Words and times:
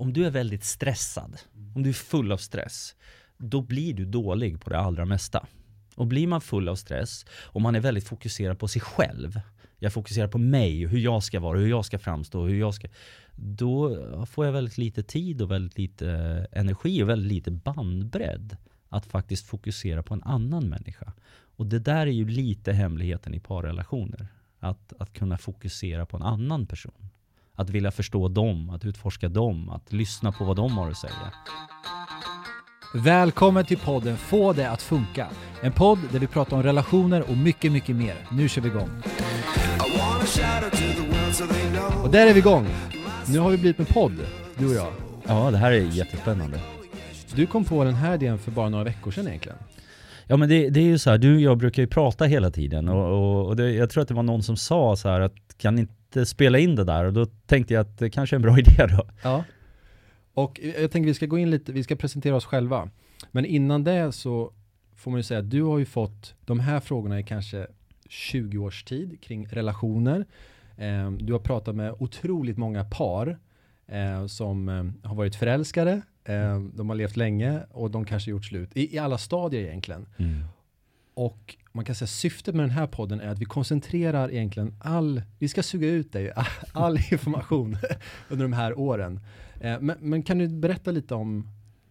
om 0.00 0.12
du 0.12 0.26
är 0.26 0.30
väldigt 0.30 0.64
stressad, 0.64 1.36
om 1.74 1.82
du 1.82 1.88
är 1.88 1.94
full 1.94 2.32
av 2.32 2.36
stress, 2.36 2.94
då 3.38 3.60
blir 3.60 3.94
du 3.94 4.04
dålig 4.04 4.60
på 4.60 4.70
det 4.70 4.78
allra 4.78 5.04
mesta. 5.04 5.46
Och 5.94 6.06
blir 6.06 6.26
man 6.26 6.40
full 6.40 6.68
av 6.68 6.76
stress 6.76 7.26
och 7.32 7.60
man 7.60 7.74
är 7.74 7.80
väldigt 7.80 8.08
fokuserad 8.08 8.58
på 8.58 8.68
sig 8.68 8.82
själv, 8.82 9.40
jag 9.82 9.92
fokuserar 9.92 10.28
på 10.28 10.38
mig, 10.38 10.86
hur 10.86 10.98
jag 10.98 11.22
ska 11.22 11.40
vara, 11.40 11.58
hur 11.58 11.68
jag 11.68 11.84
ska 11.84 11.98
framstå, 11.98 12.44
hur 12.44 12.58
jag 12.58 12.74
ska... 12.74 12.88
Då 13.36 14.26
får 14.26 14.46
jag 14.46 14.52
väldigt 14.52 14.78
lite 14.78 15.02
tid 15.02 15.42
och 15.42 15.50
väldigt 15.50 15.78
lite 15.78 16.08
energi 16.52 17.02
och 17.02 17.08
väldigt 17.08 17.32
lite 17.32 17.50
bandbredd 17.50 18.56
att 18.88 19.06
faktiskt 19.06 19.46
fokusera 19.46 20.02
på 20.02 20.14
en 20.14 20.22
annan 20.22 20.68
människa. 20.68 21.12
Och 21.56 21.66
det 21.66 21.78
där 21.78 22.06
är 22.06 22.10
ju 22.10 22.28
lite 22.28 22.72
hemligheten 22.72 23.34
i 23.34 23.40
parrelationer. 23.40 24.28
Att, 24.58 24.92
att 24.98 25.12
kunna 25.12 25.38
fokusera 25.38 26.06
på 26.06 26.16
en 26.16 26.22
annan 26.22 26.66
person. 26.66 27.10
Att 27.54 27.70
vilja 27.70 27.90
förstå 27.90 28.28
dem, 28.28 28.70
att 28.70 28.84
utforska 28.84 29.28
dem, 29.28 29.68
att 29.68 29.92
lyssna 29.92 30.32
på 30.32 30.44
vad 30.44 30.56
de 30.56 30.78
har 30.78 30.90
att 30.90 30.96
säga. 30.96 31.32
Välkommen 32.94 33.64
till 33.64 33.78
podden 33.78 34.16
Få 34.16 34.52
det 34.52 34.70
att 34.70 34.82
funka. 34.82 35.28
En 35.62 35.72
podd 35.72 35.98
där 36.12 36.18
vi 36.18 36.26
pratar 36.26 36.56
om 36.56 36.62
relationer 36.62 37.30
och 37.30 37.36
mycket, 37.36 37.72
mycket 37.72 37.96
mer. 37.96 38.14
Nu 38.32 38.48
kör 38.48 38.62
vi 38.62 38.68
igång. 38.68 38.90
Och 42.02 42.10
där 42.10 42.26
är 42.26 42.34
vi 42.34 42.38
igång. 42.38 42.66
Nu 43.28 43.38
har 43.38 43.50
vi 43.50 43.56
blivit 43.56 43.78
med 43.78 43.88
podd, 43.88 44.12
du 44.58 44.68
och 44.68 44.74
jag. 44.74 44.92
Ja, 45.26 45.50
det 45.50 45.56
här 45.56 45.72
är 45.72 45.80
jättespännande. 45.80 46.60
Du 47.34 47.46
kom 47.46 47.64
på 47.64 47.84
den 47.84 47.94
här 47.94 48.14
idén 48.14 48.38
för 48.38 48.50
bara 48.50 48.68
några 48.68 48.84
veckor 48.84 49.10
sedan 49.10 49.28
egentligen. 49.28 49.58
Ja 50.26 50.36
men 50.36 50.48
det, 50.48 50.70
det 50.70 50.80
är 50.80 50.84
ju 50.84 50.98
så 50.98 51.10
här, 51.10 51.18
du 51.18 51.34
och 51.34 51.40
jag 51.40 51.58
brukar 51.58 51.82
ju 51.82 51.86
prata 51.86 52.24
hela 52.24 52.50
tiden 52.50 52.88
och, 52.88 53.06
och, 53.06 53.46
och 53.46 53.56
det, 53.56 53.70
jag 53.70 53.90
tror 53.90 54.02
att 54.02 54.08
det 54.08 54.14
var 54.14 54.22
någon 54.22 54.42
som 54.42 54.56
sa 54.56 54.96
så 54.96 55.08
här 55.08 55.20
att 55.20 55.49
kan 55.60 55.78
inte 55.78 56.26
spela 56.26 56.58
in 56.58 56.76
det 56.76 56.84
där 56.84 57.04
och 57.04 57.12
då 57.12 57.26
tänkte 57.26 57.74
jag 57.74 57.80
att 57.80 57.98
det 57.98 58.10
kanske 58.10 58.36
är 58.36 58.38
en 58.38 58.42
bra 58.42 58.58
idé 58.58 58.86
då. 58.96 59.06
Ja. 59.22 59.44
Och 60.34 60.60
jag 60.80 60.90
tänker 60.90 61.06
vi 61.06 61.14
ska 61.14 61.26
gå 61.26 61.38
in 61.38 61.50
lite, 61.50 61.72
vi 61.72 61.84
ska 61.84 61.96
presentera 61.96 62.36
oss 62.36 62.44
själva. 62.44 62.90
Men 63.30 63.44
innan 63.44 63.84
det 63.84 64.12
så 64.12 64.52
får 64.96 65.10
man 65.10 65.18
ju 65.18 65.24
säga 65.24 65.40
att 65.40 65.50
du 65.50 65.62
har 65.62 65.78
ju 65.78 65.84
fått 65.84 66.34
de 66.44 66.60
här 66.60 66.80
frågorna 66.80 67.20
i 67.20 67.22
kanske 67.22 67.66
20 68.08 68.58
års 68.58 68.84
tid 68.84 69.20
kring 69.20 69.46
relationer. 69.46 70.26
Eh, 70.76 71.10
du 71.10 71.32
har 71.32 71.40
pratat 71.40 71.74
med 71.74 71.94
otroligt 71.98 72.58
många 72.58 72.84
par 72.84 73.38
eh, 73.86 74.26
som 74.26 74.68
eh, 74.68 75.08
har 75.08 75.16
varit 75.16 75.36
förälskade, 75.36 76.02
de 76.74 76.88
har 76.88 76.94
levt 76.94 77.16
länge 77.16 77.60
och 77.70 77.90
de 77.90 78.04
kanske 78.04 78.30
gjort 78.30 78.44
slut 78.44 78.76
i, 78.76 78.94
i 78.94 78.98
alla 78.98 79.18
stadier 79.18 79.62
egentligen. 79.62 80.06
Mm. 80.16 80.44
Och 81.14 81.56
man 81.72 81.84
kan 81.84 81.94
säga 81.94 82.06
syftet 82.06 82.54
med 82.54 82.62
den 82.62 82.70
här 82.70 82.86
podden 82.86 83.20
är 83.20 83.28
att 83.28 83.38
vi 83.38 83.44
koncentrerar 83.44 84.30
egentligen 84.30 84.74
all, 84.80 85.22
vi 85.38 85.48
ska 85.48 85.62
suga 85.62 85.88
ut 85.88 86.12
dig, 86.12 86.32
all 86.72 86.98
information 87.12 87.76
under 88.28 88.44
de 88.44 88.52
här 88.52 88.78
åren. 88.78 89.20
Eh, 89.60 89.80
men, 89.80 89.96
men, 90.00 90.22
kan 90.22 90.38
du 90.38 90.48
berätta 90.48 90.90
lite 90.90 91.14
om 91.14 91.48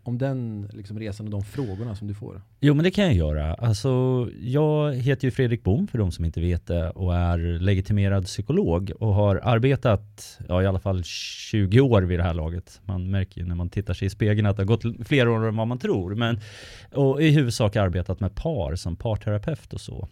om 0.10 0.18
den 0.18 0.70
liksom, 0.74 1.00
resan 1.00 1.26
och 1.26 1.32
de 1.32 1.44
frågorna 1.44 1.96
som 1.96 2.08
du 2.08 2.14
får? 2.14 2.42
Jo, 2.60 2.74
men 2.74 2.84
det 2.84 2.92
kan 2.92 3.06
jag 3.06 3.14
göra. 3.14 3.54
Alltså, 3.54 3.90
jag 4.40 4.94
heter 4.94 5.26
ju 5.26 5.32
Fredrik 5.32 5.64
Bom 5.64 5.88
för 5.88 5.98
de 5.98 6.12
som 6.12 6.26
inte 6.26 6.42
vet 6.42 6.68
det 6.68 6.90
och 6.90 7.16
är 7.16 7.38
legitimerad 7.60 8.26
psykolog 8.26 8.92
och 9.00 9.14
har 9.14 9.40
arbetat 9.44 10.40
ja, 10.48 10.64
i 10.64 10.66
alla 10.66 10.80
fall 10.80 11.04
20 11.04 11.80
år 11.80 12.02
vid 12.02 12.20
det 12.20 12.24
här 12.24 12.34
laget. 12.34 12.82
Man 12.86 13.12
märker 13.12 13.42
ju 13.42 13.48
när 13.48 13.56
man 13.56 13.70
tittar 13.70 13.94
sig 13.94 14.06
i 14.06 14.10
spegeln 14.10 14.48
att 14.48 14.56
det 14.56 14.62
har 14.62 14.68
gått 14.68 15.08
fler 15.08 15.28
år 15.28 15.48
än 15.48 15.56
vad 15.56 15.68
man 15.68 15.80
tror. 15.80 16.16
Men, 16.16 16.40
och 16.92 17.22
i 17.22 17.30
huvudsak 17.30 17.76
arbetat 17.76 18.20
med 18.20 18.36
par 18.36 18.76
som 18.76 18.96
parterapeut 18.96 19.74
och 19.74 19.82
så. 19.82 20.08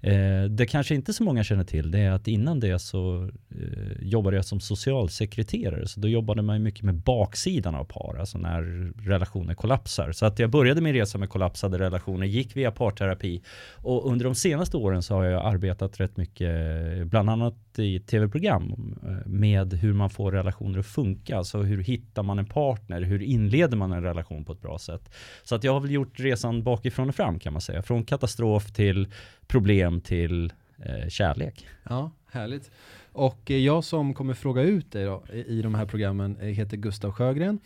Eh, 0.00 0.44
det 0.44 0.66
kanske 0.66 0.94
inte 0.94 1.12
så 1.12 1.22
många 1.22 1.44
känner 1.44 1.64
till 1.64 1.90
det 1.90 2.00
är 2.00 2.10
att 2.10 2.28
innan 2.28 2.60
det 2.60 2.78
så 2.78 3.30
eh, 3.50 4.02
jobbade 4.02 4.36
jag 4.36 4.44
som 4.44 4.60
socialsekreterare. 4.60 5.88
Så 5.88 6.00
då 6.00 6.08
jobbade 6.08 6.42
man 6.42 6.62
mycket 6.62 6.82
med 6.82 6.94
baksidan 6.94 7.74
av 7.74 7.84
par, 7.84 8.16
alltså 8.20 8.38
när 8.38 8.92
relationer 9.40 9.54
kollapsar. 9.54 10.12
Så 10.12 10.26
att 10.26 10.38
jag 10.38 10.50
började 10.50 10.80
min 10.80 10.94
resa 10.94 11.18
med 11.18 11.28
kollapsade 11.28 11.78
relationer, 11.78 12.26
gick 12.26 12.56
via 12.56 12.70
parterapi 12.70 13.42
och 13.82 14.10
under 14.10 14.24
de 14.24 14.34
senaste 14.34 14.76
åren 14.76 15.02
så 15.02 15.14
har 15.14 15.24
jag 15.24 15.44
arbetat 15.44 16.00
rätt 16.00 16.16
mycket, 16.16 17.06
bland 17.06 17.30
annat 17.30 17.54
i 17.78 18.00
tv-program 18.00 18.96
med 19.26 19.72
hur 19.72 19.92
man 19.92 20.10
får 20.10 20.32
relationer 20.32 20.78
att 20.78 20.86
funka. 20.86 21.36
Alltså 21.36 21.62
hur 21.62 21.82
hittar 21.82 22.22
man 22.22 22.38
en 22.38 22.46
partner? 22.46 23.02
Hur 23.02 23.22
inleder 23.22 23.76
man 23.76 23.92
en 23.92 24.02
relation 24.02 24.44
på 24.44 24.52
ett 24.52 24.62
bra 24.62 24.78
sätt? 24.78 25.10
Så 25.44 25.54
att 25.54 25.64
jag 25.64 25.72
har 25.72 25.80
väl 25.80 25.90
gjort 25.90 26.20
resan 26.20 26.62
bakifrån 26.62 27.08
och 27.08 27.14
fram 27.14 27.38
kan 27.38 27.52
man 27.52 27.62
säga. 27.62 27.82
Från 27.82 28.04
katastrof 28.04 28.72
till 28.72 29.08
problem 29.46 30.00
till 30.00 30.52
eh, 30.78 31.08
kärlek. 31.08 31.66
Ja, 31.88 32.10
härligt. 32.32 32.70
Och 33.12 33.50
eh, 33.50 33.56
jag 33.56 33.84
som 33.84 34.14
kommer 34.14 34.34
fråga 34.34 34.62
ut 34.62 34.92
dig 34.92 35.04
då, 35.04 35.22
i 35.46 35.62
de 35.62 35.74
här 35.74 35.86
programmen 35.86 36.36
eh, 36.40 36.46
heter 36.46 36.76
Gustav 36.76 37.12
Sjögren 37.12 37.58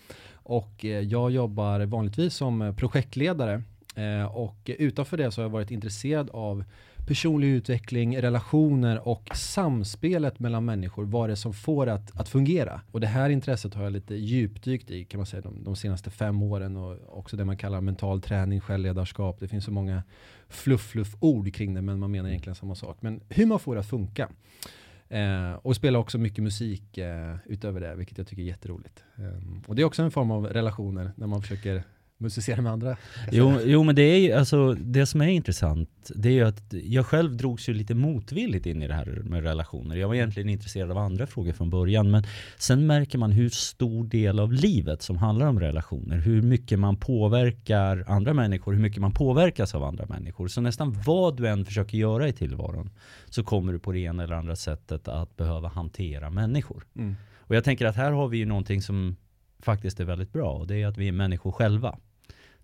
och 0.45 0.85
eh, 0.85 1.01
jag 1.01 1.31
jobbar 1.31 1.81
vanligtvis 1.81 2.35
som 2.35 2.63
eh, 2.63 2.75
projektledare 2.75 3.63
eh, 3.95 4.25
och 4.25 4.71
utanför 4.79 5.17
det 5.17 5.31
så 5.31 5.41
har 5.41 5.45
jag 5.45 5.51
varit 5.53 5.71
intresserad 5.71 6.31
av 6.31 6.65
personlig 7.07 7.49
utveckling, 7.49 8.23
relationer 8.23 9.09
och 9.09 9.31
samspelet 9.35 10.39
mellan 10.39 10.65
människor. 10.65 11.05
Vad 11.05 11.29
det 11.29 11.33
är 11.33 11.37
som 11.37 11.55
får 11.55 11.87
det 11.87 11.95
att, 11.95 12.21
att 12.21 12.29
fungera. 12.29 12.81
Och 12.91 13.01
det 13.01 13.07
här 13.07 13.31
intresset 13.31 13.75
har 13.75 13.85
jag 13.85 13.93
lite 13.93 14.15
djupdykt 14.15 14.91
i 14.91 15.05
kan 15.05 15.19
man 15.19 15.27
säga 15.27 15.41
de, 15.41 15.65
de 15.65 15.77
senaste 15.77 16.11
fem 16.11 16.43
åren 16.43 16.77
och 16.77 17.19
också 17.19 17.37
det 17.37 17.45
man 17.45 17.57
kallar 17.57 17.81
mental 17.81 18.21
träning, 18.21 18.61
självledarskap. 18.61 19.41
Det 19.41 19.49
finns 19.49 19.65
så 19.65 19.73
många 19.73 20.03
fluff-fluff-ord 20.49 21.55
kring 21.55 21.75
det 21.75 21.83
men 21.83 21.99
man 21.99 22.11
menar 22.11 22.29
egentligen 22.29 22.55
samma 22.55 22.75
sak. 22.75 22.97
Men 23.01 23.21
hur 23.29 23.47
man 23.47 23.59
får 23.59 23.75
det 23.75 23.81
att 23.81 23.89
funka. 23.89 24.29
Eh, 25.15 25.53
och 25.63 25.77
spelar 25.77 26.01
också 26.01 26.19
mycket 26.19 26.45
musik 26.45 26.99
eh, 26.99 27.37
utöver 27.47 27.81
det, 27.81 27.95
vilket 27.95 28.19
jag 28.19 28.27
tycker 28.27 28.43
är 28.43 28.47
jätteroligt. 28.47 29.05
Eh, 29.17 29.67
och 29.67 29.75
det 29.75 29.83
är 29.83 29.87
också 29.87 30.03
en 30.03 30.11
form 30.11 30.31
av 30.31 30.47
relationer 30.47 31.13
när 31.17 31.27
man 31.27 31.43
försöker 31.43 31.83
musicera 32.19 32.63
med 32.63 32.73
andra. 32.73 32.97
Jo, 33.33 33.59
jo, 33.65 33.83
men 33.83 33.95
det 33.95 34.03
är 34.03 34.19
ju, 34.19 34.33
alltså 34.33 34.75
det 34.75 35.07
som 35.07 35.21
är 35.21 35.27
intressant, 35.27 36.11
det 36.15 36.29
är 36.29 36.33
ju 36.33 36.45
att 36.45 36.63
jag 36.73 37.07
själv 37.07 37.37
drogs 37.37 37.69
ju 37.69 37.75
lite 37.75 37.95
motvilligt 37.95 38.67
in 38.67 38.83
i 38.83 38.89
det 38.89 38.95
här 38.95 39.23
med 39.25 39.43
relationer. 39.43 39.97
Jag 39.97 40.09
var 40.09 40.15
egentligen 40.15 40.49
intresserad 40.49 40.91
av 40.91 40.99
andra 40.99 41.27
frågor 41.27 41.53
från 41.53 41.71
början, 41.71 42.11
men 42.11 42.25
sen 42.59 42.87
märker 42.87 43.19
man 43.19 43.33
hur 43.33 43.49
stor 43.49 44.05
del 44.05 44.41
av 44.41 44.53
livet 44.53 45.03
som 45.03 45.17
handlar 45.17 45.47
om 45.47 45.61
relationer, 45.61 46.17
hur 46.17 46.43
mycket 46.43 46.79
man 46.79 46.97
påverkar 46.97 48.05
andra 48.09 48.35
människor, 48.35 48.73
hur 48.73 48.81
mycket 48.81 49.01
man 49.01 49.13
påverkas 49.13 49.75
av 49.75 49.85
andra 49.85 50.07
människor. 50.07 50.49
Så 50.49 50.61
nästan 50.61 51.03
vad 51.07 51.37
du 51.37 51.49
än 51.49 51.65
försöker 51.65 51.99
göra 51.99 52.29
i 52.29 52.33
tillvaron 52.33 52.91
så 53.31 53.45
kommer 53.45 53.73
du 53.73 53.79
på 53.79 53.93
det 53.93 53.99
ena 53.99 54.23
eller 54.23 54.35
andra 54.35 54.57
sättet 54.57 55.09
att 55.09 55.37
behöva 55.37 55.69
hantera 55.69 56.31
människor. 56.31 56.87
Mm. 56.97 57.15
Och 57.47 57.57
jag 57.57 57.65
tänker 57.65 57.87
att 57.87 57.97
här 57.97 58.13
har 58.13 58.29
vi 58.29 58.39
ju 58.39 58.47
någonting 58.47 58.83
som 58.83 59.17
faktiskt 59.65 60.01
är 60.01 60.05
väldigt 60.05 60.33
bra 60.33 60.53
och 60.53 60.67
det 60.67 60.83
är 60.83 60.87
att 60.87 60.99
vi 60.99 61.09
är 61.09 61.13
människor 61.13 61.53
själva. 61.53 61.99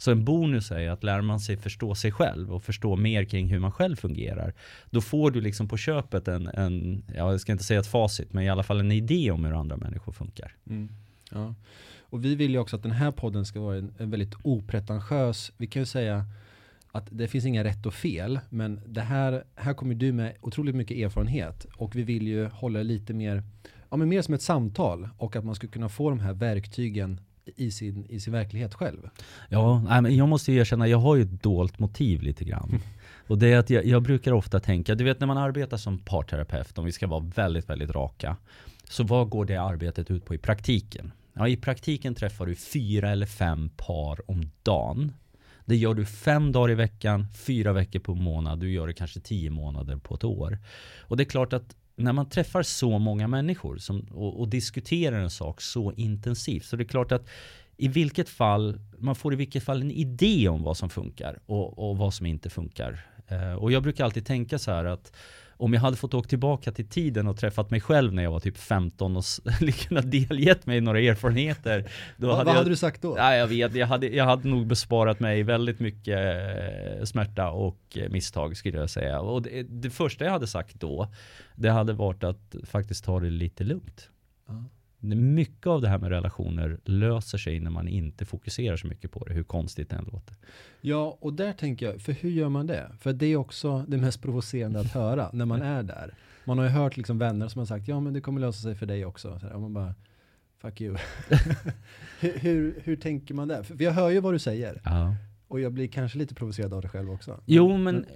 Så 0.00 0.10
en 0.10 0.24
bonus 0.24 0.70
är 0.70 0.90
att 0.90 1.04
lär 1.04 1.20
man 1.20 1.40
sig 1.40 1.56
förstå 1.56 1.94
sig 1.94 2.12
själv 2.12 2.52
och 2.52 2.64
förstå 2.64 2.96
mer 2.96 3.24
kring 3.24 3.48
hur 3.48 3.58
man 3.58 3.72
själv 3.72 3.96
fungerar. 3.96 4.54
Då 4.90 5.00
får 5.00 5.30
du 5.30 5.40
liksom 5.40 5.68
på 5.68 5.76
köpet 5.76 6.28
en, 6.28 6.46
en 6.46 7.02
ja, 7.16 7.30
jag 7.30 7.40
ska 7.40 7.52
inte 7.52 7.64
säga 7.64 7.80
ett 7.80 7.86
facit, 7.86 8.32
men 8.32 8.44
i 8.44 8.50
alla 8.50 8.62
fall 8.62 8.80
en 8.80 8.92
idé 8.92 9.30
om 9.30 9.44
hur 9.44 9.60
andra 9.60 9.76
människor 9.76 10.12
funkar. 10.12 10.56
Mm. 10.66 10.88
Ja. 11.30 11.54
Och 12.00 12.24
vi 12.24 12.34
vill 12.34 12.50
ju 12.50 12.58
också 12.58 12.76
att 12.76 12.82
den 12.82 12.92
här 12.92 13.10
podden 13.10 13.46
ska 13.46 13.60
vara 13.60 13.76
en, 13.76 13.94
en 13.98 14.10
väldigt 14.10 14.34
opretentiös, 14.42 15.52
vi 15.56 15.66
kan 15.66 15.82
ju 15.82 15.86
säga 15.86 16.24
att 16.92 17.08
det 17.10 17.28
finns 17.28 17.44
inga 17.44 17.64
rätt 17.64 17.86
och 17.86 17.94
fel, 17.94 18.40
men 18.48 18.80
det 18.86 19.00
här, 19.00 19.44
här 19.54 19.74
kommer 19.74 19.94
du 19.94 20.12
med 20.12 20.36
otroligt 20.40 20.74
mycket 20.74 20.96
erfarenhet 20.96 21.66
och 21.76 21.96
vi 21.96 22.02
vill 22.02 22.28
ju 22.28 22.46
hålla 22.46 22.82
lite 22.82 23.14
mer, 23.14 23.42
ja 23.90 23.96
men 23.96 24.08
mer 24.08 24.22
som 24.22 24.34
ett 24.34 24.42
samtal 24.42 25.08
och 25.18 25.36
att 25.36 25.44
man 25.44 25.54
ska 25.54 25.66
kunna 25.66 25.88
få 25.88 26.10
de 26.10 26.20
här 26.20 26.32
verktygen 26.32 27.20
i 27.56 27.70
sin, 27.70 28.06
i 28.08 28.20
sin 28.20 28.32
verklighet 28.32 28.74
själv. 28.74 29.08
Ja, 29.48 30.00
men 30.00 30.16
jag 30.16 30.28
måste 30.28 30.52
ju 30.52 30.58
erkänna, 30.58 30.88
jag 30.88 30.98
har 30.98 31.16
ju 31.16 31.22
ett 31.22 31.42
dolt 31.42 31.78
motiv 31.78 32.22
lite 32.22 32.44
grann. 32.44 32.80
Och 33.26 33.38
det 33.38 33.52
är 33.52 33.58
att 33.58 33.70
jag, 33.70 33.86
jag, 33.86 34.02
brukar 34.02 34.32
ofta 34.32 34.60
tänka, 34.60 34.94
du 34.94 35.04
vet 35.04 35.20
när 35.20 35.26
man 35.26 35.38
arbetar 35.38 35.76
som 35.76 35.98
parterapeut, 35.98 36.78
om 36.78 36.84
vi 36.84 36.92
ska 36.92 37.06
vara 37.06 37.24
väldigt, 37.34 37.68
väldigt 37.68 37.90
raka. 37.90 38.36
Så 38.84 39.04
vad 39.04 39.28
går 39.28 39.44
det 39.44 39.56
arbetet 39.56 40.10
ut 40.10 40.24
på 40.24 40.34
i 40.34 40.38
praktiken? 40.38 41.12
Ja, 41.32 41.48
i 41.48 41.56
praktiken 41.56 42.14
träffar 42.14 42.46
du 42.46 42.54
fyra 42.54 43.10
eller 43.10 43.26
fem 43.26 43.70
par 43.76 44.30
om 44.30 44.50
dagen. 44.62 45.12
Det 45.64 45.76
gör 45.76 45.94
du 45.94 46.06
fem 46.06 46.52
dagar 46.52 46.70
i 46.70 46.74
veckan, 46.74 47.26
fyra 47.34 47.72
veckor 47.72 48.00
på 48.00 48.14
månad. 48.14 48.58
Du 48.60 48.70
gör 48.70 48.86
det 48.86 48.92
kanske 48.92 49.20
tio 49.20 49.50
månader 49.50 49.96
på 49.96 50.14
ett 50.14 50.24
år. 50.24 50.58
Och 50.98 51.16
det 51.16 51.22
är 51.22 51.24
klart 51.24 51.52
att 51.52 51.76
när 52.00 52.12
man 52.12 52.28
träffar 52.28 52.62
så 52.62 52.98
många 52.98 53.28
människor 53.28 53.76
som, 53.76 54.00
och, 54.00 54.40
och, 54.40 54.48
diskuterar 54.48 55.20
en 55.20 55.30
sak 55.30 55.60
så 55.60 55.92
intensivt 55.92 56.64
så 56.64 56.76
det 56.76 56.82
är 56.82 56.88
klart 56.88 57.12
att 57.12 57.28
i 57.76 57.88
vilket 57.88 58.28
fall, 58.28 58.80
man 58.98 59.14
får 59.14 59.32
i 59.32 59.36
vilket 59.36 59.64
fall 59.64 59.80
en 59.80 59.90
idé 59.90 60.48
om 60.48 60.62
vad 60.62 60.76
som 60.76 60.90
funkar 60.90 61.38
och, 61.46 61.90
och 61.90 61.98
vad 61.98 62.14
som 62.14 62.26
inte 62.26 62.50
funkar. 62.50 63.06
Eh, 63.28 63.52
och 63.52 63.72
jag 63.72 63.82
brukar 63.82 64.04
alltid 64.04 64.26
tänka 64.26 64.58
så 64.58 64.70
här 64.70 64.84
att 64.84 65.12
om 65.60 65.74
jag 65.74 65.80
hade 65.80 65.96
fått 65.96 66.14
åka 66.14 66.28
tillbaka 66.28 66.72
till 66.72 66.88
tiden 66.88 67.26
och 67.26 67.36
träffat 67.36 67.70
mig 67.70 67.80
själv 67.80 68.12
när 68.12 68.22
jag 68.22 68.30
var 68.30 68.40
typ 68.40 68.58
15 68.58 69.16
och 69.16 69.24
kunnat 69.88 70.10
delgett 70.10 70.66
mig 70.66 70.80
några 70.80 71.00
erfarenheter. 71.00 71.90
Då 72.16 72.26
Va, 72.26 72.32
hade 72.32 72.44
vad 72.44 72.54
jag, 72.54 72.58
hade 72.58 72.70
du 72.70 72.76
sagt 72.76 73.02
då? 73.02 73.14
Ja, 73.18 73.34
jag 73.34 73.46
vet, 73.46 73.74
jag 73.74 73.86
hade, 73.86 74.06
jag 74.08 74.24
hade 74.24 74.48
nog 74.48 74.66
besparat 74.66 75.20
mig 75.20 75.42
väldigt 75.42 75.80
mycket 75.80 76.18
eh, 76.18 77.04
smärta 77.04 77.50
och 77.50 77.80
eh, 77.94 78.08
misstag 78.10 78.56
skulle 78.56 78.78
jag 78.78 78.90
säga. 78.90 79.20
Och 79.20 79.42
det, 79.42 79.62
det 79.62 79.90
första 79.90 80.24
jag 80.24 80.32
hade 80.32 80.46
sagt 80.46 80.80
då, 80.80 81.08
det 81.54 81.70
hade 81.70 81.92
varit 81.92 82.24
att 82.24 82.54
faktiskt 82.64 83.04
ta 83.04 83.20
det 83.20 83.30
lite 83.30 83.64
lugnt. 83.64 84.08
Mycket 85.00 85.66
av 85.66 85.80
det 85.80 85.88
här 85.88 85.98
med 85.98 86.10
relationer 86.10 86.80
löser 86.84 87.38
sig 87.38 87.60
när 87.60 87.70
man 87.70 87.88
inte 87.88 88.24
fokuserar 88.24 88.76
så 88.76 88.86
mycket 88.86 89.12
på 89.12 89.24
det, 89.24 89.34
hur 89.34 89.42
konstigt 89.42 89.90
det 89.90 89.96
än 89.96 90.04
låter. 90.12 90.36
Ja, 90.80 91.18
och 91.20 91.32
där 91.32 91.52
tänker 91.52 91.86
jag, 91.86 92.00
för 92.00 92.12
hur 92.12 92.30
gör 92.30 92.48
man 92.48 92.66
det? 92.66 92.90
För 92.98 93.12
det 93.12 93.26
är 93.26 93.36
också 93.36 93.84
det 93.88 93.96
mest 93.96 94.22
provocerande 94.22 94.80
att 94.80 94.92
höra 94.92 95.30
när 95.32 95.46
man 95.46 95.62
är 95.62 95.82
där. 95.82 96.14
Man 96.44 96.58
har 96.58 96.64
ju 96.64 96.70
hört 96.70 96.96
liksom 96.96 97.18
vänner 97.18 97.48
som 97.48 97.58
har 97.58 97.66
sagt, 97.66 97.88
ja 97.88 98.00
men 98.00 98.12
det 98.12 98.20
kommer 98.20 98.40
lösa 98.40 98.62
sig 98.62 98.74
för 98.74 98.86
dig 98.86 99.04
också. 99.04 99.38
Så 99.38 99.46
här, 99.46 99.54
och 99.54 99.60
man 99.60 99.74
bara, 99.74 99.94
fuck 100.58 100.80
you. 100.80 100.96
hur, 102.20 102.38
hur, 102.38 102.80
hur, 102.84 102.96
tänker 102.96 103.34
man 103.34 103.48
där? 103.48 103.62
För 103.62 103.82
jag 103.82 103.92
hör 103.92 104.10
ju 104.10 104.20
vad 104.20 104.34
du 104.34 104.38
säger. 104.38 104.80
Ja. 104.84 105.14
Och 105.48 105.60
jag 105.60 105.72
blir 105.72 105.88
kanske 105.88 106.18
lite 106.18 106.34
provocerad 106.34 106.74
av 106.74 106.82
det 106.82 106.88
själv 106.88 107.10
också. 107.10 107.40
Jo, 107.46 107.76
men 107.76 108.06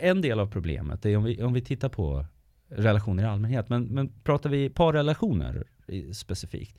en 0.00 0.20
del 0.20 0.40
av 0.40 0.46
problemet 0.46 1.06
är 1.06 1.16
om 1.16 1.24
vi, 1.24 1.42
om 1.42 1.52
vi 1.52 1.60
tittar 1.60 1.88
på 1.88 2.26
relationer 2.68 3.22
i 3.22 3.26
allmänhet. 3.26 3.68
Men, 3.68 3.84
men 3.84 4.08
pratar 4.08 4.50
vi 4.50 4.70
parrelationer 4.70 5.64
specifikt. 6.12 6.72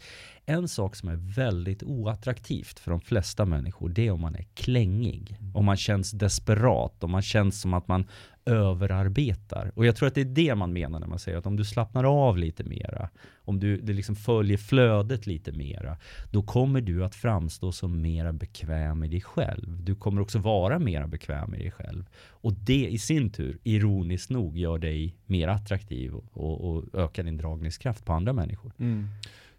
En 0.45 0.67
sak 0.67 0.95
som 0.95 1.09
är 1.09 1.15
väldigt 1.15 1.83
oattraktivt 1.83 2.79
för 2.79 2.91
de 2.91 3.01
flesta 3.01 3.45
människor, 3.45 3.89
det 3.89 4.07
är 4.07 4.11
om 4.11 4.21
man 4.21 4.35
är 4.35 4.45
klängig. 4.53 5.37
Mm. 5.39 5.55
Om 5.55 5.65
man 5.65 5.77
känns 5.77 6.11
desperat, 6.11 7.03
om 7.03 7.11
man 7.11 7.21
känns 7.21 7.61
som 7.61 7.73
att 7.73 7.87
man 7.87 8.05
överarbetar. 8.45 9.71
Och 9.75 9.85
jag 9.85 9.95
tror 9.95 10.07
att 10.07 10.15
det 10.15 10.21
är 10.21 10.25
det 10.25 10.55
man 10.55 10.73
menar 10.73 10.99
när 10.99 11.07
man 11.07 11.19
säger 11.19 11.37
att 11.37 11.45
om 11.45 11.55
du 11.55 11.65
slappnar 11.65 12.03
av 12.03 12.37
lite 12.37 12.63
mera, 12.63 13.09
om 13.37 13.59
du 13.59 13.77
det 13.77 13.93
liksom 13.93 14.15
följer 14.15 14.57
flödet 14.57 15.27
lite 15.27 15.51
mera, 15.51 15.97
då 16.31 16.43
kommer 16.43 16.81
du 16.81 17.05
att 17.05 17.15
framstå 17.15 17.71
som 17.71 18.01
mera 18.01 18.33
bekväm 18.33 19.03
i 19.03 19.07
dig 19.07 19.21
själv. 19.21 19.83
Du 19.83 19.95
kommer 19.95 20.21
också 20.21 20.39
vara 20.39 20.79
mera 20.79 21.07
bekväm 21.07 21.55
i 21.55 21.57
dig 21.57 21.71
själv. 21.71 22.05
Och 22.29 22.53
det 22.53 22.87
i 22.87 22.97
sin 22.97 23.29
tur, 23.29 23.59
ironiskt 23.63 24.29
nog, 24.29 24.57
gör 24.57 24.77
dig 24.77 25.15
mer 25.25 25.47
attraktiv 25.47 26.13
och, 26.15 26.69
och 26.69 26.85
ökar 26.93 27.23
din 27.23 27.37
dragningskraft 27.37 28.05
på 28.05 28.13
andra 28.13 28.33
människor. 28.33 28.71
Mm. 28.79 29.07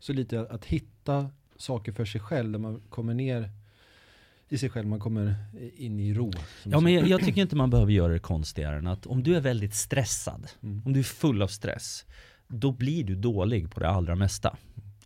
Så 0.07 0.13
lite 0.13 0.41
att, 0.41 0.51
att 0.51 0.65
hitta 0.65 1.31
saker 1.57 1.93
för 1.93 2.05
sig 2.05 2.21
själv, 2.21 2.53
där 2.53 2.59
man 2.59 2.81
kommer 2.89 3.15
ner 3.15 3.51
i 4.49 4.59
sig 4.59 4.71
själv, 4.71 4.89
man 4.89 5.01
kommer 5.01 5.35
in 5.77 6.01
i 6.01 6.15
ro. 6.15 6.33
Ja, 6.65 6.81
men 6.81 6.95
jag, 6.95 7.09
jag, 7.09 7.21
tycker 7.21 7.43
inte 7.43 7.57
man 7.57 7.71
behöver 7.71 7.93
göra 7.93 8.13
det 8.13 8.19
konstigare 8.19 8.79
än 8.79 8.87
att 8.87 9.07
om 9.07 9.23
du 9.23 9.37
är 9.37 9.41
väldigt 9.41 9.75
stressad, 9.75 10.47
mm. 10.63 10.83
om 10.87 10.93
du 10.93 10.99
är 10.99 11.05
full 11.05 11.43
av 11.43 11.49
stress, 11.49 12.05
då 12.49 12.73
blir 12.73 13.05
du 13.05 13.15
dålig 13.15 13.71
på 13.71 13.81
det 13.81 13.89
allra 13.89 14.15
mesta. 14.15 14.57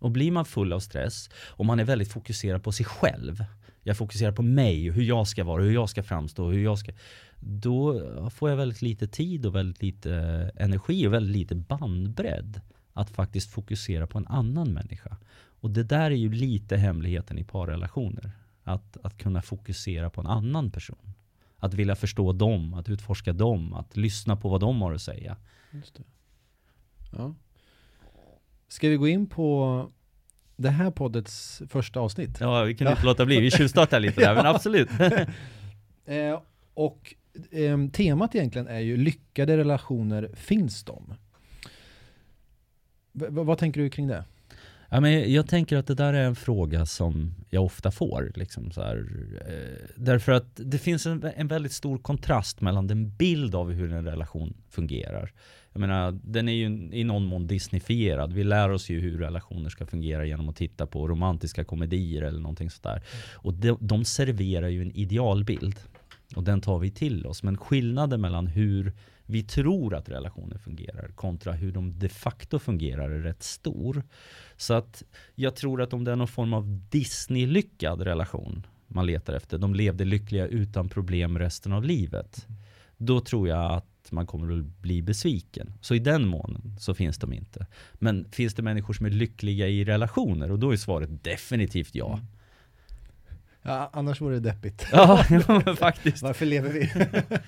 Och 0.01 0.11
blir 0.11 0.31
man 0.31 0.45
full 0.45 0.73
av 0.73 0.81
stress, 0.81 1.31
och 1.35 1.67
man 1.67 1.81
är 1.81 1.85
väldigt 1.85 2.13
fokuserad 2.13 2.63
på 2.63 2.73
sig 2.73 2.87
själv, 2.87 3.45
jag 3.83 3.97
fokuserar 3.97 4.33
på 4.33 4.43
mig, 4.43 4.91
hur 4.91 5.03
jag 5.03 5.29
ska 5.29 5.45
vara, 5.45 5.63
hur 5.63 5.73
jag 5.73 5.91
ska 5.91 6.03
framstå, 6.03 6.51
hur 6.51 6.65
jag 6.65 6.79
ska... 6.79 6.93
Då 7.39 8.31
får 8.31 8.51
jag 8.51 8.57
väldigt 8.57 8.83
lite 8.83 9.09
tid 9.09 9.47
och 9.47 9.55
väldigt 9.55 9.83
lite 9.83 10.13
energi 10.57 11.07
och 11.07 11.13
väldigt 11.13 11.37
lite 11.37 11.55
bandbredd 11.55 12.61
att 13.01 13.11
faktiskt 13.11 13.51
fokusera 13.51 14.07
på 14.07 14.19
en 14.19 14.27
annan 14.27 14.73
människa. 14.73 15.17
Och 15.61 15.71
det 15.71 15.83
där 15.83 16.11
är 16.11 16.15
ju 16.15 16.33
lite 16.33 16.77
hemligheten 16.77 17.39
i 17.39 17.45
parrelationer. 17.45 18.31
Att, 18.65 18.97
att 19.03 19.19
kunna 19.19 19.43
fokusera 19.43 20.11
på 20.11 20.21
en 20.21 20.27
annan 20.27 20.71
person. 20.71 21.15
Att 21.57 21.75
vilja 21.75 21.97
förstå 21.97 22.33
dem, 22.33 22.75
att 22.75 22.89
utforska 22.89 23.33
dem, 23.33 23.75
att 23.75 23.97
lyssna 23.97 24.37
på 24.37 24.49
vad 24.49 24.61
de 24.61 24.83
har 24.83 24.93
att 24.93 25.03
säga. 25.03 25.37
Just 25.71 25.95
det. 25.95 26.03
Ja. 27.13 27.35
Ska 28.69 28.89
vi 28.89 28.97
gå 28.97 29.09
in 29.09 29.27
på 29.27 29.91
det 30.57 30.71
här 30.71 30.91
poddets 30.91 31.63
första 31.69 32.01
avsnitt? 32.01 32.37
Ja, 32.41 32.63
vi 32.63 32.75
kan 32.75 32.85
ja. 32.85 32.91
inte 32.91 33.05
låta 33.05 33.27
bli. 33.27 33.41
Vi 33.41 33.51
tjuvstartar 33.51 34.01
lite 34.07 34.21
där, 34.21 34.35
men 34.35 34.47
absolut. 34.47 34.91
eh, 36.05 36.41
och 36.75 37.15
eh, 37.51 37.89
temat 37.93 38.35
egentligen 38.35 38.69
är 38.69 38.81
ju 38.81 38.97
lyckade 38.97 39.57
relationer, 39.57 40.31
finns 40.35 40.85
de? 40.85 41.15
V 43.21 43.27
vad 43.31 43.59
tänker 43.59 43.81
du 43.81 43.91
kring 43.91 44.07
det? 44.07 44.25
Ja, 44.93 45.01
men 45.01 45.33
jag 45.33 45.49
tänker 45.49 45.77
att 45.77 45.87
det 45.87 45.95
där 45.95 46.13
är 46.13 46.25
en 46.25 46.37
fråga 46.37 46.87
som 46.87 47.35
jag 47.51 47.65
ofta 47.65 47.91
får. 47.91 48.33
Liksom 48.35 48.71
så 48.71 48.83
här, 48.83 49.07
eh, 49.49 49.91
därför 49.97 50.33
att 50.33 50.47
det 50.57 50.79
finns 50.79 51.07
en, 51.07 51.31
en, 51.37 51.49
väldigt 51.49 51.73
stor 51.73 51.99
kontrast 51.99 52.61
mellan 52.61 52.87
den 52.87 53.17
bild 53.17 53.55
av 53.55 53.73
hur 53.73 53.93
en 53.93 54.05
relation 54.05 54.55
fungerar. 54.71 55.33
Jag 55.73 55.81
menar, 55.81 56.19
den 56.25 56.49
är 56.49 56.53
ju 56.53 56.91
i 56.93 57.05
någon 57.05 57.25
mån 57.25 57.47
disneyfierad. 57.47 58.33
Vi 58.33 58.45
lär 58.45 58.71
oss 58.71 58.91
ju 58.91 59.01
hur 59.01 59.19
relationer 59.19 59.71
ska 59.71 59.87
fungera 59.87 60.27
genom 60.27 60.49
att 60.49 60.57
titta 60.57 60.87
på 60.87 61.09
romantiska 61.09 61.65
komedier 61.65 62.23
eller 62.23 62.41
någonting 62.41 62.71
sådär. 62.71 63.03
Och 63.33 63.55
de, 63.55 63.77
de 63.81 64.05
serverar 64.05 64.69
ju 64.69 64.83
en 64.83 64.97
idealbild. 64.97 65.77
Och 66.37 66.45
den 66.45 66.61
tar 66.61 66.79
vi 66.79 66.91
till 66.91 67.27
oss. 67.27 67.43
Men 67.43 67.57
skillnaden 67.57 68.21
mellan 68.21 68.47
hur 68.47 68.93
vi 69.31 69.43
tror 69.43 69.95
att 69.95 70.09
relationer 70.09 70.59
fungerar 70.59 71.09
kontra 71.09 71.53
hur 71.53 71.73
de 71.73 71.99
de 71.99 72.09
facto 72.09 72.59
fungerar 72.59 73.11
är 73.11 73.21
rätt 73.21 73.43
stor. 73.43 74.03
Så 74.57 74.75
att 74.75 75.03
jag 75.35 75.57
tror 75.57 75.83
att 75.83 75.93
om 75.93 76.05
det 76.05 76.13
är 76.13 76.17
någon 76.17 76.29
form 76.29 76.53
av 76.53 76.81
Disney-lyckad 76.91 78.03
relation 78.03 78.67
man 78.87 79.07
letar 79.07 79.35
efter, 79.35 79.59
de 79.59 79.75
levde 79.75 80.05
lyckliga 80.05 80.47
utan 80.47 80.89
problem 80.89 81.39
resten 81.39 81.73
av 81.73 81.85
livet. 81.85 82.47
Då 82.97 83.21
tror 83.21 83.49
jag 83.49 83.73
att 83.73 84.13
man 84.13 84.27
kommer 84.27 84.59
att 84.59 84.65
bli 84.65 85.03
besviken. 85.03 85.73
Så 85.81 85.95
i 85.95 85.99
den 85.99 86.27
månen 86.27 86.77
så 86.79 86.95
finns 86.95 87.19
de 87.19 87.33
inte. 87.33 87.67
Men 87.95 88.31
finns 88.31 88.55
det 88.55 88.63
människor 88.63 88.95
som 88.95 89.07
är 89.07 89.11
lyckliga 89.11 89.69
i 89.69 89.85
relationer? 89.85 90.51
Och 90.51 90.59
då 90.59 90.73
är 90.73 90.77
svaret 90.77 91.25
definitivt 91.25 91.95
ja. 91.95 92.21
Ja, 93.63 93.91
annars 93.93 94.21
vore 94.21 94.35
det 94.35 94.41
deppigt. 94.41 94.87
Ja, 94.93 95.25
faktiskt. 95.79 96.23
Varför 96.23 96.47
lever 96.47 96.71
vi? 96.71 96.91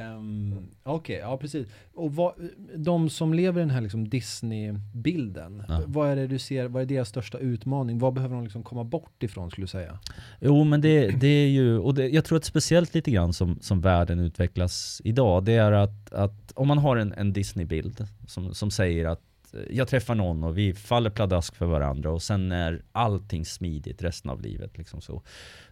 Um, 0.00 0.70
Okej, 0.82 1.16
okay, 1.16 1.30
ja 1.30 1.36
precis. 1.36 1.68
Och 1.94 2.14
vad, 2.14 2.34
de 2.76 3.10
som 3.10 3.34
lever 3.34 3.60
i 3.60 3.62
den 3.62 3.70
här 3.70 3.80
liksom 3.80 4.08
Disney-bilden, 4.08 5.62
ja. 5.68 5.82
vad 5.86 6.08
är 6.08 6.16
det 6.16 6.26
du 6.26 6.38
ser, 6.38 6.68
vad 6.68 6.82
är 6.82 6.86
deras 6.86 7.08
största 7.08 7.38
utmaning? 7.38 7.98
Vad 7.98 8.14
behöver 8.14 8.34
de 8.34 8.44
liksom 8.44 8.62
komma 8.62 8.84
bort 8.84 9.22
ifrån 9.22 9.50
skulle 9.50 9.62
du 9.64 9.68
säga? 9.68 9.98
Jo 10.40 10.64
men 10.64 10.80
det, 10.80 11.20
det 11.20 11.28
är 11.28 11.48
ju, 11.48 11.78
och 11.78 11.94
det, 11.94 12.08
jag 12.08 12.24
tror 12.24 12.38
att 12.38 12.44
speciellt 12.44 12.94
lite 12.94 13.10
grann 13.10 13.32
som, 13.32 13.58
som 13.60 13.80
världen 13.80 14.18
utvecklas 14.18 15.00
idag, 15.04 15.44
det 15.44 15.52
är 15.52 15.72
att, 15.72 16.12
att 16.12 16.52
om 16.54 16.68
man 16.68 16.78
har 16.78 16.96
en, 16.96 17.12
en 17.12 17.32
Disney-bild 17.32 18.06
som, 18.26 18.54
som 18.54 18.70
säger 18.70 19.06
att 19.06 19.29
jag 19.70 19.88
träffar 19.88 20.14
någon 20.14 20.44
och 20.44 20.58
vi 20.58 20.74
faller 20.74 21.10
pladask 21.10 21.56
för 21.56 21.66
varandra 21.66 22.10
och 22.10 22.22
sen 22.22 22.52
är 22.52 22.82
allting 22.92 23.44
smidigt 23.44 24.02
resten 24.02 24.30
av 24.30 24.42
livet. 24.42 24.78
Liksom 24.78 25.00
så. 25.00 25.22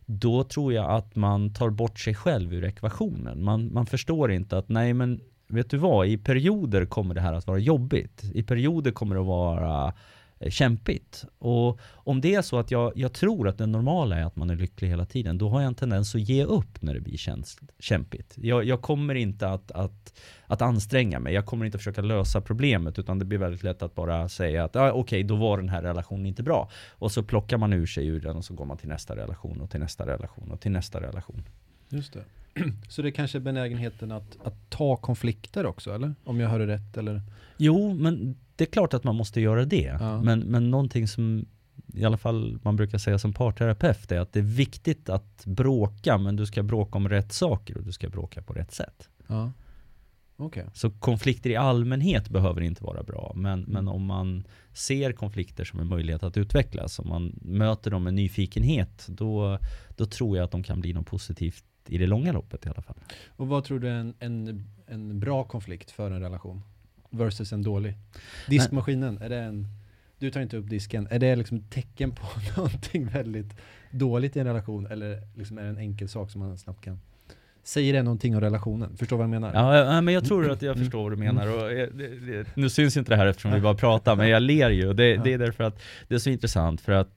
Då 0.06 0.44
tror 0.44 0.72
jag 0.72 0.90
att 0.90 1.16
man 1.16 1.54
tar 1.54 1.70
bort 1.70 1.98
sig 1.98 2.14
själv 2.14 2.54
ur 2.54 2.64
ekvationen. 2.64 3.44
Man, 3.44 3.72
man 3.72 3.86
förstår 3.86 4.32
inte 4.32 4.58
att 4.58 4.68
nej 4.68 4.94
men 4.94 5.20
vet 5.48 5.70
du 5.70 5.76
vad, 5.76 6.06
i 6.06 6.18
perioder 6.18 6.86
kommer 6.86 7.14
det 7.14 7.20
här 7.20 7.32
att 7.32 7.46
vara 7.46 7.58
jobbigt. 7.58 8.24
I 8.34 8.42
perioder 8.42 8.90
kommer 8.90 9.14
det 9.14 9.20
att 9.20 9.26
vara 9.26 9.94
Eh, 10.40 10.50
kämpigt. 10.50 11.24
Och 11.38 11.80
om 11.84 12.20
det 12.20 12.34
är 12.34 12.42
så 12.42 12.58
att 12.58 12.70
jag, 12.70 12.92
jag 12.96 13.12
tror 13.12 13.48
att 13.48 13.58
det 13.58 13.66
normala 13.66 14.16
är 14.16 14.24
att 14.24 14.36
man 14.36 14.50
är 14.50 14.56
lycklig 14.56 14.88
hela 14.88 15.04
tiden, 15.04 15.38
då 15.38 15.48
har 15.48 15.60
jag 15.60 15.68
en 15.68 15.74
tendens 15.74 16.14
att 16.14 16.20
ge 16.20 16.44
upp 16.44 16.82
när 16.82 16.94
det 16.94 17.00
blir 17.00 17.16
käns, 17.16 17.58
kämpigt. 17.78 18.34
Jag, 18.36 18.64
jag 18.64 18.82
kommer 18.82 19.14
inte 19.14 19.48
att, 19.48 19.70
att, 19.70 20.20
att 20.46 20.62
anstränga 20.62 21.20
mig, 21.20 21.34
jag 21.34 21.46
kommer 21.46 21.66
inte 21.66 21.76
att 21.76 21.80
försöka 21.80 22.02
lösa 22.02 22.40
problemet, 22.40 22.98
utan 22.98 23.18
det 23.18 23.24
blir 23.24 23.38
väldigt 23.38 23.62
lätt 23.62 23.82
att 23.82 23.94
bara 23.94 24.28
säga 24.28 24.64
att 24.64 24.76
ah, 24.76 24.90
okej, 24.90 25.00
okay, 25.00 25.22
då 25.22 25.36
var 25.36 25.58
den 25.58 25.68
här 25.68 25.82
relationen 25.82 26.26
inte 26.26 26.42
bra. 26.42 26.70
Och 26.90 27.12
så 27.12 27.22
plockar 27.22 27.56
man 27.56 27.72
ur 27.72 27.86
sig 27.86 28.06
ur 28.06 28.20
den 28.20 28.36
och 28.36 28.44
så 28.44 28.54
går 28.54 28.64
man 28.64 28.76
till 28.76 28.88
nästa 28.88 29.16
relation 29.16 29.60
och 29.60 29.70
till 29.70 29.80
nästa 29.80 30.06
relation 30.06 30.50
och 30.50 30.60
till 30.60 30.72
nästa 30.72 31.00
relation. 31.00 31.42
Just 31.88 32.12
det. 32.12 32.24
Så 32.88 33.02
det 33.02 33.08
är 33.08 33.10
kanske 33.10 33.38
är 33.38 33.40
benägenheten 33.40 34.12
att, 34.12 34.38
att 34.44 34.70
ta 34.70 34.96
konflikter 34.96 35.66
också, 35.66 35.94
eller? 35.94 36.14
Om 36.24 36.40
jag 36.40 36.48
hörde 36.48 36.66
rätt, 36.66 36.96
eller? 36.96 37.22
Jo, 37.58 37.94
men 37.94 38.36
det 38.56 38.64
är 38.64 38.68
klart 38.72 38.94
att 38.94 39.04
man 39.04 39.16
måste 39.16 39.40
göra 39.40 39.64
det. 39.64 39.96
Ja. 40.00 40.22
Men, 40.22 40.40
men 40.40 40.70
någonting 40.70 41.08
som 41.08 41.46
i 41.94 42.04
alla 42.04 42.16
fall 42.16 42.58
man 42.62 42.76
brukar 42.76 42.98
säga 42.98 43.18
som 43.18 43.32
parterapeut 43.32 44.12
är 44.12 44.20
att 44.20 44.32
det 44.32 44.38
är 44.38 44.42
viktigt 44.42 45.08
att 45.08 45.44
bråka, 45.46 46.18
men 46.18 46.36
du 46.36 46.46
ska 46.46 46.62
bråka 46.62 46.98
om 46.98 47.08
rätt 47.08 47.32
saker 47.32 47.76
och 47.76 47.84
du 47.84 47.92
ska 47.92 48.08
bråka 48.08 48.42
på 48.42 48.52
rätt 48.52 48.72
sätt. 48.72 49.08
Ja. 49.26 49.52
Okay. 50.36 50.64
Så 50.74 50.90
konflikter 50.90 51.50
i 51.50 51.56
allmänhet 51.56 52.28
behöver 52.28 52.60
inte 52.60 52.84
vara 52.84 53.02
bra, 53.02 53.32
men, 53.36 53.58
mm. 53.58 53.72
men 53.72 53.88
om 53.88 54.04
man 54.04 54.44
ser 54.72 55.12
konflikter 55.12 55.64
som 55.64 55.80
en 55.80 55.86
möjlighet 55.86 56.22
att 56.22 56.36
utvecklas, 56.36 56.98
om 56.98 57.08
man 57.08 57.38
möter 57.42 57.90
dem 57.90 58.04
med 58.04 58.14
nyfikenhet, 58.14 59.06
då, 59.08 59.58
då 59.96 60.06
tror 60.06 60.36
jag 60.36 60.44
att 60.44 60.50
de 60.50 60.62
kan 60.62 60.80
bli 60.80 60.92
något 60.92 61.06
positivt 61.06 61.64
i 61.88 61.98
det 61.98 62.06
långa 62.06 62.32
loppet 62.32 62.66
i 62.66 62.68
alla 62.68 62.82
fall. 62.82 62.96
Och 63.28 63.48
vad 63.48 63.64
tror 63.64 63.78
du 63.78 63.88
är 63.88 63.94
en, 63.94 64.14
en, 64.18 64.64
en 64.86 65.20
bra 65.20 65.44
konflikt 65.44 65.90
för 65.90 66.10
en 66.10 66.20
relation? 66.20 66.62
Versus 67.10 67.52
en 67.52 67.62
dålig? 67.62 67.94
Diskmaskinen, 68.48 69.18
är 69.22 69.28
det 69.28 69.38
en, 69.38 69.66
du 70.18 70.30
tar 70.30 70.40
inte 70.40 70.56
upp 70.56 70.70
disken, 70.70 71.08
är 71.10 71.18
det 71.18 71.36
liksom 71.36 71.56
ett 71.56 71.70
tecken 71.70 72.14
på 72.14 72.26
någonting 72.56 73.06
väldigt 73.06 73.56
dåligt 73.90 74.36
i 74.36 74.40
en 74.40 74.46
relation 74.46 74.86
eller 74.86 75.22
liksom 75.34 75.58
är 75.58 75.62
det 75.62 75.68
en 75.68 75.78
enkel 75.78 76.08
sak 76.08 76.30
som 76.30 76.40
man 76.40 76.58
snabbt 76.58 76.84
kan 76.84 77.00
Säger 77.68 77.92
det 77.92 78.02
någonting 78.02 78.34
om 78.34 78.40
relationen? 78.40 78.96
Förstår 78.96 79.16
vad 79.16 79.24
jag 79.24 79.30
menar? 79.30 79.52
Ja, 79.54 80.00
men 80.00 80.14
jag 80.14 80.24
tror 80.24 80.50
att 80.50 80.62
jag 80.62 80.72
mm. 80.72 80.84
förstår 80.84 81.02
vad 81.02 81.12
du 81.12 81.16
menar. 81.16 81.54
Och 81.54 81.68
det, 81.70 81.86
det, 81.86 82.46
nu 82.56 82.70
syns 82.70 82.96
inte 82.96 83.10
det 83.10 83.16
här 83.16 83.26
eftersom 83.26 83.52
vi 83.52 83.60
bara 83.60 83.74
pratar, 83.74 84.16
men 84.16 84.28
jag 84.28 84.42
ler 84.42 84.70
ju. 84.70 84.92
Det, 84.92 85.16
det 85.16 85.32
är 85.32 85.38
därför 85.38 85.64
att 85.64 85.80
det 86.08 86.14
är 86.14 86.18
så 86.18 86.30
intressant, 86.30 86.80
för 86.80 86.92
att 86.92 87.10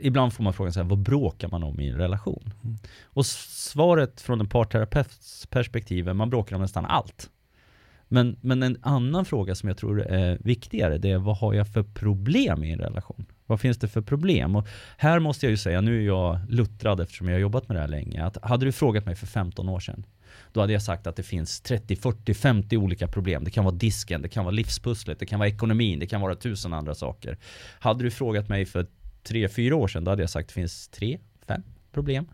ibland 0.00 0.32
får 0.32 0.44
man 0.44 0.52
frågan 0.52 0.72
så 0.72 0.80
här, 0.80 0.88
vad 0.88 0.98
bråkar 0.98 1.48
man 1.48 1.62
om 1.62 1.80
i 1.80 1.88
en 1.88 1.96
relation? 1.96 2.52
Mm. 2.64 2.76
Och 3.04 3.26
svaret 3.26 4.20
från 4.20 4.40
en 4.40 4.48
parterapeuts 4.48 5.46
perspektiv 5.46 6.08
är, 6.08 6.12
man 6.12 6.30
bråkar 6.30 6.56
om 6.56 6.62
nästan 6.62 6.84
allt. 6.84 7.30
Men, 8.08 8.36
men 8.40 8.62
en 8.62 8.76
annan 8.82 9.24
fråga 9.24 9.54
som 9.54 9.68
jag 9.68 9.78
tror 9.78 10.02
är 10.02 10.38
viktigare, 10.40 10.98
det 10.98 11.10
är 11.10 11.18
vad 11.18 11.36
har 11.36 11.54
jag 11.54 11.68
för 11.68 11.82
problem 11.82 12.64
i 12.64 12.72
en 12.72 12.78
relation? 12.78 13.26
Vad 13.46 13.60
finns 13.60 13.78
det 13.78 13.88
för 13.88 14.02
problem? 14.02 14.56
Och 14.56 14.68
här 14.96 15.18
måste 15.18 15.46
jag 15.46 15.50
ju 15.50 15.56
säga, 15.56 15.80
nu 15.80 15.98
är 15.98 16.06
jag 16.06 16.38
luttrad 16.48 17.00
eftersom 17.00 17.28
jag 17.28 17.34
har 17.34 17.40
jobbat 17.40 17.68
med 17.68 17.76
det 17.76 17.80
här 17.80 17.88
länge, 17.88 18.24
att 18.24 18.44
hade 18.44 18.64
du 18.64 18.72
frågat 18.72 19.06
mig 19.06 19.14
för 19.14 19.26
15 19.26 19.68
år 19.68 19.80
sedan, 19.80 20.06
då 20.52 20.60
hade 20.60 20.72
jag 20.72 20.82
sagt 20.82 21.06
att 21.06 21.16
det 21.16 21.22
finns 21.22 21.60
30, 21.60 21.96
40, 21.96 22.34
50 22.34 22.76
olika 22.76 23.08
problem. 23.08 23.44
Det 23.44 23.50
kan 23.50 23.64
vara 23.64 23.74
disken, 23.74 24.22
det 24.22 24.28
kan 24.28 24.44
vara 24.44 24.54
livspusslet, 24.54 25.18
det 25.18 25.26
kan 25.26 25.38
vara 25.38 25.48
ekonomin, 25.48 25.98
det 25.98 26.06
kan 26.06 26.20
vara 26.20 26.34
tusen 26.34 26.72
andra 26.72 26.94
saker. 26.94 27.38
Hade 27.78 28.04
du 28.04 28.10
frågat 28.10 28.48
mig 28.48 28.64
för 28.64 28.86
3-4 29.28 29.72
år 29.72 29.88
sedan, 29.88 30.04
då 30.04 30.10
hade 30.10 30.22
jag 30.22 30.30
sagt 30.30 30.44
att 30.44 30.48
det 30.48 30.60
finns 30.60 30.88
3, 30.88 31.18
5 31.46 31.62
problem. 31.92 32.26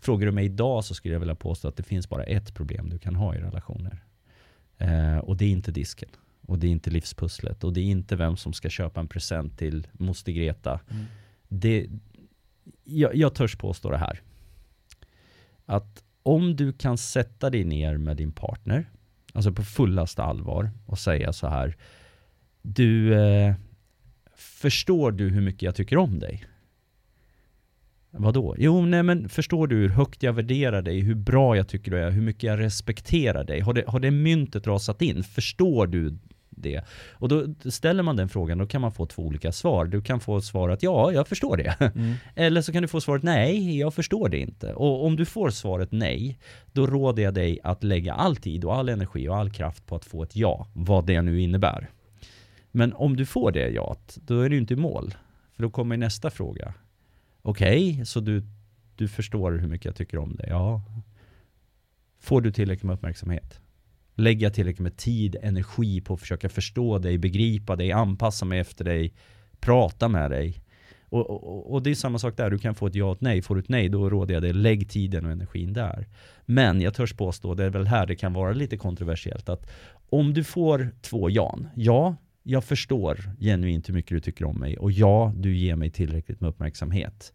Frågar 0.00 0.26
du 0.26 0.32
mig 0.32 0.44
idag 0.44 0.84
så 0.84 0.94
skulle 0.94 1.14
jag 1.14 1.20
vilja 1.20 1.34
påstå 1.34 1.68
att 1.68 1.76
det 1.76 1.82
finns 1.82 2.08
bara 2.08 2.24
ett 2.24 2.54
problem 2.54 2.90
du 2.90 2.98
kan 2.98 3.16
ha 3.16 3.34
i 3.34 3.38
relationer. 3.38 4.04
Eh, 4.78 5.18
och 5.18 5.36
det 5.36 5.44
är 5.44 5.50
inte 5.50 5.72
disken. 5.72 6.08
Och 6.40 6.58
det 6.58 6.66
är 6.66 6.70
inte 6.70 6.90
livspusslet. 6.90 7.64
Och 7.64 7.72
det 7.72 7.80
är 7.80 7.84
inte 7.84 8.16
vem 8.16 8.36
som 8.36 8.52
ska 8.52 8.68
köpa 8.68 9.00
en 9.00 9.08
present 9.08 9.58
till 9.58 9.86
moster 9.92 10.32
Greta. 10.32 10.80
Mm. 10.90 11.04
Det, 11.48 11.88
jag, 12.84 13.14
jag 13.16 13.34
törs 13.34 13.56
påstå 13.56 13.90
det 13.90 13.98
här. 13.98 14.22
Att 15.66 16.02
om 16.22 16.56
du 16.56 16.72
kan 16.72 16.98
sätta 16.98 17.50
dig 17.50 17.64
ner 17.64 17.96
med 17.96 18.16
din 18.16 18.32
partner, 18.32 18.90
alltså 19.32 19.52
på 19.52 19.62
fullaste 19.62 20.22
allvar 20.22 20.70
och 20.86 20.98
säga 20.98 21.32
så 21.32 21.46
här. 21.46 21.76
Du, 22.62 23.14
eh, 23.14 23.54
förstår 24.36 25.12
du 25.12 25.28
hur 25.28 25.40
mycket 25.40 25.62
jag 25.62 25.74
tycker 25.74 25.96
om 25.96 26.18
dig? 26.18 26.44
Vadå? 28.10 28.54
Jo, 28.58 28.86
nej 28.86 29.02
men 29.02 29.28
förstår 29.28 29.66
du 29.66 29.76
hur 29.76 29.88
högt 29.88 30.22
jag 30.22 30.32
värderar 30.32 30.82
dig, 30.82 31.00
hur 31.00 31.14
bra 31.14 31.56
jag 31.56 31.68
tycker 31.68 31.90
du 31.90 31.98
är, 31.98 32.10
hur 32.10 32.22
mycket 32.22 32.42
jag 32.42 32.58
respekterar 32.58 33.44
dig? 33.44 33.60
Har 33.60 33.72
det, 33.72 33.84
har 33.86 34.00
det 34.00 34.10
myntet 34.10 34.66
rasat 34.66 35.02
in? 35.02 35.24
Förstår 35.24 35.86
du 35.86 36.18
det? 36.50 36.84
Och 37.12 37.28
då 37.28 37.54
ställer 37.70 38.02
man 38.02 38.16
den 38.16 38.28
frågan, 38.28 38.58
då 38.58 38.66
kan 38.66 38.80
man 38.80 38.92
få 38.92 39.06
två 39.06 39.22
olika 39.22 39.52
svar. 39.52 39.84
Du 39.84 40.02
kan 40.02 40.20
få 40.20 40.40
svaret 40.40 40.82
ja, 40.82 41.12
jag 41.12 41.28
förstår 41.28 41.56
det. 41.56 41.76
Mm. 41.80 42.14
Eller 42.34 42.62
så 42.62 42.72
kan 42.72 42.82
du 42.82 42.88
få 42.88 43.00
svaret 43.00 43.22
nej, 43.22 43.78
jag 43.78 43.94
förstår 43.94 44.28
det 44.28 44.38
inte. 44.38 44.74
Och 44.74 45.06
om 45.06 45.16
du 45.16 45.24
får 45.24 45.50
svaret 45.50 45.92
nej, 45.92 46.38
då 46.72 46.86
råder 46.86 47.22
jag 47.22 47.34
dig 47.34 47.58
att 47.62 47.84
lägga 47.84 48.14
all 48.14 48.36
tid 48.36 48.64
och 48.64 48.76
all 48.76 48.88
energi 48.88 49.28
och 49.28 49.36
all 49.36 49.50
kraft 49.50 49.86
på 49.86 49.96
att 49.96 50.04
få 50.04 50.22
ett 50.22 50.36
ja, 50.36 50.66
vad 50.72 51.06
det 51.06 51.22
nu 51.22 51.40
innebär. 51.40 51.90
Men 52.70 52.92
om 52.92 53.16
du 53.16 53.26
får 53.26 53.52
det 53.52 53.68
ja, 53.68 53.96
då 54.14 54.40
är 54.40 54.48
du 54.48 54.58
inte 54.58 54.74
i 54.74 54.76
mål. 54.76 55.14
För 55.56 55.62
då 55.62 55.70
kommer 55.70 55.96
nästa 55.96 56.30
fråga. 56.30 56.74
Okej, 57.48 57.92
okay, 57.92 58.04
så 58.04 58.20
du, 58.20 58.42
du 58.96 59.08
förstår 59.08 59.52
hur 59.52 59.68
mycket 59.68 59.84
jag 59.84 59.96
tycker 59.96 60.18
om 60.18 60.36
dig? 60.36 60.46
Ja. 60.50 60.82
Får 62.20 62.40
du 62.40 62.52
tillräckligt 62.52 62.84
med 62.84 62.94
uppmärksamhet? 62.94 63.60
Lägger 64.14 64.46
jag 64.46 64.54
tillräckligt 64.54 64.82
med 64.82 64.96
tid, 64.96 65.36
energi 65.42 66.00
på 66.00 66.14
att 66.14 66.20
försöka 66.20 66.48
förstå 66.48 66.98
dig, 66.98 67.18
begripa 67.18 67.76
dig, 67.76 67.92
anpassa 67.92 68.44
mig 68.44 68.58
efter 68.58 68.84
dig, 68.84 69.14
prata 69.60 70.08
med 70.08 70.30
dig. 70.30 70.62
Och, 71.04 71.30
och, 71.30 71.72
och, 71.72 71.82
det 71.82 71.90
är 71.90 71.94
samma 71.94 72.18
sak 72.18 72.36
där, 72.36 72.50
du 72.50 72.58
kan 72.58 72.74
få 72.74 72.86
ett 72.86 72.94
ja 72.94 73.04
och 73.04 73.16
ett 73.16 73.20
nej. 73.20 73.42
Får 73.42 73.54
du 73.54 73.60
ett 73.60 73.68
nej, 73.68 73.88
då 73.88 74.10
råder 74.10 74.34
jag 74.34 74.42
dig, 74.42 74.52
lägg 74.52 74.90
tiden 74.90 75.26
och 75.26 75.32
energin 75.32 75.72
där. 75.72 76.06
Men 76.46 76.80
jag 76.80 76.94
törs 76.94 77.12
påstå, 77.12 77.54
det 77.54 77.64
är 77.64 77.70
väl 77.70 77.86
här 77.86 78.06
det 78.06 78.16
kan 78.16 78.32
vara 78.32 78.52
lite 78.52 78.76
kontroversiellt, 78.76 79.48
att 79.48 79.70
om 80.10 80.34
du 80.34 80.44
får 80.44 80.90
två 81.02 81.30
jan, 81.30 81.68
ja, 81.74 82.16
jag 82.48 82.64
förstår 82.64 83.30
genuint 83.40 83.88
hur 83.88 83.94
mycket 83.94 84.10
du 84.10 84.20
tycker 84.20 84.44
om 84.44 84.58
mig 84.58 84.78
och 84.78 84.92
ja, 84.92 85.32
du 85.36 85.56
ger 85.56 85.76
mig 85.76 85.90
tillräckligt 85.90 86.40
med 86.40 86.48
uppmärksamhet. 86.50 87.32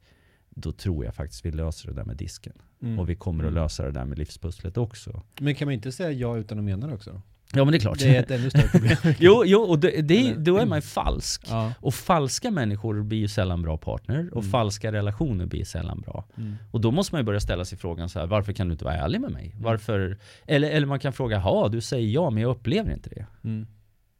Då 0.50 0.72
tror 0.72 1.05
jag 1.05 1.15
faktiskt 1.15 1.46
vi 1.46 1.51
löser 1.51 1.89
det 1.89 1.93
där 1.93 2.05
med 2.05 2.17
disken. 2.17 2.53
Mm. 2.82 3.00
Och 3.00 3.10
vi 3.10 3.15
kommer 3.15 3.43
att 3.43 3.50
mm. 3.50 3.63
lösa 3.63 3.84
det 3.84 3.91
där 3.91 4.05
med 4.05 4.17
livspusslet 4.17 4.77
också. 4.77 5.24
Men 5.39 5.55
kan 5.55 5.65
man 5.65 5.74
inte 5.74 5.91
säga 5.91 6.12
ja 6.12 6.38
utan 6.38 6.58
att 6.58 6.63
mena 6.63 6.88
det 6.88 6.93
också? 6.93 7.22
Ja 7.53 7.65
men 7.65 7.72
det 7.72 7.77
är 7.77 7.79
klart. 7.79 8.00
Det 8.00 8.15
är 8.15 8.20
ett 8.20 8.32
ännu 8.32 8.50
större 8.50 8.67
problem. 8.67 8.98
jo, 9.20 9.43
jo, 9.46 9.60
och 9.60 9.79
det, 9.79 10.01
det, 10.01 10.34
då 10.34 10.58
är 10.58 10.65
man 10.65 10.77
ju 10.77 10.82
falsk. 10.82 11.46
Ja. 11.50 11.74
Och 11.79 11.93
falska 11.93 12.51
människor 12.51 13.03
blir 13.03 13.20
ju 13.20 13.27
sällan 13.27 13.62
bra 13.62 13.77
partner. 13.77 14.29
Och 14.32 14.41
mm. 14.41 14.51
falska 14.51 14.91
relationer 14.91 15.46
blir 15.46 15.65
sällan 15.65 16.01
bra. 16.01 16.25
Mm. 16.38 16.55
Och 16.72 16.82
då 16.82 16.91
måste 16.91 17.15
man 17.15 17.22
ju 17.22 17.25
börja 17.25 17.39
ställa 17.39 17.65
sig 17.65 17.77
frågan 17.77 18.10
så 18.10 18.20
här, 18.20 18.27
varför 18.27 18.53
kan 18.53 18.67
du 18.67 18.72
inte 18.72 18.86
vara 18.86 18.96
ärlig 18.96 19.22
med 19.22 19.32
mig? 19.32 19.46
Mm. 19.51 19.63
Varför? 19.63 20.17
Eller, 20.48 20.70
eller 20.70 20.88
man 20.88 21.00
kan 21.00 21.13
fråga, 21.13 21.38
ja 21.38 21.70
du 21.72 21.82
säger 21.82 22.10
ja 22.10 22.29
men 22.29 22.43
jag 22.43 22.50
upplever 22.50 22.93
inte 22.93 23.10
det. 23.10 23.25
Mm. 23.43 23.67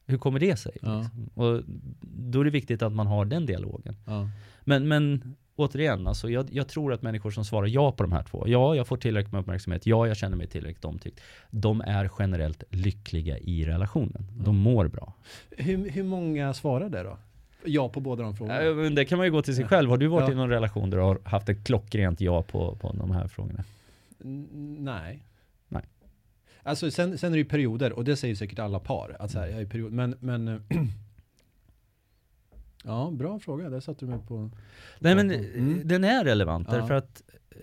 Hur 0.06 0.18
kommer 0.18 0.40
det 0.40 0.58
sig? 0.58 0.78
Ja. 0.82 1.00
Liksom? 1.00 1.30
Och 1.34 1.64
då 2.02 2.40
är 2.40 2.44
det 2.44 2.50
viktigt 2.50 2.82
att 2.82 2.94
man 2.94 3.08
har 3.08 3.26
den 3.26 3.46
dialogen. 3.46 3.96
Ja. 4.06 4.30
Men, 4.64 4.88
men 4.88 5.36
återigen, 5.56 6.08
alltså, 6.08 6.30
jag, 6.30 6.48
jag, 6.52 6.68
tror 6.68 6.94
att 6.94 7.02
människor 7.02 7.32
som 7.32 7.46
svarar 7.46 7.68
ja 7.68 7.92
på 7.92 8.04
de 8.04 8.12
här 8.12 8.24
två, 8.24 8.44
ja, 8.48 8.76
jag 8.76 8.88
får 8.88 8.98
tillräckligt 8.98 9.32
med 9.32 9.42
uppmärksamhet, 9.42 9.86
ja, 9.86 10.08
jag 10.08 10.18
känner 10.18 10.38
mig 10.38 10.48
tillräckligt 10.48 10.86
omtyckt. 10.86 11.20
De 11.50 11.82
är 11.82 12.10
generellt 12.20 12.64
lyckliga 12.70 13.38
i 13.38 13.66
relationen. 13.66 14.26
De 14.38 14.58
mår 14.58 14.88
bra. 14.88 15.14
Hur, 15.50 15.90
hur 15.90 16.04
många 16.04 16.54
svarar 16.54 16.90
det 16.90 17.04
då? 17.04 17.18
Ja 17.66 17.90
på 17.90 18.00
båda 18.00 18.24
de 18.24 18.36
frågorna? 18.36 18.90
det 18.90 19.06
kan 19.06 19.18
man 19.18 19.28
ju 19.28 19.32
gå 19.32 19.42
till 19.42 19.56
sig 19.56 19.66
själv. 19.66 19.90
Har 19.90 19.98
du 19.98 20.08
varit 20.08 20.28
ja. 20.28 20.34
i 20.34 20.36
någon 20.36 20.50
relation 20.50 20.90
där 20.90 20.98
du 20.98 21.04
har 21.04 21.20
haft 21.24 21.50
ett 21.50 21.64
klockrent 21.66 22.22
ja 22.22 22.42
på, 22.42 22.76
på 22.76 22.94
de 22.94 23.12
här 23.12 23.28
frågorna? 23.28 23.64
N 24.24 24.48
nej. 24.80 25.20
Alltså 26.64 26.92
sen, 26.92 27.18
sen 27.18 27.32
är 27.32 27.32
det 27.32 27.38
ju 27.38 27.46
perioder 27.46 27.94
och 27.94 28.04
det 28.04 28.16
säger 28.16 28.36
säkert 28.36 28.60
alla 28.60 28.80
par. 28.80 29.16
Att 29.20 29.32
så 29.32 29.40
här, 29.40 29.48
jag 29.48 29.62
är 29.62 29.66
period, 29.66 29.92
men, 29.92 30.16
men 30.20 30.64
Ja, 32.84 33.12
bra 33.14 33.40
fråga. 33.40 33.70
Där 33.70 33.80
satte 33.80 34.06
du 34.06 34.10
mig 34.10 34.20
på... 34.28 34.50
Nej 35.00 35.16
men 35.16 35.32
mm. 35.32 35.82
den 35.88 36.04
är 36.04 36.24
relevant 36.24 36.68
ja. 36.72 36.78
därför 36.78 36.94
att 36.94 37.22
eh, 37.50 37.58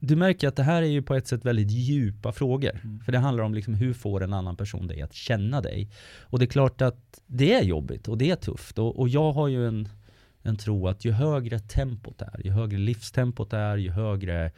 du 0.00 0.16
märker 0.16 0.48
att 0.48 0.56
det 0.56 0.62
här 0.62 0.82
är 0.82 0.86
ju 0.86 1.02
på 1.02 1.14
ett 1.14 1.26
sätt 1.26 1.44
väldigt 1.44 1.70
djupa 1.70 2.32
frågor. 2.32 2.80
Mm. 2.84 3.00
För 3.00 3.12
det 3.12 3.18
handlar 3.18 3.44
om 3.44 3.54
liksom 3.54 3.74
hur 3.74 3.92
får 3.92 4.22
en 4.22 4.32
annan 4.32 4.56
person 4.56 4.86
dig 4.86 5.02
att 5.02 5.12
känna 5.12 5.60
dig? 5.60 5.90
Och 6.20 6.38
det 6.38 6.44
är 6.44 6.46
klart 6.46 6.82
att 6.82 7.20
det 7.26 7.54
är 7.54 7.62
jobbigt 7.62 8.08
och 8.08 8.18
det 8.18 8.30
är 8.30 8.36
tufft. 8.36 8.78
Och, 8.78 8.98
och 8.98 9.08
jag 9.08 9.32
har 9.32 9.48
ju 9.48 9.68
en, 9.68 9.88
en 10.42 10.56
tro 10.56 10.88
att 10.88 11.04
ju 11.04 11.12
högre 11.12 11.58
tempot 11.58 12.22
är, 12.22 12.40
ju 12.44 12.50
högre 12.50 12.78
livstempot 12.78 13.52
är, 13.52 13.76
ju 13.76 13.90
högre 13.90 14.52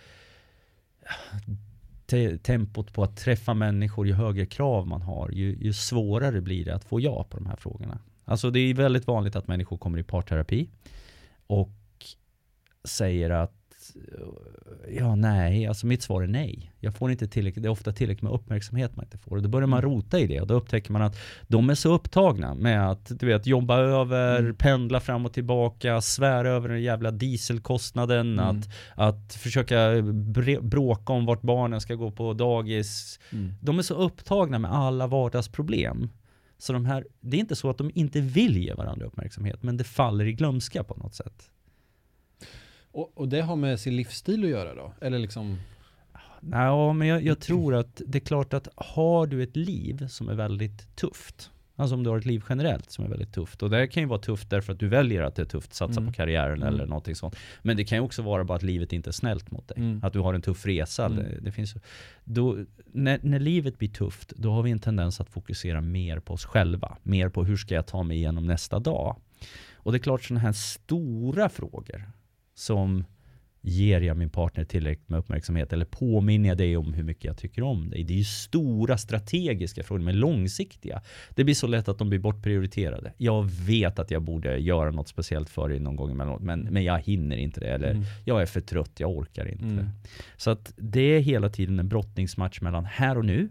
te 2.08 2.38
tempot 2.38 2.92
på 2.92 3.02
att 3.02 3.16
träffa 3.16 3.54
människor, 3.54 4.06
ju 4.06 4.12
högre 4.12 4.46
krav 4.46 4.86
man 4.86 5.02
har, 5.02 5.30
ju, 5.30 5.56
ju 5.60 5.72
svårare 5.72 6.40
blir 6.40 6.64
det 6.64 6.74
att 6.74 6.84
få 6.84 7.00
ja 7.00 7.24
på 7.30 7.36
de 7.36 7.46
här 7.46 7.56
frågorna. 7.56 7.98
Alltså 8.24 8.50
det 8.50 8.60
är 8.60 8.74
väldigt 8.74 9.06
vanligt 9.06 9.36
att 9.36 9.48
människor 9.48 9.78
kommer 9.78 9.98
i 9.98 10.02
parterapi 10.02 10.68
och 11.46 11.70
säger 12.84 13.30
att 13.30 13.57
ja, 14.88 15.14
nej, 15.14 15.66
alltså 15.66 15.86
mitt 15.86 16.02
svar 16.02 16.22
är 16.22 16.26
nej. 16.26 16.72
Jag 16.80 16.94
får 16.94 17.10
inte 17.10 17.28
tillräckligt, 17.28 17.62
det 17.62 17.68
är 17.68 17.70
ofta 17.70 17.92
tillräckligt 17.92 18.22
med 18.22 18.32
uppmärksamhet 18.32 18.96
man 18.96 19.04
inte 19.04 19.18
får. 19.18 19.36
Och 19.36 19.42
då 19.42 19.48
börjar 19.48 19.66
man 19.66 19.78
mm. 19.78 19.90
rota 19.90 20.18
i 20.18 20.26
det 20.26 20.40
och 20.40 20.46
då 20.46 20.54
upptäcker 20.54 20.92
man 20.92 21.02
att 21.02 21.16
de 21.46 21.70
är 21.70 21.74
så 21.74 21.94
upptagna 21.94 22.54
med 22.54 22.90
att 22.90 23.20
du 23.20 23.26
vet, 23.26 23.46
jobba 23.46 23.78
över, 23.78 24.38
mm. 24.38 24.54
pendla 24.54 25.00
fram 25.00 25.26
och 25.26 25.32
tillbaka, 25.32 26.00
svära 26.00 26.50
över 26.50 26.68
den 26.68 26.82
jävla 26.82 27.10
dieselkostnaden, 27.10 28.38
mm. 28.38 28.44
att, 28.46 28.68
att 28.94 29.34
försöka 29.34 30.02
bråka 30.60 31.12
om 31.12 31.26
vart 31.26 31.42
barnen 31.42 31.80
ska 31.80 31.94
gå 31.94 32.10
på 32.10 32.32
dagis. 32.32 33.20
Mm. 33.32 33.52
De 33.60 33.78
är 33.78 33.82
så 33.82 33.94
upptagna 33.94 34.58
med 34.58 34.72
alla 34.72 35.06
vardagsproblem. 35.06 36.08
Så 36.58 36.72
de 36.72 36.86
här, 36.86 37.06
det 37.20 37.36
är 37.36 37.40
inte 37.40 37.56
så 37.56 37.70
att 37.70 37.78
de 37.78 37.90
inte 37.94 38.20
vill 38.20 38.56
ge 38.56 38.74
varandra 38.74 39.06
uppmärksamhet, 39.06 39.62
men 39.62 39.76
det 39.76 39.84
faller 39.84 40.24
i 40.24 40.32
glömska 40.32 40.84
på 40.84 40.94
något 40.94 41.14
sätt. 41.14 41.50
Och, 42.92 43.12
och 43.14 43.28
det 43.28 43.40
har 43.40 43.56
med 43.56 43.80
sin 43.80 43.96
livsstil 43.96 44.44
att 44.44 44.50
göra 44.50 44.74
då? 44.74 44.92
Eller 45.00 45.18
liksom? 45.18 45.58
Nej, 46.40 46.94
men 46.94 47.08
jag, 47.08 47.22
jag, 47.22 47.40
tror 47.40 47.74
att 47.74 48.02
det 48.06 48.18
är 48.18 48.26
klart 48.26 48.54
att 48.54 48.68
har 48.76 49.26
du 49.26 49.42
ett 49.42 49.56
liv 49.56 50.06
som 50.08 50.28
är 50.28 50.34
väldigt 50.34 50.96
tufft, 50.96 51.50
alltså 51.76 51.94
om 51.94 52.04
du 52.04 52.10
har 52.10 52.18
ett 52.18 52.26
liv 52.26 52.44
generellt 52.48 52.90
som 52.90 53.04
är 53.04 53.08
väldigt 53.08 53.32
tufft, 53.32 53.62
och 53.62 53.70
det 53.70 53.86
kan 53.86 54.02
ju 54.02 54.08
vara 54.08 54.18
tufft 54.18 54.50
därför 54.50 54.72
att 54.72 54.78
du 54.78 54.88
väljer 54.88 55.22
att 55.22 55.34
det 55.34 55.42
är 55.42 55.46
tufft, 55.46 55.74
satsa 55.74 56.00
mm. 56.00 56.12
på 56.12 56.16
karriären 56.16 56.62
mm. 56.62 56.74
eller 56.74 56.86
någonting 56.86 57.14
sånt. 57.14 57.36
Men 57.62 57.76
det 57.76 57.84
kan 57.84 57.98
ju 57.98 58.02
också 58.04 58.22
vara 58.22 58.44
bara 58.44 58.56
att 58.56 58.62
livet 58.62 58.92
inte 58.92 59.10
är 59.10 59.12
snällt 59.12 59.50
mot 59.50 59.68
dig. 59.68 59.78
Mm. 59.78 60.00
Att 60.04 60.12
du 60.12 60.18
har 60.18 60.34
en 60.34 60.42
tuff 60.42 60.66
resa. 60.66 61.06
Mm. 61.06 61.16
Det, 61.16 61.40
det, 61.40 61.52
finns, 61.52 61.74
då, 62.24 62.58
när, 62.86 63.20
när 63.22 63.38
livet 63.38 63.78
blir 63.78 63.88
tufft, 63.88 64.32
då 64.36 64.52
har 64.52 64.62
vi 64.62 64.70
en 64.70 64.78
tendens 64.78 65.20
att 65.20 65.30
fokusera 65.30 65.80
mer 65.80 66.20
på 66.20 66.34
oss 66.34 66.44
själva. 66.44 66.96
Mer 67.02 67.28
på 67.28 67.44
hur 67.44 67.56
ska 67.56 67.74
jag 67.74 67.86
ta 67.86 68.02
mig 68.02 68.16
igenom 68.16 68.46
nästa 68.46 68.78
dag. 68.78 69.16
Och 69.74 69.92
det 69.92 69.98
är 69.98 70.00
klart 70.00 70.24
sådana 70.24 70.40
här 70.40 70.52
stora 70.52 71.48
frågor 71.48 72.12
som 72.58 73.04
ger 73.60 74.00
jag 74.00 74.16
min 74.16 74.30
partner 74.30 74.64
tillräckligt 74.64 75.08
med 75.08 75.18
uppmärksamhet 75.18 75.72
eller 75.72 75.84
påminner 75.84 76.48
jag 76.48 76.58
dig 76.58 76.76
om 76.76 76.94
hur 76.94 77.02
mycket 77.02 77.24
jag 77.24 77.36
tycker 77.36 77.62
om 77.62 77.90
dig? 77.90 78.04
Det 78.04 78.12
är 78.12 78.18
ju 78.18 78.24
stora 78.24 78.98
strategiska 78.98 79.82
frågor, 79.82 80.02
men 80.02 80.18
långsiktiga. 80.18 81.02
Det 81.34 81.44
blir 81.44 81.54
så 81.54 81.66
lätt 81.66 81.88
att 81.88 81.98
de 81.98 82.08
blir 82.08 82.18
bortprioriterade. 82.18 83.12
Jag 83.16 83.50
vet 83.50 83.98
att 83.98 84.10
jag 84.10 84.22
borde 84.22 84.58
göra 84.58 84.90
något 84.90 85.08
speciellt 85.08 85.50
för 85.50 85.68
dig 85.68 85.80
någon 85.80 85.96
gång 85.96 86.10
emellanåt, 86.10 86.42
men, 86.42 86.60
men 86.60 86.84
jag 86.84 86.98
hinner 86.98 87.36
inte 87.36 87.60
det. 87.60 87.68
Eller 87.68 87.90
mm. 87.90 88.04
jag 88.24 88.42
är 88.42 88.46
för 88.46 88.60
trött, 88.60 88.92
jag 88.98 89.10
orkar 89.10 89.48
inte. 89.48 89.64
Mm. 89.64 89.88
Så 90.36 90.50
att 90.50 90.72
det 90.76 91.00
är 91.16 91.20
hela 91.20 91.48
tiden 91.48 91.78
en 91.78 91.88
brottningsmatch 91.88 92.60
mellan 92.60 92.84
här 92.84 93.18
och 93.18 93.24
nu 93.24 93.48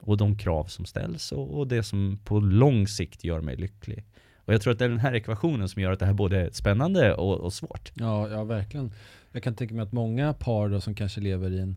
och 0.00 0.16
de 0.16 0.38
krav 0.38 0.64
som 0.64 0.84
ställs 0.84 1.32
och, 1.32 1.58
och 1.58 1.68
det 1.68 1.82
som 1.82 2.18
på 2.24 2.40
lång 2.40 2.88
sikt 2.88 3.24
gör 3.24 3.40
mig 3.40 3.56
lycklig. 3.56 4.04
Och 4.46 4.54
jag 4.54 4.60
tror 4.60 4.72
att 4.72 4.78
det 4.78 4.84
är 4.84 4.88
den 4.88 4.98
här 4.98 5.14
ekvationen 5.14 5.68
som 5.68 5.82
gör 5.82 5.92
att 5.92 5.98
det 5.98 6.06
här 6.06 6.12
både 6.12 6.40
är 6.40 6.50
spännande 6.50 7.14
och, 7.14 7.40
och 7.40 7.52
svårt. 7.52 7.92
Ja, 7.94 8.28
ja, 8.28 8.44
verkligen. 8.44 8.92
Jag 9.32 9.42
kan 9.42 9.54
tänka 9.54 9.74
mig 9.74 9.82
att 9.82 9.92
många 9.92 10.32
par 10.32 10.68
då 10.68 10.80
som 10.80 10.94
kanske 10.94 11.20
lever 11.20 11.50
i 11.50 11.60
en 11.60 11.76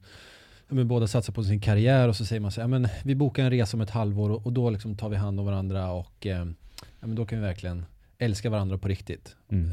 men 0.70 0.88
båda 0.88 1.08
satsar 1.08 1.34
på 1.34 1.44
sin 1.44 1.62
karriär 1.62 2.08
och 2.08 2.16
så 2.16 2.26
säger 2.26 2.40
man 2.40 2.52
så 2.52 2.62
här, 2.62 2.68
men 2.68 2.88
vi 3.04 3.16
bokar 3.16 3.44
en 3.44 3.50
resa 3.50 3.78
om 3.78 3.82
ett 3.82 3.90
halvår 3.90 4.30
och, 4.30 4.46
och 4.46 4.54
då 4.54 4.70
liksom 4.70 4.98
tar 4.98 5.10
vi 5.10 5.16
hand 5.16 5.40
om 5.40 5.46
varandra 5.46 5.92
och 5.92 6.26
eh, 6.26 6.48
ja, 6.80 7.08
men 7.08 7.16
då 7.16 7.26
kan 7.26 7.40
vi 7.40 7.46
verkligen 7.46 7.86
älska 8.22 8.50
varandra 8.50 8.78
på 8.78 8.88
riktigt. 8.88 9.36
Mm. 9.52 9.72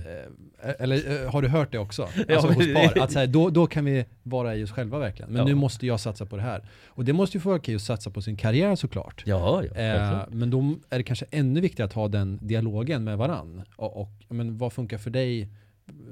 Eh, 0.63 0.71
eller 0.79 1.25
eh, 1.25 1.31
har 1.33 1.43
du 1.43 1.49
hört 1.49 1.73
det 1.73 1.79
också? 1.79 2.03
Alltså 2.29 2.47
hos 2.49 2.75
par, 2.75 3.03
att 3.03 3.13
så 3.13 3.19
här, 3.19 3.27
då, 3.27 3.51
då 3.51 3.67
kan 3.67 3.85
vi 3.85 4.05
vara 4.23 4.57
i 4.57 4.65
oss 4.65 4.71
själva 4.71 4.99
verkligen. 4.99 5.31
Men 5.31 5.39
Ja. 5.39 5.45
nu 5.45 5.55
måste 5.55 5.87
jag 5.87 6.01
satsa 6.01 6.27
på 6.27 6.37
det 6.37 6.43
här. 6.43 6.65
Och 6.87 7.05
det 7.05 7.13
måste 7.13 7.37
ju 7.37 7.41
få 7.41 7.55
okej 7.57 7.75
att 7.75 7.83
satsa 7.83 8.11
på 8.11 8.23
sin 8.23 8.37
karriär 8.37 8.77
såklart. 8.77 9.23
Ja, 9.27 9.63
ja. 9.65 9.81
Eh, 9.81 10.25
men 10.31 10.51
då 10.51 10.75
är 10.91 10.99
det 10.99 11.05
kanske 11.05 11.27
ännu 11.31 11.61
viktigare 11.61 11.87
att 11.87 11.93
ha 11.93 12.09
den 12.09 12.39
dialogen 12.43 13.05
med 13.05 13.19
varann. 13.19 13.63
Och, 13.77 14.01
och 14.01 14.09
men 14.29 14.59
vad 14.59 14.73
funkar 14.73 14.99
för 14.99 15.11
dig? 15.11 15.49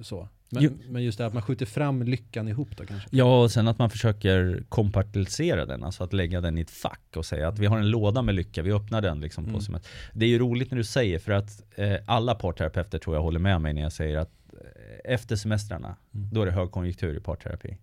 Så. 0.02 0.28
Jo. 0.50 0.61
Men, 0.71 0.93
men 0.93 1.04
just 1.04 1.19
det 1.19 1.26
att 1.26 1.33
man 1.35 1.43
skjuter 1.43 1.66
fram 1.66 2.02
lyckan 2.02 2.49
ihop 2.49 2.76
då 2.76 2.87
kanske. 2.87 3.09
Ja, 3.12 3.43
och 3.43 3.50
sen 3.50 3.69
att 3.69 3.78
man 3.78 3.90
försöker 3.90 4.62
kompartialisera 4.69 5.66
den, 5.66 5.85
alltså 5.85 6.04
att 6.04 6.12
lägga 6.12 6.40
den 6.40 6.59
i 6.59 6.61
ett 6.61 6.71
fack 6.71 7.00
och 7.16 7.26
säga 7.26 7.49
att 7.49 7.59
vi 7.59 7.66
har 7.66 7.78
en 7.78 7.90
låda 7.90 8.23
med 8.23 8.35
lycka, 8.35 8.62
vi 8.62 8.73
öppnar 8.73 9.00
den 9.02 9.21
liksom 9.21 9.45
Mm. 9.45 9.57
på 9.57 9.61
som 9.62 9.75
ett, 9.75 9.88
Det 10.12 10.25
är 10.25 10.28
ju 10.28 10.38
roligt 10.38 10.71
när 10.71 10.78
du 10.78 10.85
säger, 10.85 11.19
för 11.19 11.33
att 11.33 11.62
eh, 11.76 11.95
alla 12.07 12.35
parterapeuter 12.35 12.99
tror 12.99 13.16
jag 13.16 13.23
håller 13.23 13.40
med 13.40 13.61
mig 13.61 13.73
när 13.73 13.83
jag 13.83 13.93
säger 13.93 14.16
att 14.19 14.31
eh, 14.52 15.12
efter 15.14 15.37
semestrarna, 15.37 15.97
Mm. 16.14 16.28
då 16.33 16.43
är 16.43 16.47
det 16.47 16.52
högkonjunktur 16.52 17.16
i 17.16 17.21
parterapi. 17.21 17.76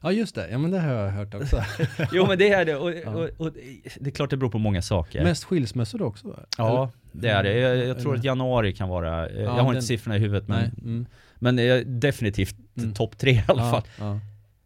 Ja 0.00 0.12
just 0.12 0.34
det, 0.34 0.50
ja 0.50 0.58
men 0.58 0.70
det 0.70 0.80
har 0.80 0.92
jag 0.92 1.10
hört 1.10 1.34
också. 1.34 1.62
Jo 2.12 2.26
men 2.26 2.38
det 2.38 2.50
är 2.50 2.64
det, 2.64 2.76
och, 2.76 3.14
och, 3.16 3.28
och 3.46 3.52
det 4.00 4.10
är 4.10 4.14
klart 4.14 4.30
det 4.30 4.36
beror 4.36 4.50
på 4.50 4.58
många 4.58 4.82
saker. 4.82 5.24
Mest 5.24 5.44
skilsmässor 5.44 6.02
också 6.02 6.28
va? 6.28 6.40
Ja, 6.58 6.90
det 7.12 7.28
är 7.28 7.42
det. 7.42 7.58
Jag, 7.58 7.76
jag 7.76 7.98
tror 8.00 8.12
Eller- 8.12 8.18
att 8.18 8.24
januari 8.24 8.72
kan 8.72 8.88
vara, 8.88 9.28
eh, 9.28 9.34
jag 9.36 9.44
Ja, 9.44 9.50
har 9.50 9.56
den- 9.58 9.66
inte 9.68 9.82
siffrorna 9.86 10.16
i 10.16 10.18
huvudet 10.20 10.48
men. 10.48 10.64
Mm. 10.82 11.06
men 11.38 11.56
definitivt 12.00 12.56
Mm. 12.78 12.92
topp 12.94 13.18
tre 13.18 13.30
i 13.30 13.44
alla 13.48 13.70
fall. 13.70 13.82
ja. 13.98 14.20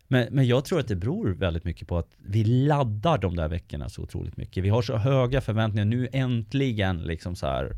Men, 0.08 0.28
men 0.30 0.46
jag 0.46 0.64
tror 0.64 0.80
att 0.80 0.88
det 0.88 0.96
beror 0.96 1.28
väldigt 1.34 1.64
mycket 1.64 1.88
på 1.88 1.98
att 1.98 2.08
vi 2.18 2.44
laddar 2.44 3.18
de 3.18 3.36
där 3.36 3.48
veckorna 3.48 3.88
så 3.88 4.02
otroligt 4.02 4.36
mycket. 4.36 4.64
Vi 4.64 4.68
har 4.68 4.82
så 4.82 4.96
höga 4.96 5.40
förväntningar, 5.40 5.84
nu 5.84 6.08
äntligen 6.12 7.02
liksom 7.02 7.36
så 7.36 7.46
här. 7.46 7.76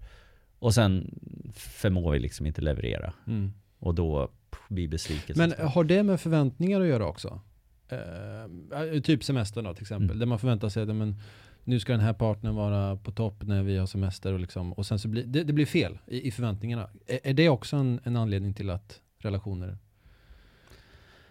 Och 0.59 0.75
sen 0.75 1.19
förmår 1.55 2.13
vi 2.13 2.19
liksom 2.19 2.47
inte 2.47 2.61
leverera. 2.63 3.13
Mm. 3.27 3.53
Och 3.79 3.95
då 3.95 4.29
blir 4.69 4.89
besvikelsen. 4.89 5.53
Men 5.59 5.69
har 5.69 5.85
det 5.85 6.03
med 6.03 6.21
förväntningar 6.21 6.81
att 6.81 6.87
göra 6.87 7.07
också? 7.07 7.41
Eh, 7.89 9.01
typ 9.01 9.25
semestern 9.25 9.65
då 9.65 9.75
till 9.75 9.83
exempel, 9.83 10.05
Mm. 10.07 10.19
där 10.19 10.27
man 10.27 10.39
förväntar 10.39 10.69
sig 10.69 10.83
att 10.83 10.89
men, 10.95 11.17
nu 11.67 11.81
ska 11.81 11.93
den 11.93 12.01
här 12.01 12.13
partnern 12.13 12.55
vara 12.55 12.97
på 12.97 13.13
topp 13.13 13.43
när 13.47 13.63
vi 13.63 13.77
har 13.77 13.87
semester 13.87 14.33
och, 14.33 14.41
liksom, 14.41 14.73
och 14.73 14.87
sen 14.87 14.99
så 14.99 15.09
blir 15.09 15.25
det, 15.25 15.45
det 15.45 15.53
blir 15.53 15.67
fel 15.67 15.99
i, 16.07 16.29
i 16.29 16.31
förväntningarna. 16.31 16.89
Är, 17.07 17.19
är 17.23 17.35
det 17.35 17.49
också 17.49 17.77
en, 17.77 18.01
en 18.05 18.17
anledning 18.17 18.55
till 18.55 18.71
att 18.71 19.01
relationer 19.19 19.79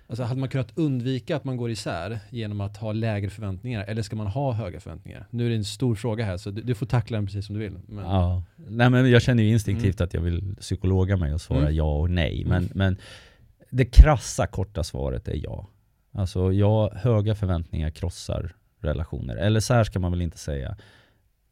Alltså 0.07 0.23
hade 0.23 0.39
man 0.39 0.49
kunnat 0.49 0.77
undvika 0.77 1.35
att 1.35 1.43
man 1.43 1.57
går 1.57 1.71
isär 1.71 2.19
genom 2.29 2.61
att 2.61 2.77
ha 2.77 2.91
lägre 2.91 3.29
förväntningar 3.29 3.83
eller 3.83 4.01
ska 4.01 4.15
man 4.15 4.27
ha 4.27 4.51
höga 4.53 4.79
förväntningar? 4.79 5.27
Nu 5.29 5.45
är 5.45 5.49
det 5.49 5.55
en 5.55 5.63
stor 5.65 5.95
fråga 5.95 6.25
här 6.25 6.37
så 6.37 6.51
du, 6.51 6.61
du 6.61 6.75
får 6.75 6.85
tackla 6.85 7.17
den 7.17 7.25
precis 7.25 7.45
som 7.45 7.55
du 7.55 7.61
vill. 7.61 7.77
Men, 7.87 8.05
Ja. 8.05 8.43
Nej 8.55 8.89
men 8.89 9.11
jag 9.11 9.21
känner 9.21 9.43
ju 9.43 9.49
instinktivt 9.49 10.01
att 10.01 10.13
jag 10.13 10.21
vill 10.21 10.55
psykologa 10.55 11.17
mig 11.17 11.33
och 11.33 11.41
svara 11.41 11.61
Mm. 11.61 11.75
ja 11.75 11.99
och 11.99 12.09
nej. 12.09 12.43
Men, 12.45 12.57
Mm. 12.63 12.71
men 12.75 12.97
det 13.69 13.85
krassa 13.85 14.47
korta 14.47 14.83
svaret 14.83 15.27
är 15.27 15.39
ja. 15.43 15.67
Alltså 16.11 16.53
ja, 16.53 16.91
höga 16.95 17.35
förväntningar 17.35 17.89
krossar 17.89 18.55
relationer. 18.85 19.35
Eller 19.35 19.59
så 19.59 19.73
här 19.73 19.83
ska 19.83 19.99
man 19.99 20.11
väl 20.11 20.21
inte 20.21 20.37
säga. 20.37 20.77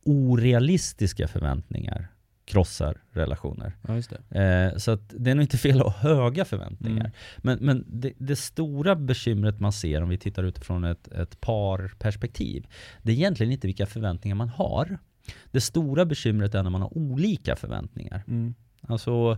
Orealistiska 0.05 1.27
förväntningar 1.27 2.07
krossar 2.45 3.01
relationer. 3.11 3.77
Ja. 3.81 3.97
Eh, 4.39 4.77
så 4.77 4.95
det 4.95 5.31
är 5.31 5.35
nog 5.35 5.43
inte 5.43 5.57
fel 5.57 5.81
att 5.81 5.85
ha 5.85 6.09
höga 6.09 6.45
förväntningar. 6.45 6.99
Mm. 7.05 7.11
Men, 7.37 7.57
men 7.61 7.85
det, 7.87 8.13
det 8.17 8.35
stora 8.35 8.95
bekymret 8.95 9.59
man 9.59 9.73
ser 9.73 10.01
om 10.03 10.09
vi 10.09 10.17
tittar 10.17 10.43
utifrån 10.43 10.83
ett, 10.83 11.07
ett 11.07 11.41
parperspektiv, 11.41 12.67
det 13.01 13.11
är 13.11 13.15
egentligen 13.15 13.51
inte 13.51 13.67
vilka 13.67 13.85
förväntningar 13.85 14.35
man 14.35 14.49
har. 14.49 14.97
Det 15.51 15.61
stora 15.61 16.05
bekymret 16.05 16.55
är 16.55 16.63
när 16.63 16.69
man 16.69 16.81
har 16.81 16.97
olika 16.97 17.55
förväntningar. 17.55 18.23
Mm. 18.27 18.53
Alltså, 18.81 19.37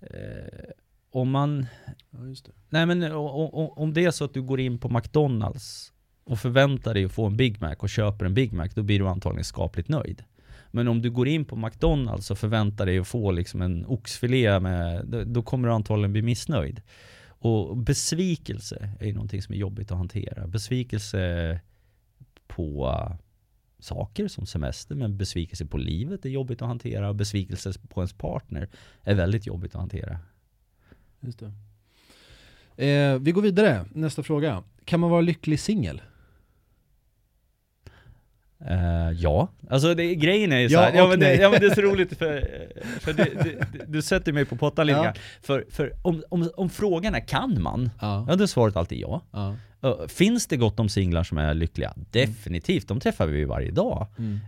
eh, 0.00 0.70
om 1.12 1.30
man... 1.30 1.66
Ja, 2.10 2.18
det. 2.18 2.52
Nej 2.68 2.86
men 2.86 3.12
o- 3.12 3.50
o- 3.52 3.74
om 3.76 3.92
det 3.92 4.04
är 4.04 4.10
så 4.10 4.24
att 4.24 4.34
du 4.34 4.42
går 4.42 4.60
in 4.60 4.78
på 4.78 4.88
McDonalds 4.88 5.92
och 6.24 6.38
förväntar 6.38 6.94
dig 6.94 7.04
att 7.04 7.12
få 7.12 7.26
en 7.26 7.36
Big 7.36 7.60
Mac 7.60 7.74
och 7.78 7.88
köper 7.88 8.26
en 8.26 8.34
Big 8.34 8.52
Mac, 8.52 8.68
då 8.74 8.82
blir 8.82 8.98
du 8.98 9.08
antagligen 9.08 9.44
skapligt 9.44 9.88
nöjd. 9.88 10.24
Men 10.70 10.88
om 10.88 11.02
du 11.02 11.10
går 11.10 11.28
in 11.28 11.44
på 11.44 11.56
McDonalds 11.56 12.30
och 12.30 12.38
förväntar 12.38 12.86
dig 12.86 12.98
att 12.98 13.08
få 13.08 13.30
liksom 13.30 13.62
en 13.62 13.86
oxfilé 13.86 14.60
med, 14.60 15.06
då- 15.26 15.42
kommer 15.42 15.68
du 15.68 15.74
antagligen 15.74 16.12
bli 16.12 16.22
missnöjd. 16.22 16.82
Och 17.26 17.76
besvikelse 17.76 18.90
är 19.00 19.06
ju 19.06 19.12
någonting 19.12 19.42
som 19.42 19.54
är 19.54 19.58
jobbigt 19.58 19.90
att 19.90 19.98
hantera. 19.98 20.46
Besvikelse 20.46 21.60
på 22.46 22.86
äh, 23.10 23.16
saker 23.78 24.28
som 24.28 24.46
semester, 24.46 24.94
men 24.94 25.16
besvikelse 25.16 25.66
på 25.66 25.76
livet 25.78 26.24
är 26.24 26.28
jobbigt 26.30 26.62
att 26.62 26.68
hantera. 26.68 27.08
Och 27.08 27.14
besvikelse 27.16 27.72
på 27.88 28.00
ens 28.00 28.12
partner 28.12 28.68
är 29.02 29.14
väldigt 29.14 29.46
jobbigt 29.46 29.74
att 29.74 29.80
hantera. 29.80 30.18
Just 31.20 31.38
det. 31.38 31.52
Eh, 32.86 33.18
vi 33.18 33.32
går 33.32 33.42
vidare, 33.42 33.84
nästa 33.92 34.22
fråga. 34.22 34.62
Kan 34.84 35.00
man 35.00 35.10
vara 35.10 35.20
lycklig 35.20 35.60
singel? 35.60 36.02
Eh, 38.68 39.10
ja, 39.16 39.48
alltså 39.70 39.94
det, 39.94 40.14
grejen 40.14 40.52
är 40.52 40.58
ju 40.58 40.68
Ja 40.68 40.78
såhär, 40.78 40.92
ja, 40.96 41.08
men 41.08 41.20
det, 41.20 41.34
ja 41.34 41.50
men 41.50 41.60
det 41.60 41.66
är 41.66 41.74
så 41.74 41.80
roligt 41.80 42.18
för, 42.18 42.48
för 43.00 43.12
du, 43.12 43.24
du, 43.44 43.60
du 43.86 44.02
sätter 44.02 44.32
mig 44.32 44.44
på 44.44 44.56
pottan 44.56 44.86
lite 44.86 44.98
Ja. 44.98 45.14
För, 45.42 45.64
för 45.70 45.92
om, 46.02 46.22
om, 46.28 46.50
om 46.56 46.70
frågan 46.70 47.14
är 47.14 47.20
kan 47.20 47.62
man? 47.62 47.90
Ja. 48.00 48.26
Ja 48.28 48.36
då 48.36 48.42
är 48.42 48.46
svaret 48.46 48.76
alltid 48.76 48.98
ja. 49.00 49.22
ja. 49.32 49.56
Uh, 49.84 50.06
Finns 50.06 50.46
det 50.46 50.56
gott 50.56 50.80
om 50.80 50.88
singlar 50.88 51.22
som 51.22 51.38
är 51.38 51.54
lyckliga? 51.54 51.92
Definitivt, 52.10 52.88
de 52.88 53.00
träffar 53.00 53.26
vi 53.26 53.38
ju 53.38 53.44
varje 53.44 53.70
dag. 53.70 54.06
Mm. 54.18 54.40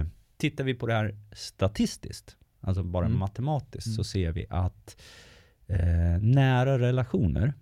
Eh, 0.00 0.06
tittar 0.38 0.64
vi 0.64 0.74
på 0.74 0.86
det 0.86 0.94
här 0.94 1.14
statistiskt, 1.32 2.36
alltså 2.60 2.82
bara 2.82 3.06
Mm. 3.06 3.18
matematiskt, 3.18 3.86
Mm. 3.86 3.96
så 3.96 4.04
ser 4.04 4.32
vi 4.32 4.46
att 4.50 4.96
eh, 5.68 6.20
nära 6.20 6.78
relationer, 6.78 7.52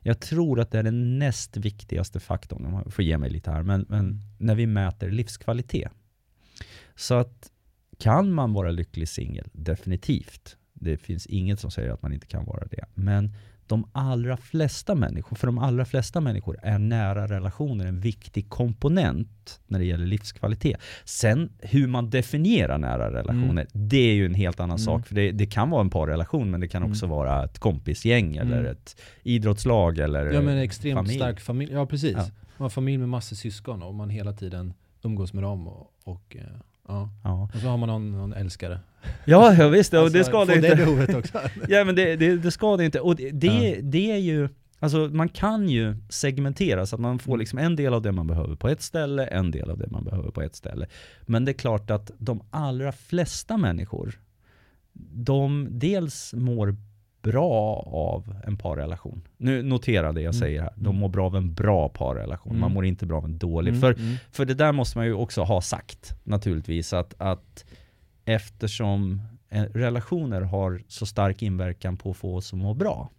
jag 0.00 0.20
tror 0.20 0.60
att 0.60 0.70
det 0.70 0.78
är 0.78 0.82
den 0.82 1.18
näst 1.18 1.56
viktigaste 1.56 2.20
faktorn, 2.20 2.66
om 2.66 2.72
jag 2.72 2.94
får 2.94 3.04
ge 3.04 3.18
mig 3.18 3.30
lite 3.30 3.50
här, 3.50 3.62
men, 3.62 3.86
men 3.88 4.20
när 4.38 4.54
vi 4.54 4.66
mäter 4.66 5.10
livskvalitet. 5.10 5.92
Så 6.94 7.14
att 7.14 7.50
kan 7.98 8.32
man 8.32 8.52
vara 8.52 8.70
lycklig 8.70 9.08
singel? 9.08 9.48
Definitivt. 9.52 10.56
Det 10.72 10.96
finns 10.96 11.26
inget 11.26 11.60
som 11.60 11.70
säger 11.70 11.90
att 11.90 12.02
man 12.02 12.12
inte 12.12 12.26
kan 12.26 12.44
vara 12.44 12.66
det. 12.66 12.84
Men 12.94 13.34
de 13.66 13.88
allra 13.92 14.36
flesta 14.36 14.94
människor, 14.94 15.36
för 15.36 15.46
de 15.46 15.58
allra 15.58 15.84
flesta 15.84 16.20
människor 16.20 16.58
är 16.62 16.78
nära 16.78 17.26
relationer 17.26 17.86
en 17.86 18.00
viktig 18.00 18.48
komponent 18.48 19.60
när 19.66 19.78
det 19.78 19.84
gäller 19.84 20.06
livskvalitet. 20.06 20.80
Sen 21.04 21.52
hur 21.58 21.86
man 21.86 22.10
definierar 22.10 22.78
nära 22.78 23.12
relationer, 23.12 23.66
det 23.72 23.96
är 24.10 24.14
ju 24.14 24.26
en 24.26 24.34
helt 24.34 24.60
annan 24.60 24.76
Mm. 24.76 24.84
sak. 24.84 25.06
För 25.06 25.14
det, 25.14 25.30
det 25.32 25.46
kan 25.46 25.70
vara 25.70 25.80
en 25.80 25.90
parrelation, 25.90 26.50
men 26.50 26.60
det 26.60 26.68
kan 26.68 26.82
Mm. 26.82 26.90
också 26.92 27.06
vara 27.06 27.44
ett 27.44 27.58
kompisgäng 27.58 28.36
eller 28.36 28.58
Mm. 28.60 28.72
ett 28.72 29.00
idrottslag 29.22 29.98
eller 29.98 30.26
Ja 30.32 30.40
men 30.40 30.58
extremt 30.58 30.98
familj. 30.98 31.14
stark 31.16 31.40
familj, 31.40 31.72
ja 31.72 31.86
precis. 31.86 32.12
Ja. 32.16 32.22
Man 32.56 32.64
har 32.64 32.68
familj 32.70 32.98
med 32.98 33.08
massor 33.08 33.36
syskon 33.36 33.82
och 33.82 33.94
man 33.94 34.10
hela 34.10 34.32
tiden 34.32 34.74
umgås 35.02 35.32
med 35.32 35.42
dem 35.42 35.68
och, 35.68 35.92
och 36.04 36.36
eh, 36.36 36.42
ja. 36.88 37.08
Ja, 37.24 37.50
Och 37.54 37.60
så 37.60 37.66
har 37.68 37.76
man 37.76 37.88
någon, 37.88 38.12
någon 38.12 38.32
älskare. 38.32 38.80
ja 39.24 39.54
ja, 39.54 39.68
visst, 39.68 39.94
och 39.94 40.10
det 40.10 40.18
Alltså, 40.18 40.30
skadar 40.30 40.56
inte. 40.56 40.68
det 40.68 40.76
behovet 40.76 41.14
också. 41.14 41.38
Ja 41.68 41.84
men 41.84 41.94
det, 41.94 42.16
det, 42.16 42.36
det 42.36 42.50
skadar 42.50 42.84
inte. 42.84 43.00
Och 43.00 43.16
det, 43.16 43.30
det, 43.30 43.46
Ja. 43.46 43.76
det 43.82 44.10
är 44.10 44.16
ju, 44.16 44.48
alltså 44.78 44.98
man 44.98 45.28
kan 45.28 45.68
ju 45.68 45.96
segmentera 46.08 46.86
så 46.86 46.96
att 46.96 47.00
man 47.00 47.18
får 47.18 47.30
Mm. 47.32 47.38
liksom 47.40 47.58
en 47.58 47.76
del 47.76 47.94
av 47.94 48.02
det 48.02 48.12
man 48.12 48.26
behöver 48.26 48.56
på 48.56 48.68
ett 48.68 48.82
ställe, 48.82 49.26
en 49.26 49.50
del 49.50 49.70
av 49.70 49.78
det 49.78 49.90
man 49.90 50.04
behöver 50.04 50.30
på 50.30 50.42
ett 50.42 50.56
ställe. 50.56 50.86
Men 51.22 51.44
det 51.44 51.50
är 51.50 51.58
klart 51.58 51.90
att 51.90 52.10
de 52.18 52.42
allra 52.50 52.92
flesta 52.92 53.56
människor, 53.56 54.20
de 55.12 55.68
dels 55.70 56.34
mår 56.34 56.76
bra 57.24 57.84
av 57.92 58.34
en 58.46 58.56
parrelation. 58.56 59.22
Nu 59.36 59.62
notera 59.62 60.12
det 60.12 60.20
jag 60.20 60.34
Mm. 60.34 60.40
säger 60.40 60.62
här. 60.62 60.72
De 60.76 60.86
Mm. 60.86 60.96
mår 61.00 61.08
bra 61.08 61.26
av 61.26 61.36
en 61.36 61.54
bra 61.54 61.88
parrelation. 61.88 62.52
Man 62.52 62.62
Mm. 62.62 62.74
mår 62.74 62.84
inte 62.84 63.06
bra 63.06 63.16
av 63.18 63.24
en 63.24 63.38
dålig. 63.38 63.80
För 63.80 63.96
för 64.30 64.44
det 64.44 64.54
där 64.54 64.72
måste 64.72 64.98
man 64.98 65.06
ju 65.06 65.12
också 65.14 65.42
ha 65.42 65.60
sagt 65.60 66.14
naturligtvis 66.24 66.92
att, 66.92 67.14
att 67.18 67.64
eftersom 68.24 69.20
relationer 69.72 70.40
har 70.40 70.82
så 70.88 71.06
stark 71.06 71.42
inverkan 71.42 71.96
på 71.96 72.10
att 72.10 72.16
få 72.16 72.36
oss 72.36 72.52
att 72.52 72.58
må 72.58 72.74
bra 72.74 73.10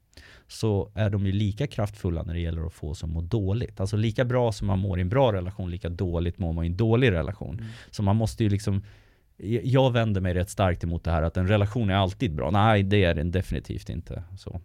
så 0.48 0.90
är 0.96 1.10
de 1.10 1.26
ju 1.26 1.32
lika 1.32 1.68
kraftfulla 1.68 2.24
när 2.24 2.34
det 2.34 2.40
gäller 2.40 2.66
att 2.68 2.74
få 2.74 2.90
oss 2.90 3.04
att 3.04 3.10
må 3.10 3.22
dåligt. 3.22 3.80
Alltså 3.80 3.98
lika 3.98 4.26
bra 4.26 4.52
som 4.52 4.68
man 4.68 4.80
mår 4.80 4.98
i 4.98 5.02
en 5.02 5.10
bra 5.10 5.34
relation, 5.34 5.72
lika 5.72 5.90
dåligt 5.90 6.38
mår 6.40 6.54
man 6.54 6.64
i 6.64 6.68
en 6.68 6.78
dålig 6.78 7.12
relation. 7.12 7.56
Mm. 7.60 7.72
Så 7.92 8.04
man 8.04 8.16
måste 8.16 8.44
ju 8.44 8.50
liksom 8.50 8.84
jag 9.64 9.92
vänder 9.94 10.22
mig 10.22 10.34
rätt 10.34 10.50
starkt 10.50 10.84
emot 10.84 11.04
det 11.04 11.12
här 11.12 11.22
att 11.24 11.38
en 11.38 11.48
relation 11.48 11.90
är 11.90 11.96
alltid 11.96 12.36
bra. 12.36 12.52
Nej, 12.52 12.84
det 12.84 13.04
är 13.04 13.14
den 13.16 13.32
definitivt 13.32 13.90
inte. 13.90 14.24
Så. 14.38 14.62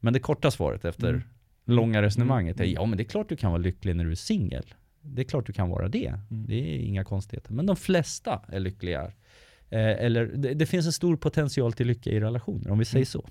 Men 0.00 0.12
det 0.12 0.18
korta 0.20 0.50
svaret 0.50 0.84
efter 0.84 1.08
Mm. 1.08 1.22
långa 1.64 2.02
resonemanget 2.02 2.60
är 2.60 2.64
Mm. 2.64 2.74
ja 2.74 2.86
men 2.86 2.96
det 2.96 3.02
är 3.02 3.08
klart 3.08 3.28
du 3.28 3.36
kan 3.36 3.50
vara 3.52 3.62
lycklig 3.62 3.96
när 3.96 4.04
du 4.04 4.10
är 4.10 4.14
singel. 4.14 4.64
Det 5.00 5.22
är 5.22 5.24
klart 5.24 5.46
du 5.46 5.52
kan 5.52 5.68
vara 5.70 5.88
det. 5.88 6.06
Mm. 6.30 6.46
Det 6.46 6.54
är 6.54 6.78
inga 6.78 7.04
konstigheter. 7.04 7.52
Men 7.52 7.66
de 7.66 7.76
flesta 7.76 8.40
är 8.48 8.60
lyckliga. 8.60 9.02
Eh, 9.70 9.80
eller 10.04 10.26
det, 10.26 10.54
det 10.54 10.66
finns 10.66 10.86
en 10.86 10.92
stor 10.92 11.16
potential 11.16 11.72
till 11.72 11.86
lycka 11.86 12.10
i 12.10 12.20
relationer, 12.20 12.70
om 12.70 12.78
vi 12.78 12.84
säger 12.84 13.04
så. 13.06 13.28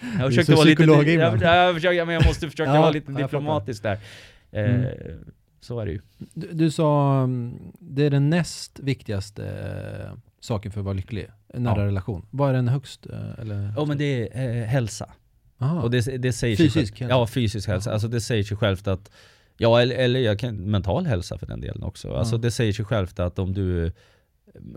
Jag 0.00 0.20
är 0.20 0.26
försökte 0.26 0.54
vara 0.54 0.64
lite, 0.64 0.82
jag, 0.82 1.94
jag, 1.94 2.06
men 2.06 2.14
jag 2.14 2.26
måste 2.26 2.50
försöka 2.50 2.74
Ja, 2.74 2.80
vara 2.80 2.90
lite 2.90 3.12
jag 3.12 3.20
diplomatisk 3.22 3.82
där. 3.82 3.98
Eh, 4.52 4.64
Mm. 4.74 4.86
Så 5.60 5.80
är 5.80 5.86
det 5.86 5.92
ju. 5.92 6.00
Du, 6.18 6.48
du 6.52 6.70
sa, 6.70 7.20
mm, 7.22 7.72
det 7.78 8.02
är 8.04 8.10
den 8.10 8.30
näst 8.30 8.78
viktigaste 8.78 9.46
eh, 10.10 10.18
saken 10.40 10.72
för 10.72 10.80
att 10.80 10.84
vara 10.84 10.94
lycklig, 10.94 11.26
en 11.48 11.62
nära 11.62 11.80
Ja. 11.80 11.86
relation. 11.86 12.26
Vad 12.30 12.48
är 12.48 12.52
den 12.54 12.68
högst? 12.68 13.06
eh, 13.06 13.38
Eller? 13.40 13.72
Ja 13.76 13.84
men 13.84 13.98
det 13.98 14.28
är 14.38 14.56
eh, 14.60 14.64
hälsa. 14.66 15.10
Aha. 15.58 15.82
Och 15.82 15.90
det, 15.90 16.00
det 16.18 16.32
säger 16.32 16.56
Fysisk 16.56 17.00
hälsa? 17.00 17.14
Ja, 17.16 17.26
fysisk 17.26 17.68
hälsa. 17.68 17.90
Ja. 17.90 17.94
Alltså 17.94 18.08
det 18.08 18.20
säger 18.20 18.42
sig 18.42 18.56
självt 18.56 18.88
att, 18.88 19.10
ja 19.56 19.80
eller, 19.80 19.96
eller 19.96 20.20
jag 20.20 20.38
kan, 20.38 20.56
mental 20.56 21.06
hälsa 21.06 21.38
för 21.38 21.46
den 21.46 21.60
delen 21.60 21.82
också. 21.82 22.12
Alltså 22.14 22.34
Ja. 22.34 22.38
det 22.38 22.50
säger 22.50 22.72
sig 22.72 22.84
självt 22.84 23.18
att 23.18 23.38
om 23.38 23.54
du 23.54 23.92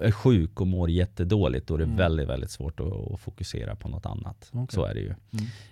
är 0.01 0.11
sjuk 0.11 0.61
och 0.61 0.67
mår 0.67 0.89
jättedåligt 0.89 1.67
då 1.67 1.73
är 1.73 1.77
det 1.77 1.83
Mm. 1.83 1.97
väldigt, 1.97 2.27
väldigt 2.29 2.51
svårt 2.51 2.79
att, 2.79 3.11
att 3.13 3.19
fokusera 3.19 3.75
på 3.75 3.87
något 3.89 4.05
annat. 4.05 4.49
Okej. 4.53 4.67
Så 4.75 4.85
är 4.85 4.93
det 4.93 4.99
ju. 4.99 5.13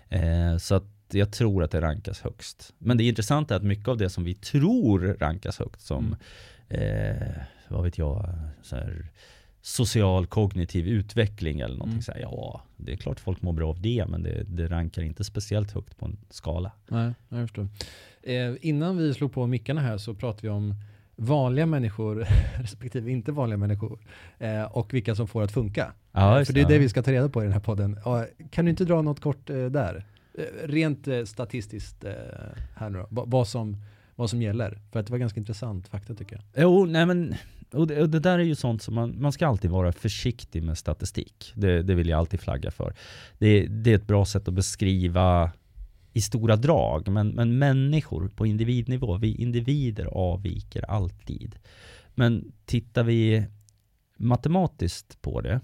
Mm. 0.09 0.51
Eh, 0.53 0.57
så 0.57 0.75
att 0.75 0.83
jag 1.13 1.31
tror 1.31 1.63
att 1.63 1.71
det 1.71 1.81
rankas 1.81 2.21
högst. 2.21 2.73
Men 2.77 2.97
det 2.97 3.03
intressanta 3.03 3.53
är 3.53 3.57
att 3.57 3.63
mycket 3.63 3.87
av 3.87 3.97
det 3.97 4.09
som 4.09 4.23
vi 4.23 4.33
tror 4.33 4.99
rankas 5.19 5.59
högt 5.59 5.81
som, 5.81 6.15
Mm. 6.69 7.17
eh, 7.27 7.27
vad 7.67 7.83
vet 7.83 7.97
jag, 7.97 8.29
så 8.61 8.75
här, 8.75 9.05
social 9.61 10.27
kognitiv 10.27 10.87
utveckling 10.87 11.59
eller 11.59 11.75
någonting 11.75 11.91
Mm. 11.93 12.01
så 12.01 12.11
här, 12.11 12.19
Ja, 12.21 12.61
det 12.77 12.91
är 12.91 12.97
klart 12.97 13.19
folk 13.19 13.41
mår 13.41 13.53
bra 13.53 13.69
av 13.69 13.81
det, 13.81 14.05
men 14.09 14.23
det, 14.23 14.43
det 14.43 14.67
rankar 14.67 15.01
inte 15.01 15.23
speciellt 15.23 15.71
högt 15.71 15.97
på 15.97 16.05
en 16.05 16.17
skala. 16.29 16.71
Nej, 16.87 17.13
jag 17.29 17.41
förstår. 17.41 17.67
Eh, 18.23 18.53
innan 18.61 18.97
vi 18.97 19.13
slog 19.13 19.33
på 19.33 19.47
mickarna 19.47 19.81
här 19.81 19.97
så 19.97 20.13
pratade 20.13 20.41
vi 20.41 20.49
om 20.49 20.75
vanliga 21.15 21.65
människor 21.65 22.25
respektive 22.61 23.11
inte 23.11 23.31
vanliga 23.31 23.57
människor 23.57 23.99
eh, 24.39 24.63
och 24.63 24.93
vilka 24.93 25.15
som 25.15 25.27
får 25.27 25.43
att 25.43 25.51
funka. 25.51 25.93
Ja, 26.11 26.45
För 26.45 26.53
det 26.53 26.61
är 26.61 26.67
det. 26.67 26.77
vi 26.79 26.89
ska 26.89 27.03
ta 27.03 27.11
reda 27.11 27.29
på 27.29 27.41
i 27.41 27.43
den 27.45 27.53
här 27.53 27.59
podden. 27.59 27.99
Kan 28.51 28.65
du 28.65 28.71
inte 28.71 28.85
dra 28.85 29.01
något 29.01 29.19
kort 29.19 29.49
eh, 29.49 29.65
där? 29.65 30.05
Eh, 30.33 30.67
rent 30.67 31.07
eh, 31.07 31.23
statistiskt 31.23 32.03
eh, 32.03 32.13
här 32.75 32.89
nu 32.89 33.05
då, 33.09 33.25
vad 33.25 33.47
som, 33.47 33.77
vad 34.15 34.29
som 34.29 34.41
gäller. 34.41 34.79
För 34.91 34.99
att 34.99 35.05
det 35.05 35.11
var 35.11 35.17
ganska 35.17 35.39
intressant 35.39 35.87
fakta 35.87 36.15
tycker 36.15 36.35
jag. 36.35 36.63
Jo, 36.63 36.85
nej 36.85 37.05
men 37.05 37.35
och 37.73 37.87
det, 37.87 38.01
och 38.01 38.09
det 38.09 38.19
där 38.19 38.39
är 38.39 38.43
ju 38.43 38.55
sånt 38.55 38.81
som 38.81 38.95
man, 38.95 39.21
man 39.21 39.31
ska 39.31 39.47
alltid 39.47 39.71
vara 39.71 39.91
försiktig 39.91 40.63
med 40.63 40.77
statistik. 40.77 41.53
Det, 41.55 41.83
det 41.83 41.95
vill 41.95 42.09
jag 42.09 42.19
alltid 42.19 42.39
flagga 42.39 42.71
för. 42.71 42.93
Det, 43.37 43.67
det 43.67 43.91
är 43.91 43.95
ett 43.95 44.07
bra 44.07 44.25
sätt 44.25 44.47
att 44.47 44.53
beskriva 44.53 45.51
i 46.13 46.21
stora 46.21 46.55
drag, 46.55 47.07
men, 47.07 47.29
men 47.29 47.57
människor 47.57 48.27
på 48.27 48.45
individnivå, 48.45 49.17
vi 49.17 49.35
individer 49.35 50.05
avviker 50.05 50.91
alltid. 50.91 51.55
Men 52.15 52.51
tittar 52.65 53.03
vi 53.03 53.45
matematiskt 54.17 55.21
på 55.21 55.41
det 55.41 55.61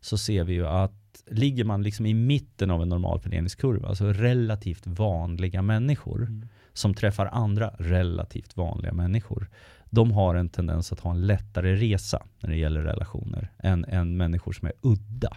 så 0.00 0.18
ser 0.18 0.44
vi 0.44 0.52
ju 0.52 0.66
att 0.66 1.05
ligger 1.30 1.64
man 1.64 1.82
liksom 1.82 2.06
i 2.06 2.14
mitten 2.14 2.70
av 2.70 2.82
en 2.82 2.88
normal 2.88 3.20
fördelningskurva, 3.20 3.88
alltså 3.88 4.12
relativt 4.12 4.86
vanliga 4.86 5.62
människor, 5.62 6.42
som 6.72 6.94
träffar 6.94 7.26
andra 7.32 7.68
relativt 7.78 8.56
vanliga 8.56 8.92
människor. 8.92 9.48
De 9.90 10.12
har 10.12 10.34
en 10.34 10.48
tendens 10.48 10.92
att 10.92 11.00
ha 11.00 11.10
en 11.10 11.26
lättare 11.26 11.76
resa 11.76 12.22
när 12.40 12.50
det 12.50 12.56
gäller 12.56 12.82
relationer 12.82 13.50
än, 13.58 13.84
än 13.84 14.16
människor 14.16 14.52
som 14.52 14.68
är 14.68 14.74
udda. 14.80 15.36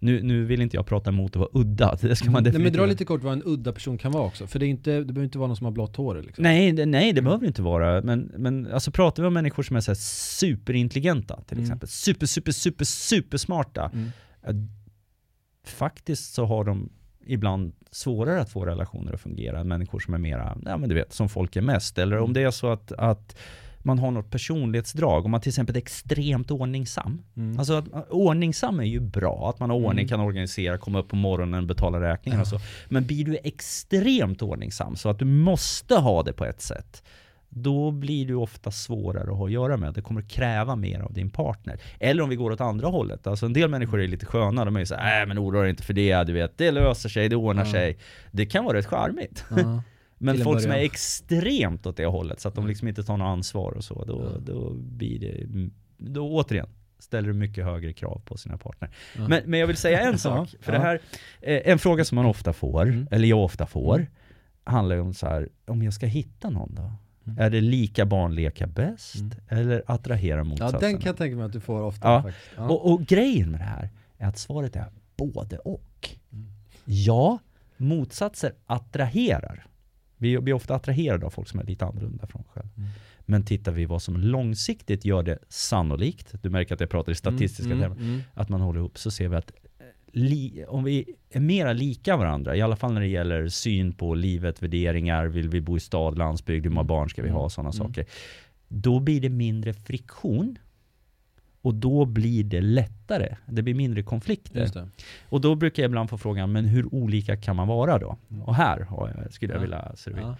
Nu, 0.00 0.22
nu 0.22 0.44
vill 0.44 0.62
inte 0.62 0.76
jag 0.76 0.86
prata 0.86 1.10
emot 1.10 1.30
att 1.36 1.36
vara 1.40 1.48
udda, 1.52 1.96
det 2.00 2.16
ska 2.16 2.30
man 2.30 2.42
Nej, 2.42 2.52
definitivt 2.52 2.72
men 2.72 2.80
dra 2.82 2.86
lite 2.86 3.04
kort 3.04 3.22
vad 3.22 3.32
en 3.32 3.42
udda 3.44 3.72
person 3.72 3.98
kan 3.98 4.12
vara 4.12 4.24
också. 4.24 4.46
För 4.46 4.58
det, 4.58 4.66
är 4.66 4.68
inte, 4.68 4.90
det 4.98 5.04
behöver 5.04 5.24
inte 5.24 5.38
vara 5.38 5.46
någon 5.48 5.56
som 5.56 5.64
har 5.64 5.72
blått 5.72 5.96
hår. 5.96 6.22
Liksom. 6.22 6.42
Nej, 6.42 6.72
det, 6.72 6.86
nej, 6.86 7.12
det 7.12 7.22
behöver 7.22 7.40
det 7.40 7.48
inte 7.48 7.62
vara. 7.62 8.02
Men, 8.02 8.32
men 8.36 8.72
alltså 8.72 8.90
pratar 8.90 9.22
vi 9.22 9.26
om 9.26 9.34
människor 9.34 9.62
som 9.62 9.76
är 9.76 9.80
så 9.80 9.94
superintelligenta 9.94 11.40
till 11.42 11.56
Mm. 11.56 11.64
exempel. 11.64 11.88
Super, 11.88 12.26
super, 12.26 12.52
super, 12.52 12.84
supersmarta. 12.84 13.90
Mm. 13.94 14.10
Faktiskt 15.68 16.34
så 16.34 16.44
har 16.44 16.64
de 16.64 16.88
ibland 17.26 17.72
svårare 17.90 18.40
att 18.40 18.50
få 18.50 18.64
relationer 18.66 19.12
att 19.12 19.20
fungera 19.20 19.60
än 19.60 19.68
människor 19.68 19.98
som 20.00 20.14
är 20.14 20.18
mera, 20.18 20.58
ja 20.64 20.76
men 20.76 20.88
du 20.88 20.94
vet, 20.94 21.12
som 21.12 21.28
folk 21.28 21.56
är 21.56 21.60
mest. 21.62 21.98
Eller 21.98 22.16
om 22.16 22.22
Mm. 22.24 22.34
det 22.34 22.42
är 22.42 22.50
så 22.50 22.66
att, 22.72 22.92
att 22.92 23.36
man 23.78 23.98
har 23.98 24.10
något 24.10 24.30
personlighetsdrag, 24.30 25.24
om 25.24 25.30
man 25.30 25.40
till 25.40 25.48
exempel 25.50 25.76
är 25.76 25.80
extremt 25.80 26.50
ordningsam. 26.50 27.22
Mm. 27.36 27.58
Alltså 27.58 27.72
att, 27.74 28.10
ordningsam 28.10 28.80
är 28.80 28.84
ju 28.84 29.00
bra, 29.00 29.50
att 29.50 29.60
man 29.60 29.70
har 29.70 29.76
ordning, 29.76 30.02
Mm. 30.04 30.08
kan 30.08 30.20
organisera, 30.20 30.78
komma 30.78 30.98
upp 30.98 31.08
på 31.08 31.16
morgonen, 31.16 31.66
betala 31.66 32.00
räkningar 32.00 32.40
och 32.40 32.46
så. 32.48 32.60
Men 32.88 33.06
blir 33.06 33.24
du 33.24 33.38
extremt 33.44 34.42
ordningsam 34.42 34.96
så 34.96 35.08
att 35.08 35.18
du 35.18 35.24
måste 35.24 35.94
ha 35.94 36.22
det 36.22 36.32
på 36.32 36.44
ett 36.44 36.60
sätt, 36.60 37.02
då 37.50 37.90
blir 37.90 38.26
du 38.26 38.34
ofta 38.34 38.70
svårare 38.70 39.30
att 39.30 39.36
ha 39.36 39.44
att 39.46 39.52
göra 39.52 39.76
med. 39.76 39.94
Det 39.94 40.02
kommer 40.02 40.22
kräva 40.22 40.76
mer 40.76 41.00
av 41.00 41.12
din 41.12 41.30
partner. 41.30 41.80
Eller 42.00 42.22
om 42.22 42.28
vi 42.28 42.36
går 42.36 42.50
åt 42.50 42.60
andra 42.60 42.88
hållet. 42.88 43.26
Alltså 43.26 43.46
en 43.46 43.52
del 43.52 43.70
människor 43.70 44.00
är 44.00 44.08
lite 44.08 44.26
sköna. 44.26 44.64
De 44.64 44.76
är 44.76 44.80
ju 44.80 44.86
såhär, 44.86 45.22
äh 45.22 45.26
men 45.28 45.38
oroa 45.38 45.60
dig 45.60 45.70
inte 45.70 45.82
för 45.82 45.94
det, 45.94 46.24
du 46.24 46.32
vet. 46.32 46.58
Det 46.58 46.70
löser 46.70 47.08
sig, 47.08 47.28
det 47.28 47.36
ordnar 47.36 47.64
Ja. 47.64 47.72
sig. 47.72 47.98
Det 48.30 48.46
kan 48.46 48.64
vara 48.64 48.76
rätt 48.78 48.86
charmigt. 48.86 49.44
Ja. 49.50 49.82
Men 50.20 50.38
folk 50.38 50.62
som 50.62 50.70
är 50.70 50.76
extremt 50.78 51.86
åt 51.86 51.96
det 51.96 52.06
hållet, 52.06 52.40
så 52.40 52.48
att 52.48 52.54
de 52.54 52.60
Mm. 52.60 52.68
liksom 52.68 52.88
inte 52.88 53.02
tar 53.02 53.16
något 53.16 53.26
ansvar 53.26 53.72
och 53.72 53.84
så, 53.84 54.04
då, 54.04 54.30
Ja. 54.34 54.38
då 54.52 54.70
blir 54.74 55.18
det, 55.18 55.46
då 55.96 56.28
återigen, 56.34 56.68
ställer 56.98 57.28
du 57.28 57.34
mycket 57.34 57.64
högre 57.64 57.92
krav 57.92 58.22
på 58.24 58.36
sina 58.36 58.58
partner. 58.58 58.90
Ja. 59.16 59.28
Men, 59.28 59.42
men 59.46 59.60
jag 59.60 59.66
vill 59.66 59.76
säga 59.76 60.00
en 60.00 60.18
sak, 60.28 60.54
för 60.60 60.72
det 60.72 60.78
här, 60.78 61.00
eh, 61.40 61.60
en 61.64 61.78
fråga 61.78 62.04
som 62.04 62.16
man 62.16 62.26
ofta 62.26 62.52
får, 62.52 62.82
Mm. 62.82 63.08
eller 63.10 63.28
jag 63.28 63.44
ofta 63.44 63.66
får, 63.66 63.94
Mm. 63.94 64.06
handlar 64.64 64.96
ju 64.96 65.02
om 65.02 65.14
så 65.14 65.26
här, 65.26 65.48
om 65.66 65.82
jag 65.82 65.92
ska 65.94 66.06
hitta 66.06 66.50
någon 66.50 66.74
då? 66.74 66.92
Mm. 67.28 67.44
Är 67.44 67.50
det 67.50 67.60
lika 67.60 68.06
barn 68.06 68.34
leka 68.34 68.66
bäst? 68.66 69.16
Mm. 69.16 69.32
Eller 69.48 69.82
attrahera 69.86 70.38
ja, 70.38 70.44
motsatsen? 70.44 70.80
den 70.80 70.98
kan 70.98 71.06
jag 71.06 71.16
tänka 71.16 71.36
mig 71.36 71.44
att 71.44 71.52
du 71.52 71.60
får 71.60 71.82
ofta 71.82 72.08
Ja. 72.08 72.22
faktiskt. 72.22 72.50
Ja. 72.56 72.68
Och, 72.68 72.92
och 72.92 73.02
grejen 73.02 73.50
med 73.50 73.60
det 73.60 73.64
här 73.64 73.90
är 74.18 74.28
att 74.28 74.38
svaret 74.38 74.76
är 74.76 74.86
både 75.16 75.58
och. 75.58 76.10
Mm. 76.32 76.46
Ja, 76.84 77.38
motsatser 77.76 78.52
attraherar. 78.66 79.66
Vi 80.16 80.40
blir 80.40 80.54
ofta 80.54 80.74
attraherade 80.74 81.26
av 81.26 81.30
folk 81.30 81.48
som 81.48 81.60
är 81.60 81.64
lite 81.64 81.84
annorlunda 81.84 82.26
från 82.26 82.40
oss 82.42 82.48
själva. 82.48 82.70
Mm. 82.76 82.88
Men 83.20 83.44
tittar 83.44 83.72
vi 83.72 83.84
vad 83.84 84.02
som 84.02 84.16
långsiktigt 84.16 85.04
gör 85.04 85.22
det 85.22 85.38
sannolikt, 85.48 86.34
du 86.42 86.50
märker 86.50 86.74
att 86.74 86.80
jag 86.80 86.90
pratar 86.90 87.12
i 87.12 87.14
statistiska 87.14 87.72
mm, 87.72 87.80
termer, 87.80 87.96
mm. 87.96 88.20
att 88.34 88.48
man 88.48 88.60
håller 88.60 88.80
ihop, 88.80 88.98
så 88.98 89.10
ser 89.10 89.28
vi 89.28 89.36
att 89.36 89.52
li, 90.18 90.64
om 90.68 90.84
vi 90.84 91.14
är 91.30 91.40
mera 91.40 91.72
lika 91.72 92.16
varandra, 92.16 92.56
i 92.56 92.62
alla 92.62 92.76
fall 92.76 92.92
när 92.94 93.00
det 93.00 93.06
gäller 93.06 93.48
syn 93.48 93.92
på 93.92 94.14
livet, 94.14 94.62
värderingar, 94.62 95.26
vill 95.26 95.48
vi 95.48 95.60
bo 95.60 95.76
i 95.76 95.80
stad, 95.80 96.18
landsbygd, 96.18 96.64
hur 96.66 96.70
många 96.70 96.84
barn 96.84 97.10
ska 97.10 97.22
vi 97.22 97.28
ha, 97.30 97.48
sådana 97.48 97.70
Mm. 97.70 97.86
saker. 97.88 98.06
Då 98.68 99.00
blir 99.00 99.20
det 99.20 99.28
mindre 99.28 99.72
friktion 99.74 100.58
och 101.62 101.74
då 101.74 102.04
blir 102.04 102.44
det 102.44 102.60
lättare. 102.60 103.36
Det 103.46 103.62
blir 103.62 103.74
mindre 103.74 104.02
konflikter. 104.02 104.60
Och 105.28 105.40
då 105.40 105.54
brukar 105.54 105.82
jag 105.82 105.88
ibland 105.88 106.10
få 106.10 106.18
frågan, 106.18 106.52
men 106.52 106.64
hur 106.64 106.94
olika 106.94 107.36
kan 107.36 107.56
man 107.56 107.68
vara 107.68 107.98
då? 107.98 108.16
Mm. 108.30 108.42
Och 108.42 108.54
här 108.54 108.86
jag, 108.90 109.32
skulle 109.32 109.52
jag 109.52 109.58
Ja. 109.58 109.62
vilja 109.62 109.96
servera. 109.96 110.22
Ja. 110.26 110.36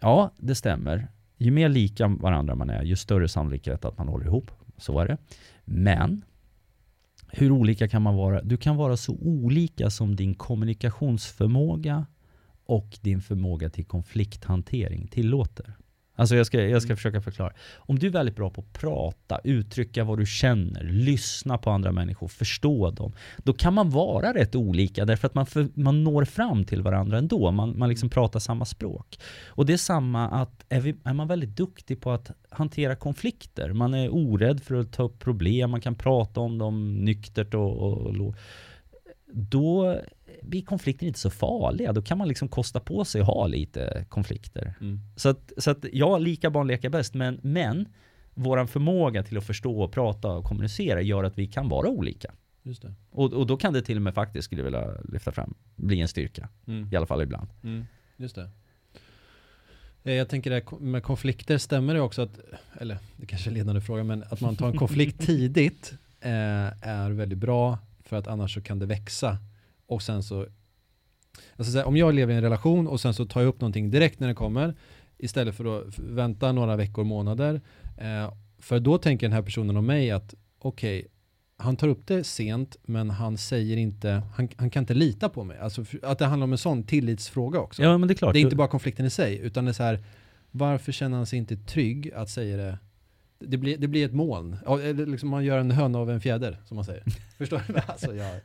Ja, 0.00 0.30
det 0.36 0.54
stämmer. 0.54 1.08
Ju 1.36 1.50
mer 1.50 1.68
lika 1.68 2.08
varandra 2.08 2.54
man 2.54 2.70
är, 2.70 2.82
ju 2.82 2.96
större 2.96 3.28
sannolikhet 3.28 3.84
att 3.84 3.98
man 3.98 4.08
håller 4.08 4.26
ihop. 4.26 4.50
Så 4.76 4.98
är 5.00 5.08
det. 5.08 5.16
Men, 5.64 6.24
hur 7.36 7.50
olika 7.50 7.88
kan 7.88 8.02
man 8.02 8.14
vara? 8.16 8.42
Du 8.42 8.56
kan 8.56 8.76
vara 8.76 8.96
så 8.96 9.12
olika 9.12 9.90
som 9.90 10.16
din 10.16 10.34
kommunikationsförmåga 10.34 12.06
och 12.66 12.98
din 13.00 13.20
förmåga 13.20 13.70
till 13.70 13.84
konflikthantering 13.84 15.06
tillåter. 15.06 15.76
Alltså 16.16 16.36
jag 16.36 16.46
ska, 16.46 16.62
jag 16.62 16.82
ska 16.82 16.88
Mm. 16.88 16.96
försöka 16.96 17.20
förklara. 17.20 17.52
Om 17.76 17.98
du 17.98 18.06
är 18.06 18.10
väldigt 18.10 18.36
bra 18.36 18.50
på 18.50 18.60
att 18.60 18.72
prata, 18.72 19.40
uttrycka 19.44 20.04
vad 20.04 20.18
du 20.18 20.26
känner, 20.26 20.84
lyssna 20.84 21.58
på 21.58 21.70
andra 21.70 21.92
människor, 21.92 22.28
förstå 22.28 22.90
dem. 22.90 23.12
Då 23.36 23.52
kan 23.52 23.74
man 23.74 23.90
vara 23.90 24.34
rätt 24.34 24.54
olika 24.54 25.04
därför 25.04 25.26
att 25.26 25.34
man, 25.34 25.46
för, 25.46 25.68
man 25.74 26.04
når 26.04 26.24
fram 26.24 26.64
till 26.64 26.82
varandra 26.82 27.18
ändå. 27.18 27.50
Man, 27.50 27.78
man 27.78 27.88
liksom 27.88 28.10
pratar 28.10 28.40
samma 28.40 28.64
språk. 28.64 29.18
Och 29.46 29.66
det 29.66 29.72
är 29.72 29.76
samma 29.76 30.28
att 30.28 30.64
är, 30.68 30.80
vi, 30.80 30.96
är 31.04 31.12
man 31.12 31.28
väldigt 31.28 31.56
duktig 31.56 32.00
på 32.00 32.10
att 32.10 32.30
hantera 32.48 32.96
konflikter, 32.96 33.72
man 33.72 33.94
är 33.94 34.14
orädd 34.14 34.62
för 34.62 34.74
att 34.74 34.92
ta 34.92 35.02
upp 35.02 35.18
problem, 35.18 35.70
man 35.70 35.80
kan 35.80 35.94
prata 35.94 36.40
om 36.40 36.58
dem 36.58 37.04
nyktert 37.04 37.54
och, 37.54 37.76
och, 37.78 38.06
och 38.06 38.34
då 39.26 40.00
blir 40.42 40.62
konflikter 40.62 41.06
inte 41.06 41.18
så 41.18 41.30
farliga. 41.30 41.92
Då 41.92 42.02
kan 42.02 42.18
man 42.18 42.28
liksom 42.28 42.48
kosta 42.48 42.80
på 42.80 43.04
sig 43.04 43.20
att 43.20 43.26
ha 43.26 43.46
lite 43.46 44.06
konflikter. 44.08 44.74
Mm. 44.80 45.00
Så 45.16 45.28
att, 45.28 45.52
så 45.58 45.70
att 45.70 45.84
ja, 45.92 46.18
lika 46.18 46.50
barn 46.50 46.66
leker 46.66 46.88
bäst, 46.88 47.14
men, 47.14 47.40
men 47.42 47.88
vår 48.34 48.66
förmåga 48.66 49.22
till 49.22 49.38
att 49.38 49.44
förstå, 49.44 49.80
och 49.82 49.92
prata 49.92 50.28
och 50.28 50.44
kommunicera 50.44 51.02
gör 51.02 51.24
att 51.24 51.38
vi 51.38 51.46
kan 51.46 51.68
vara 51.68 51.88
olika. 51.88 52.32
Just 52.62 52.82
det. 52.82 52.94
Och, 53.10 53.32
och 53.32 53.46
då 53.46 53.56
kan 53.56 53.72
det 53.72 53.82
till 53.82 53.96
och 53.96 54.02
med 54.02 54.14
faktiskt, 54.14 54.44
skulle 54.44 54.60
jag 54.60 54.64
vilja 54.64 54.94
lyfta 55.12 55.32
fram, 55.32 55.54
bli 55.76 56.00
en 56.00 56.08
styrka. 56.08 56.48
Mm. 56.66 56.88
I 56.92 56.96
alla 56.96 57.06
fall 57.06 57.22
ibland. 57.22 57.48
Mm. 57.62 57.84
Just 58.16 58.34
det. 58.34 58.50
Eh, 60.04 60.14
Jag 60.14 60.28
tänker 60.28 60.50
det 60.50 60.56
här 60.56 60.78
med 60.78 61.02
konflikter, 61.02 61.58
stämmer 61.58 61.94
det 61.94 62.00
också 62.00 62.22
att, 62.22 62.38
eller 62.80 62.98
det 63.16 63.26
kanske 63.26 63.48
är 63.48 63.50
en 63.50 63.58
ledande 63.58 63.80
fråga, 63.80 64.04
men 64.04 64.24
att 64.30 64.40
man 64.40 64.56
tar 64.56 64.68
en 64.68 64.76
konflikt 64.76 65.20
tidigt 65.26 65.94
eh, 66.20 66.30
är 66.88 67.10
väldigt 67.10 67.38
bra 67.38 67.78
för 68.04 68.16
att 68.16 68.26
annars 68.26 68.54
så 68.54 68.60
kan 68.60 68.78
det 68.78 68.86
växa. 68.86 69.38
Och 69.86 70.02
sen 70.02 70.22
så, 70.22 70.46
alltså 71.56 71.72
så 71.72 71.78
här, 71.78 71.86
om 71.86 71.96
jag 71.96 72.14
lever 72.14 72.32
i 72.32 72.36
en 72.36 72.42
relation 72.42 72.86
och 72.86 73.00
sen 73.00 73.14
så 73.14 73.26
tar 73.26 73.40
jag 73.40 73.48
upp 73.48 73.60
någonting 73.60 73.90
direkt 73.90 74.20
när 74.20 74.28
det 74.28 74.34
kommer, 74.34 74.74
istället 75.18 75.54
för 75.54 75.78
att 75.78 75.98
vänta 75.98 76.52
några 76.52 76.76
veckor, 76.76 77.04
månader, 77.04 77.60
eh, 77.98 78.32
för 78.58 78.80
då 78.80 78.98
tänker 78.98 79.26
den 79.26 79.34
här 79.34 79.42
personen 79.42 79.76
om 79.76 79.86
mig 79.86 80.10
att 80.10 80.34
okej, 80.58 81.06
han 81.56 81.76
tar 81.76 81.88
upp 81.88 82.06
det 82.06 82.24
sent 82.24 82.76
men 82.82 83.10
han 83.10 83.38
säger 83.38 83.76
inte, 83.76 84.22
han, 84.34 84.48
han 84.56 84.70
kan 84.70 84.82
inte 84.82 84.94
lita 84.94 85.28
på 85.28 85.44
mig. 85.44 85.58
Alltså 85.58 85.84
att 86.02 86.18
det 86.18 86.26
handlar 86.26 86.44
om 86.44 86.52
en 86.52 86.58
sån 86.58 86.84
tillitsfråga 86.84 87.60
också. 87.60 87.82
Ja 87.82 87.98
men 87.98 88.08
det 88.08 88.14
är 88.14 88.16
klart. 88.16 88.32
Det 88.32 88.38
är 88.38 88.40
inte 88.40 88.56
bara 88.56 88.68
konflikten 88.68 89.06
i 89.06 89.10
sig, 89.10 89.38
utan 89.38 89.64
det 89.64 89.70
är 89.70 89.72
så 89.72 89.82
här, 89.82 90.04
varför 90.50 90.92
känner 90.92 91.16
han 91.16 91.26
sig 91.26 91.38
inte 91.38 91.56
trygg 91.56 92.12
att 92.12 92.30
säga 92.30 92.56
det? 92.56 92.78
Det 93.38 93.56
blir, 93.56 93.78
det 93.78 93.88
blir 93.88 94.04
ett 94.04 94.14
moln. 94.14 94.56
Ja, 94.64 94.80
eller 94.80 95.06
liksom 95.06 95.28
man 95.28 95.44
gör 95.44 95.58
en 95.58 95.70
höna 95.70 95.98
av 95.98 96.10
en 96.10 96.20
fjäder, 96.20 96.60
som 96.64 96.74
man 96.74 96.84
säger. 96.84 97.04
Förstår 97.38 97.62
du? 97.66 97.74
Alltså 97.86 98.14
jag 98.14 98.26
är 98.26 98.40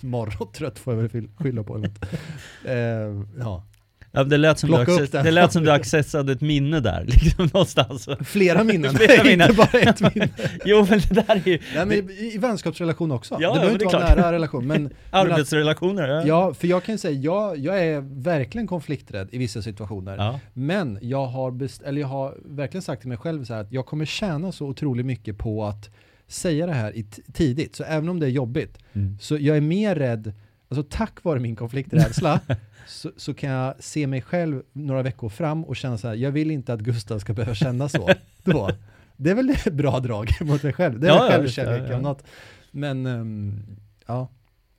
morgontrött 0.00 0.78
får 0.78 0.94
jag 0.94 1.02
väl 1.02 1.28
skylla 1.36 1.62
på. 1.62 1.78
Något. 1.78 2.04
Eh, 2.64 3.22
ja. 3.38 3.64
Ja, 4.12 4.24
det, 4.24 4.36
lät 4.36 4.58
som 4.58 4.70
du 4.70 4.76
Plocka 4.76 4.92
access, 4.92 5.10
det 5.10 5.30
lät 5.30 5.52
som 5.52 5.64
du 5.64 5.70
accessade 5.70 6.32
ett 6.32 6.40
minne 6.40 6.80
där, 6.80 7.04
liksom 7.08 7.48
någonstans. 7.52 8.08
Flera 8.24 8.64
minnen, 8.64 8.94
Flera 8.94 9.24
minnen. 9.30 9.50
inte 9.50 9.56
bara 9.72 9.80
ett 9.80 10.14
minne. 10.14 10.28
Jo 10.64 10.86
men 10.90 10.98
det 10.98 11.14
där 11.14 11.42
är 11.44 11.48
ju 11.48 11.58
Nej, 11.74 11.86
men 11.86 12.10
i, 12.10 12.32
i 12.34 12.38
vänskapsrelation 12.38 13.10
också. 13.10 13.34
Ja, 13.34 13.38
det 13.38 13.44
ja, 13.44 13.52
behöver 13.52 13.72
men 13.72 13.82
inte 13.82 13.96
vara 13.96 14.14
nära 14.14 14.32
relation. 14.32 14.66
Men, 14.66 14.82
men 14.82 14.92
att, 15.10 15.26
arbetsrelationer. 15.26 16.08
Ja. 16.08 16.22
ja, 16.26 16.54
för 16.54 16.66
jag 16.68 16.84
kan 16.84 16.98
säga, 16.98 17.20
jag, 17.20 17.58
jag 17.58 17.84
är 17.84 18.00
verkligen 18.22 18.66
konflikträdd 18.66 19.28
i 19.32 19.38
vissa 19.38 19.62
situationer. 19.62 20.16
Ja. 20.16 20.40
Men 20.52 20.98
jag 21.02 21.26
har, 21.26 21.50
best, 21.50 21.82
eller 21.82 22.00
jag 22.00 22.08
har 22.08 22.34
verkligen 22.44 22.82
sagt 22.82 23.00
till 23.02 23.08
mig 23.08 23.18
själv 23.18 23.44
så 23.44 23.54
här 23.54 23.60
att 23.60 23.72
jag 23.72 23.86
kommer 23.86 24.04
tjäna 24.04 24.52
så 24.52 24.66
otroligt 24.66 25.06
mycket 25.06 25.38
på 25.38 25.64
att 25.64 25.90
säga 26.28 26.66
det 26.66 26.72
här 26.72 26.96
i 26.96 27.02
tidigt. 27.32 27.76
Så 27.76 27.84
även 27.84 28.08
om 28.08 28.20
det 28.20 28.26
är 28.26 28.30
jobbigt, 28.30 28.78
Mm. 28.92 29.18
så 29.20 29.36
jag 29.38 29.56
är 29.56 29.60
mer 29.60 29.94
rädd, 29.94 30.32
alltså 30.70 30.86
tack 30.90 31.24
vare 31.24 31.40
min 31.40 31.56
konflikträdsla, 31.56 32.40
så, 32.86 33.10
så 33.16 33.34
kan 33.34 33.50
jag 33.50 33.74
se 33.78 34.06
mig 34.06 34.22
själv 34.22 34.62
några 34.72 35.02
veckor 35.02 35.28
fram 35.28 35.64
och 35.64 35.76
känna 35.76 35.98
så 35.98 36.08
här, 36.08 36.14
jag 36.14 36.30
vill 36.32 36.50
inte 36.50 36.72
att 36.72 36.80
Gustav 36.80 37.18
ska 37.18 37.32
behöva 37.34 37.54
känna 37.54 37.88
så. 37.88 38.10
Då. 38.44 38.70
Det 39.16 39.30
är 39.30 39.34
väl 39.34 39.50
ett 39.50 39.72
bra 39.72 40.00
drag 40.00 40.28
mot 40.40 40.62
mig 40.62 40.72
själv. 40.72 41.00
Det 41.00 41.06
är 41.08 41.12
Ja, 41.12 41.28
självkärlek 41.30 41.82
ja, 41.82 41.90
ja. 41.90 41.96
om 41.96 42.02
något. 42.02 42.24
Men, 42.70 43.06
ehm, 43.06 43.62
ja. 44.06 44.28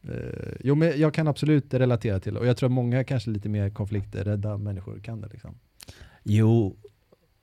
Eh, 0.03 0.53
jo, 0.63 0.75
men 0.75 0.99
jag 0.99 1.13
kan 1.13 1.27
absolut 1.27 1.73
relatera 1.73 2.19
till 2.19 2.33
det. 2.33 2.39
Och 2.39 2.45
jag 2.47 2.57
tror 2.57 2.67
att 2.69 2.73
många 2.73 3.03
kanske 3.03 3.29
lite 3.29 3.49
mer 3.49 3.69
konflikträdda 3.69 4.57
människor 4.57 4.99
kan 4.99 5.21
det. 5.21 5.27
Liksom. 5.31 5.55
Jo, 6.23 6.77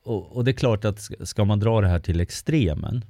och, 0.03 0.35
och 0.37 0.43
det 0.45 0.51
är 0.51 0.53
klart 0.53 0.85
att 0.85 0.99
ska- 1.01 1.25
ska 1.25 1.45
man 1.45 1.59
dra 1.59 1.81
det 1.81 1.87
här 1.87 1.99
till 1.99 2.19
extremen, 2.19 3.05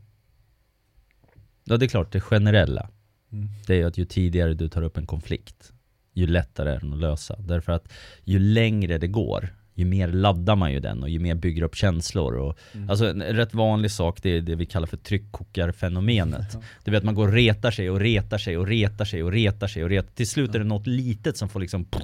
ja 1.64 1.78
det 1.78 1.86
är 1.86 1.88
klart 1.88 2.12
det 2.12 2.20
generella, 2.22 2.90
Mm. 3.32 3.48
det 3.68 3.74
är 3.74 3.78
ju 3.78 3.84
att 3.84 3.98
ju 3.98 4.06
tidigare 4.06 4.54
du 4.54 4.70
tar 4.70 4.82
upp 4.82 4.98
en 4.98 5.06
konflikt, 5.06 5.74
ju 6.14 6.28
lättare 6.28 6.72
är 6.72 6.80
den 6.80 6.94
att 6.94 7.00
lösa. 7.00 7.36
Därför 7.40 7.72
att 7.72 7.94
ju 8.24 8.40
längre 8.40 8.98
det 8.98 9.08
går, 9.08 9.50
ju 9.74 9.86
mer 9.86 10.08
laddar 10.08 10.56
man 10.56 10.72
ju 10.72 10.80
den 10.80 11.04
och 11.04 11.10
ju 11.10 11.20
mer 11.20 11.36
bygger 11.36 11.64
upp 11.64 11.76
känslor. 11.76 12.34
Och, 12.34 12.58
Mm. 12.74 12.90
Alltså 12.90 13.10
en 13.10 13.22
rätt 13.22 13.54
vanlig 13.54 13.92
sak, 13.92 14.20
det 14.22 14.30
är 14.30 14.42
det 14.42 14.56
vi 14.56 14.66
kallar 14.66 14.88
för 14.88 14.98
tryckkokarfenomenet. 14.98 16.54
Ja. 16.54 16.62
Du 16.84 16.92
vet 16.92 17.04
man 17.04 17.16
går 17.16 17.28
och 17.28 17.34
retar 17.34 17.72
sig 17.72 17.90
och 17.90 18.00
retar 18.00 18.38
sig 18.38 18.58
och 18.58 18.68
retar 18.68 19.06
sig 19.06 19.24
och 19.24 19.32
retar 19.32 19.68
sig 19.68 19.84
och 19.84 19.90
retar 19.90 20.12
Till 20.14 20.28
slut 20.28 20.56
är 20.56 20.60
det 20.60 20.66
något 20.66 20.88
litet 20.88 21.38
som 21.38 21.50
får 21.50 21.60
liksom 21.60 21.86
pff, 21.86 22.04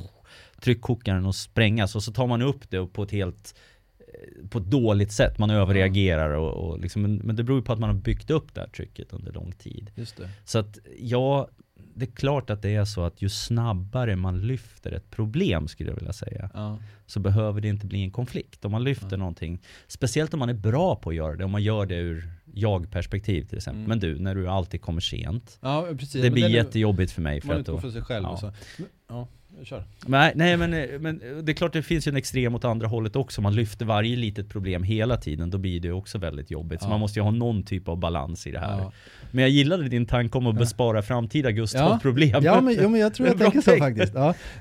tryckkokaren 0.61 1.25
att 1.25 1.35
sprängas 1.35 1.95
och 1.95 2.03
så 2.03 2.11
tar 2.11 2.27
man 2.27 2.41
upp 2.41 2.69
det 2.69 2.79
och 2.79 2.93
på 2.93 3.03
ett 3.03 3.11
helt 3.11 3.55
på 4.49 4.57
ett 4.57 4.65
dåligt 4.65 5.11
sätt, 5.11 5.37
man 5.37 5.49
överreagerar 5.49 6.29
och, 6.29 6.53
och 6.53 6.79
liksom, 6.79 7.01
men, 7.01 7.15
men 7.15 7.35
det 7.35 7.43
beror 7.43 7.61
på 7.61 7.73
att 7.73 7.79
man 7.79 7.89
har 7.89 7.97
byggt 7.97 8.31
upp 8.31 8.53
det 8.53 8.61
här 8.61 8.67
trycket 8.67 9.13
under 9.13 9.31
lång 9.31 9.51
tid. 9.51 9.91
Så 10.45 10.59
att 10.59 10.77
ja, 10.99 11.47
det 11.95 12.05
är 12.05 12.11
klart 12.11 12.49
att 12.49 12.61
det 12.61 12.75
är 12.75 12.85
så 12.85 13.01
att 13.01 13.21
ju 13.21 13.29
snabbare 13.29 14.15
man 14.15 14.41
lyfter 14.47 14.91
ett 14.91 15.09
problem 15.09 15.67
skulle 15.67 15.89
jag 15.89 15.95
vilja 15.95 16.13
säga, 16.13 16.49
Ja. 16.53 16.77
så 17.05 17.19
behöver 17.19 17.61
det 17.61 17.67
inte 17.67 17.85
bli 17.85 18.03
en 18.03 18.11
konflikt. 18.11 18.65
Om 18.65 18.71
man 18.71 18.83
lyfter 18.83 19.11
Ja. 19.11 19.17
någonting, 19.17 19.61
speciellt 19.87 20.33
om 20.33 20.39
man 20.39 20.49
är 20.49 20.53
bra 20.53 20.95
på 20.95 21.09
att 21.09 21.15
göra 21.15 21.35
det, 21.35 21.43
om 21.45 21.51
man 21.51 21.63
gör 21.63 21.85
det 21.85 21.95
ur 21.95 22.29
jag-perspektiv 22.53 23.43
till 23.43 23.57
exempel. 23.57 23.79
Mm. 23.79 23.89
Men 23.89 23.99
du, 23.99 24.19
när 24.19 24.35
du 24.35 24.47
alltid 24.47 24.81
kommer 24.81 25.01
sent, 25.01 25.57
ja, 25.61 25.87
det 26.13 26.31
blir 26.31 26.49
jättejobbigt 26.49 27.11
för 27.11 27.21
mig. 27.21 27.41
För 27.41 27.47
Man 27.47 27.59
att 27.59 27.65
då, 27.65 27.79
för 27.79 27.89
sig 27.91 28.01
själv 28.01 28.25
ja. 29.07 29.27
Så. 29.59 29.65
Kör. 29.65 29.83
nej, 30.07 30.31
nej 30.35 30.57
men, 30.57 30.71
men 31.01 31.21
det 31.45 31.51
är 31.51 31.53
klart 31.53 31.73
det 31.73 31.83
finns 31.83 32.07
ju 32.07 32.09
en 32.09 32.15
extrem 32.15 32.55
åt 32.55 32.65
andra 32.65 32.87
hållet 32.87 33.15
också. 33.15 33.41
Man 33.41 33.55
lyfter 33.55 33.85
varje 33.85 34.15
litet 34.15 34.49
problem 34.49 34.83
hela 34.83 35.17
tiden, 35.17 35.49
då 35.49 35.57
blir 35.57 35.79
det 35.79 35.91
också 35.91 36.17
väldigt 36.17 36.51
jobbigt. 36.51 36.81
Så 36.81 36.85
Ja. 36.85 36.89
man 36.89 36.99
måste 36.99 37.19
ju 37.19 37.23
ha 37.23 37.31
någon 37.31 37.63
typ 37.63 37.87
av 37.87 37.97
balans 37.97 38.47
i 38.47 38.51
det 38.51 38.59
här. 38.59 38.77
Ja. 38.77 38.91
Men 39.31 39.41
jag 39.41 39.49
gillade 39.49 39.89
din 39.89 40.05
tanke 40.05 40.37
om 40.37 40.47
att 40.47 40.55
bespara 40.55 41.01
framtida. 41.01 41.51
Gustav-problem. 41.51 42.43
Ja, 42.43 42.61
men, 42.61 42.75
ja, 42.75 42.89
men 42.89 43.01
jag 43.01 43.13
tror 43.13 43.27
jag 43.27 43.37
tänker 43.37 43.61
så 43.61 43.77
faktiskt. 43.77 44.13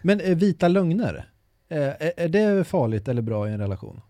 Men 0.03 0.21
eh, 0.21 0.37
vita 0.37 0.69
lögner, 0.69 1.25
eh, 1.69 1.79
är, 2.17 2.29
det 2.29 2.65
farligt 2.65 3.09
eller 3.09 3.23
bra 3.23 3.49
i 3.49 3.53
en 3.53 3.61
relation? 3.61 4.01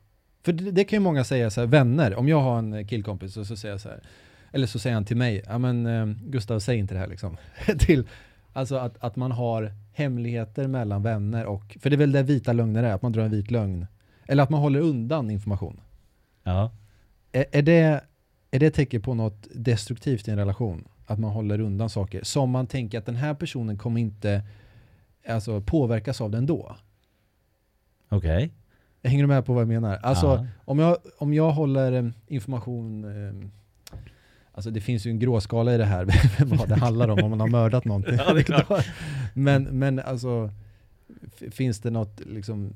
För 0.45 0.53
det, 0.53 0.71
det 0.71 0.85
kan 0.85 0.97
ju 0.97 1.01
många 1.01 1.25
säga 1.25 1.51
så 1.51 1.61
här, 1.61 1.69
vänner, 1.69 2.15
om 2.15 2.29
jag 2.29 2.41
har 2.41 2.59
en 2.59 2.89
killkompis 2.89 3.37
och 3.37 3.47
så 3.47 3.57
säger 3.57 3.75
jag 3.75 3.81
så 3.81 3.89
här, 3.89 4.03
eller 4.53 4.67
så 4.67 4.79
säger 4.79 4.95
han 4.95 5.05
till 5.05 5.17
mig, 5.17 5.43
ja 5.47 5.59
men 5.59 5.87
eh, 5.87 6.07
Gustav 6.07 6.61
säg 6.61 6.79
inte 6.79 6.95
det 6.95 7.01
här 7.01 7.09
liksom. 7.09 7.37
till, 7.79 8.05
alltså 8.55 8.77
att, 8.77 9.05
att 9.05 9.17
man 9.17 9.33
har 9.33 9.73
hemligheter 9.93 10.69
mellan 10.69 11.03
vänner 11.03 11.45
och, 11.45 11.77
för 11.81 11.91
det 11.91 11.97
är 11.97 11.99
väl 11.99 12.13
det 12.13 12.23
vita 12.23 12.53
lögner 12.53 12.83
är, 12.83 12.93
att 12.93 13.03
man 13.03 13.13
drar 13.13 13.23
en 13.23 13.31
vit 13.31 13.51
lögn. 13.51 13.87
Eller 14.27 14.43
att 14.43 14.51
man 14.51 14.61
håller 14.61 14.81
undan 14.81 15.31
information. 15.31 15.81
Ja. 16.43 16.71
Är, 17.33 17.45
är, 17.53 17.63
det, 17.63 18.05
är 18.51 18.59
det 18.59 18.67
ett 18.67 18.75
tecken 18.75 19.03
på 19.03 19.15
något 19.15 19.49
destruktivt 19.55 20.29
i 20.29 20.31
en 20.31 20.39
relation? 20.39 20.89
Att 21.07 21.19
man 21.19 21.31
håller 21.31 21.61
undan 21.61 21.91
saker 21.91 22.23
som 22.23 22.51
man 22.51 22.67
tänker 22.67 22.99
att 22.99 23.07
den 23.07 23.17
här 23.17 23.35
personen 23.35 23.79
kommer 23.79 24.01
inte 24.01 24.43
alltså, 25.29 25.61
påverkas 25.61 26.21
av 26.21 26.31
det 26.31 26.39
ändå. 26.39 26.77
Okej. 28.09 28.51
Hänger 29.03 29.23
du 29.23 29.29
med 29.29 29.47
på 29.47 29.53
vad 29.53 29.61
jag 29.61 29.69
menar? 29.69 29.97
Alltså 29.97 30.47
om, 30.65 30.79
jag, 30.79 30.97
om 31.19 31.35
jag 31.35 31.51
håller 31.51 31.93
eh, 31.93 32.11
information 32.27 33.05
eh, 33.05 33.51
Alltså 34.55 34.71
det 34.71 34.81
finns 34.81 35.07
ju 35.07 35.11
en 35.11 35.19
gråskala 35.19 35.75
i 35.75 35.79
det 35.79 35.85
här, 35.85 36.07
vad 36.57 36.69
det 36.69 36.75
handlar 36.75 37.09
om, 37.09 37.19
om 37.25 37.31
man 37.31 37.41
har 37.41 37.49
mördat 37.49 37.85
någonting. 37.85 38.15
Ja, 38.27 38.33
det 38.33 38.41
är 38.41 38.45
klart. 38.45 38.87
men, 39.35 39.63
men 39.65 39.99
alltså, 39.99 40.51
finns 41.51 41.81
det 41.81 41.91
något, 41.91 42.21
liksom, 42.27 42.73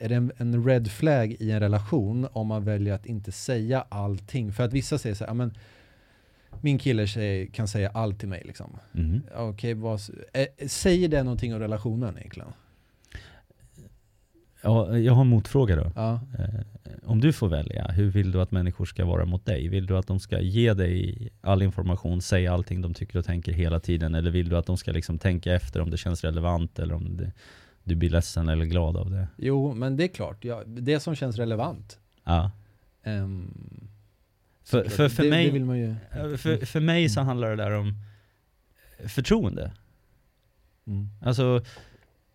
är 0.00 0.08
det 0.08 0.14
en, 0.14 0.32
en 0.36 0.64
red 0.66 0.90
flag 0.90 1.36
i 1.38 1.50
en 1.50 1.60
relation 1.60 2.28
om 2.32 2.46
man 2.46 2.64
väljer 2.64 2.94
att 2.94 3.06
inte 3.06 3.32
säga 3.32 3.84
allting? 3.88 4.52
För 4.52 4.62
att 4.62 4.72
vissa 4.72 4.98
säger 4.98 5.14
så 5.14 5.24
här, 5.24 5.30
"Ja, 5.30 5.34
men 5.34 5.54
min 6.60 6.78
kille 6.78 7.08
säger, 7.08 7.46
kan 7.46 7.68
säga 7.68 7.90
allt 7.94 8.18
till 8.20 8.28
mig 8.28 8.42
liksom. 8.44 8.76
Mhm. 8.92 9.22
Okej, 9.36 9.74
vad, 9.74 10.00
eh, 10.32 10.66
säger 10.66 11.08
det 11.08 11.22
någonting 11.22 11.54
om 11.54 11.60
relationen 11.60 12.18
egentligen? 12.18 12.48
Ja, 14.64 14.98
jag 14.98 15.12
har 15.12 15.20
en 15.20 15.28
motfråga 15.28 15.76
då. 15.76 15.92
Ja. 15.96 16.20
Eh, 16.38 16.60
om 17.04 17.20
du 17.20 17.32
får 17.32 17.48
välja, 17.48 17.88
hur 17.88 18.10
vill 18.10 18.32
du 18.32 18.40
att 18.40 18.50
människor 18.50 18.84
ska 18.84 19.04
vara 19.04 19.24
mot 19.24 19.46
dig? 19.46 19.68
Vill 19.68 19.86
du 19.86 19.96
att 19.98 20.06
de 20.06 20.20
ska 20.20 20.40
ge 20.40 20.74
dig 20.74 21.28
all 21.40 21.62
information, 21.62 22.22
säga 22.22 22.52
allting 22.52 22.80
de 22.82 22.94
tycker 22.94 23.18
och 23.18 23.24
tänker 23.24 23.52
hela 23.52 23.80
tiden? 23.80 24.14
Eller 24.14 24.30
vill 24.30 24.48
du 24.48 24.56
att 24.56 24.66
de 24.66 24.76
ska 24.76 24.92
liksom 24.92 25.18
tänka 25.18 25.54
efter 25.54 25.80
om 25.80 25.90
det 25.90 25.96
känns 25.96 26.24
relevant 26.24 26.78
eller 26.78 26.94
om 26.94 27.16
det, 27.16 27.32
du 27.84 27.94
blir 27.94 28.10
ledsen 28.10 28.48
eller 28.48 28.64
glad 28.64 28.96
av 28.96 29.10
det? 29.10 29.28
Jo, 29.36 29.74
men 29.74 29.96
det 29.96 30.04
är 30.04 30.08
klart, 30.08 30.44
ja, 30.44 30.62
det 30.66 31.00
som 31.00 31.14
känns 31.14 31.36
relevant. 31.36 31.98
Ja. 32.24 32.50
Ehm, 33.02 33.50
För, 34.64 34.84
för, 34.84 35.08
för, 35.08 35.22
det, 35.22 35.30
mig, 35.30 35.50
det 35.50 35.76
ju. 35.76 35.96
för, 36.36 36.66
för 36.66 36.80
mig 36.80 37.08
så 37.08 37.20
handlar 37.20 37.50
det 37.50 37.56
där 37.56 37.70
om 37.70 37.94
förtroende. 39.06 39.72
Mm. 40.86 41.08
Alltså, 41.22 41.64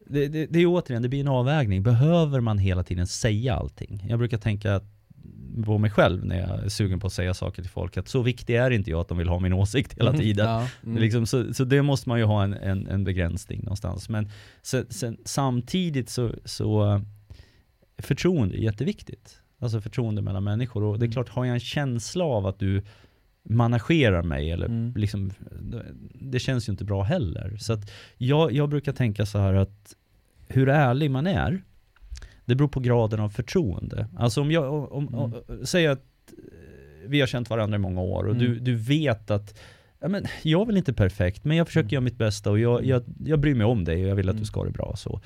det, 0.10 0.28
det, 0.28 0.46
det 0.46 0.60
är 0.60 0.66
återigen, 0.66 1.02
det 1.02 1.10
blir 1.10 1.20
en 1.20 1.28
avvägning. 1.28 1.84
Behöver 1.84 2.40
man 2.40 2.58
hela 2.58 2.84
tiden 2.84 3.08
säga 3.08 3.56
allting? 3.56 4.06
Jag 4.10 4.20
brukar 4.20 4.38
tänka 4.38 4.82
på 5.66 5.78
mig 5.78 5.92
själv 5.92 6.26
när 6.26 6.40
jag 6.40 6.50
är 6.66 6.70
sugen 6.70 7.00
på 7.00 7.08
att 7.08 7.14
säga 7.14 7.34
saker 7.34 7.62
till 7.62 7.72
folk, 7.72 7.98
att 7.98 8.08
så 8.08 8.22
viktig 8.22 8.56
är 8.56 8.72
inte 8.72 8.90
jag 8.92 9.00
att 9.00 9.08
de 9.08 9.18
vill 9.18 9.28
ha 9.30 9.40
min 9.40 9.54
åsikt 9.54 9.94
hela 10.00 10.12
Mhm. 10.12 10.20
tiden. 10.20 10.46
Ja, 10.50 10.68
mm. 10.84 10.98
Liksom, 11.02 11.26
så, 11.26 11.54
så 11.54 11.64
det 11.64 11.82
måste 11.82 12.10
man 12.10 12.20
ju 12.20 12.26
ha 12.26 12.44
en, 12.44 12.54
en, 12.54 12.88
en 12.88 13.04
begränsning 13.04 13.64
någonstans. 13.64 14.10
Men 14.10 14.30
sen, 14.62 14.86
sen, 14.90 15.18
samtidigt 15.26 16.10
så, 16.10 16.32
så 16.46 17.02
förtroende 17.98 18.56
är 18.58 18.62
jätteviktigt. 18.64 19.42
Alltså 19.62 19.82
förtroende 19.82 20.22
mellan 20.22 20.44
människor. 20.44 20.84
Och 20.84 21.00
det 21.00 21.04
är 21.04 21.08
Mm. 21.08 21.14
klart, 21.14 21.30
har 21.30 21.46
jag 21.46 21.54
en 21.54 21.60
känsla 21.60 22.24
av 22.26 22.46
att 22.48 22.60
du 22.60 22.84
managerar 23.50 24.24
mig 24.24 24.52
eller 24.52 24.66
Mm. 24.66 24.94
liksom, 24.96 25.32
det- 26.22 26.40
känns 26.40 26.70
ju 26.70 26.72
inte 26.72 26.84
bra 26.86 27.04
heller. 27.04 27.58
Så 27.60 27.74
att 27.74 27.92
jag, 28.18 28.52
jag 28.52 28.70
brukar 28.70 28.92
tänka 28.92 29.26
så 29.26 29.40
här 29.40 29.54
att 29.54 29.96
hur 30.48 30.70
ärlig 30.70 31.12
man 31.12 31.28
är, 31.28 31.62
det 32.46 32.56
beror 32.56 32.68
på 32.68 32.80
graden 32.80 33.20
av 33.20 33.30
förtroende. 33.30 34.08
Alltså 34.18 34.42
om 34.42 34.52
jag, 34.52 34.74
om, 34.94 35.16
om, 35.16 35.34
Mm. 35.50 35.66
säg 35.66 35.88
att 35.88 36.04
vi 37.08 37.20
har 37.20 37.28
känt 37.28 37.50
varandra 37.50 37.76
i 37.76 37.80
många 37.80 38.02
år 38.02 38.24
och 38.24 38.36
Mm. 38.36 38.46
du, 38.46 38.60
du 38.60 38.76
vet 38.76 39.32
att 39.32 39.60
ja, 40.00 40.08
men, 40.08 40.26
jag 40.44 40.62
är 40.62 40.66
väl 40.66 40.78
inte 40.78 40.94
perfekt, 40.94 41.44
men 41.46 41.58
jag 41.58 41.68
försöker 41.68 41.86
Mm. 41.88 41.94
göra 41.94 42.02
mitt 42.02 42.18
bästa 42.18 42.52
och 42.52 42.60
jag, 42.60 42.86
jag, 42.86 43.04
jag 43.26 43.40
bryr 43.40 43.56
mig 43.56 43.66
om 43.66 43.84
dig 43.86 44.04
och 44.04 44.10
jag 44.10 44.16
vill 44.16 44.30
att 44.30 44.34
Mm. 44.34 44.42
du 44.42 44.46
ska 44.46 44.60
ha 44.60 44.66
det 44.66 44.72
bra. 44.72 44.94
Så. 44.98 45.22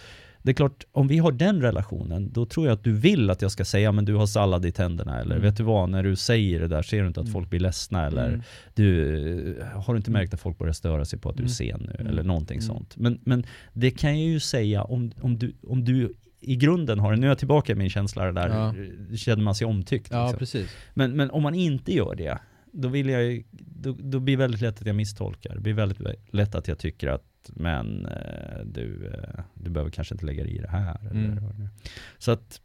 Det 0.45 0.51
är 0.51 0.53
klart, 0.53 0.84
om 0.91 1.08
vi 1.08 1.17
har 1.17 1.32
den 1.32 1.62
relationen, 1.62 2.29
då 2.34 2.45
tror 2.45 2.65
jag 2.67 2.73
att 2.73 2.84
du 2.84 2.93
vill 2.93 3.29
att 3.29 3.41
jag 3.41 3.51
ska 3.51 3.65
säga 3.65 3.91
men 3.91 4.06
du 4.06 4.15
har 4.15 4.25
sallad 4.25 4.65
i 4.65 4.71
tänderna 4.71 5.19
eller 5.19 5.36
Mm. 5.36 5.41
vet 5.41 5.58
du 5.58 5.63
vad, 5.63 5.89
när 5.89 6.03
du 6.03 6.15
säger 6.15 6.60
det 6.60 6.67
där 6.67 6.82
ser 6.82 7.01
du 7.01 7.08
inte 7.08 7.19
att 7.19 7.25
Mm. 7.25 7.34
folk 7.34 7.49
blir 7.49 7.60
ledsna 7.60 8.06
eller 8.08 8.27
Mm. 8.27 8.41
du, 8.73 9.63
har 9.75 9.93
du 9.93 9.97
inte 9.97 10.12
märkt 10.12 10.34
att 10.34 10.39
folk 10.41 10.58
börjar 10.58 10.73
störa 10.73 11.06
sig 11.06 11.19
på 11.19 11.29
att 11.29 11.38
du 11.38 11.43
är 11.43 11.62
Mm. 11.62 11.79
sen 11.79 11.89
nu 11.99 12.10
eller 12.10 12.23
någonting 12.23 12.58
Mm. 12.58 12.67
sånt. 12.67 12.97
Men, 12.97 13.19
men 13.23 13.43
det 13.73 13.91
kan 13.91 14.19
jag 14.19 14.29
ju 14.29 14.39
säga 14.39 14.84
om, 14.84 15.12
om, 15.21 15.38
du, 15.38 15.53
om 15.67 15.84
du 15.86 16.13
i 16.39 16.56
grunden 16.56 16.99
har 16.99 17.12
det, 17.12 17.17
nu 17.19 17.25
är 17.27 17.32
jag 17.32 17.38
tillbaka 17.38 17.71
i 17.71 17.75
min 17.75 17.89
känsla 17.89 18.32
där, 18.32 18.49
Ja. 18.49 18.73
känner 19.15 19.43
man 19.43 19.56
sig 19.56 19.67
omtyckt. 19.67 20.08
Ja, 20.12 20.23
liksom. 20.23 20.39
precis. 20.39 20.69
men, 20.93 21.12
men 21.15 21.32
om 21.32 21.43
man 21.43 21.53
inte 21.56 21.95
gör 21.95 22.15
det, 22.15 22.38
då 22.73 22.88
vill 22.88 23.10
jag 23.10 23.43
då, 23.51 23.95
då 23.99 24.19
blir 24.19 24.38
det 24.38 24.39
väldigt 24.43 24.62
lätt 24.62 24.79
att 24.82 24.86
jag 24.88 24.95
misstolkar. 24.95 25.56
Det 25.56 25.62
blir 25.62 25.73
väldigt 25.73 25.99
lätt 26.32 26.56
att 26.56 26.67
jag 26.67 26.77
tycker 26.79 27.08
att 27.08 27.23
men 27.53 28.06
eh, 28.06 28.65
du, 28.65 29.08
eh, 29.13 29.43
du 29.53 29.69
behöver 29.69 29.91
kanske 29.91 30.15
inte 30.15 30.25
lägga 30.25 30.43
dig 30.43 30.56
i 30.56 30.62
det 30.62 30.69
här. 30.69 30.99
Mm. 31.01 31.32
Eller, 31.32 31.41
vad 31.41 31.56
det 31.56 31.63
är. 31.63 31.69
så 32.17 32.32
att 32.32 32.62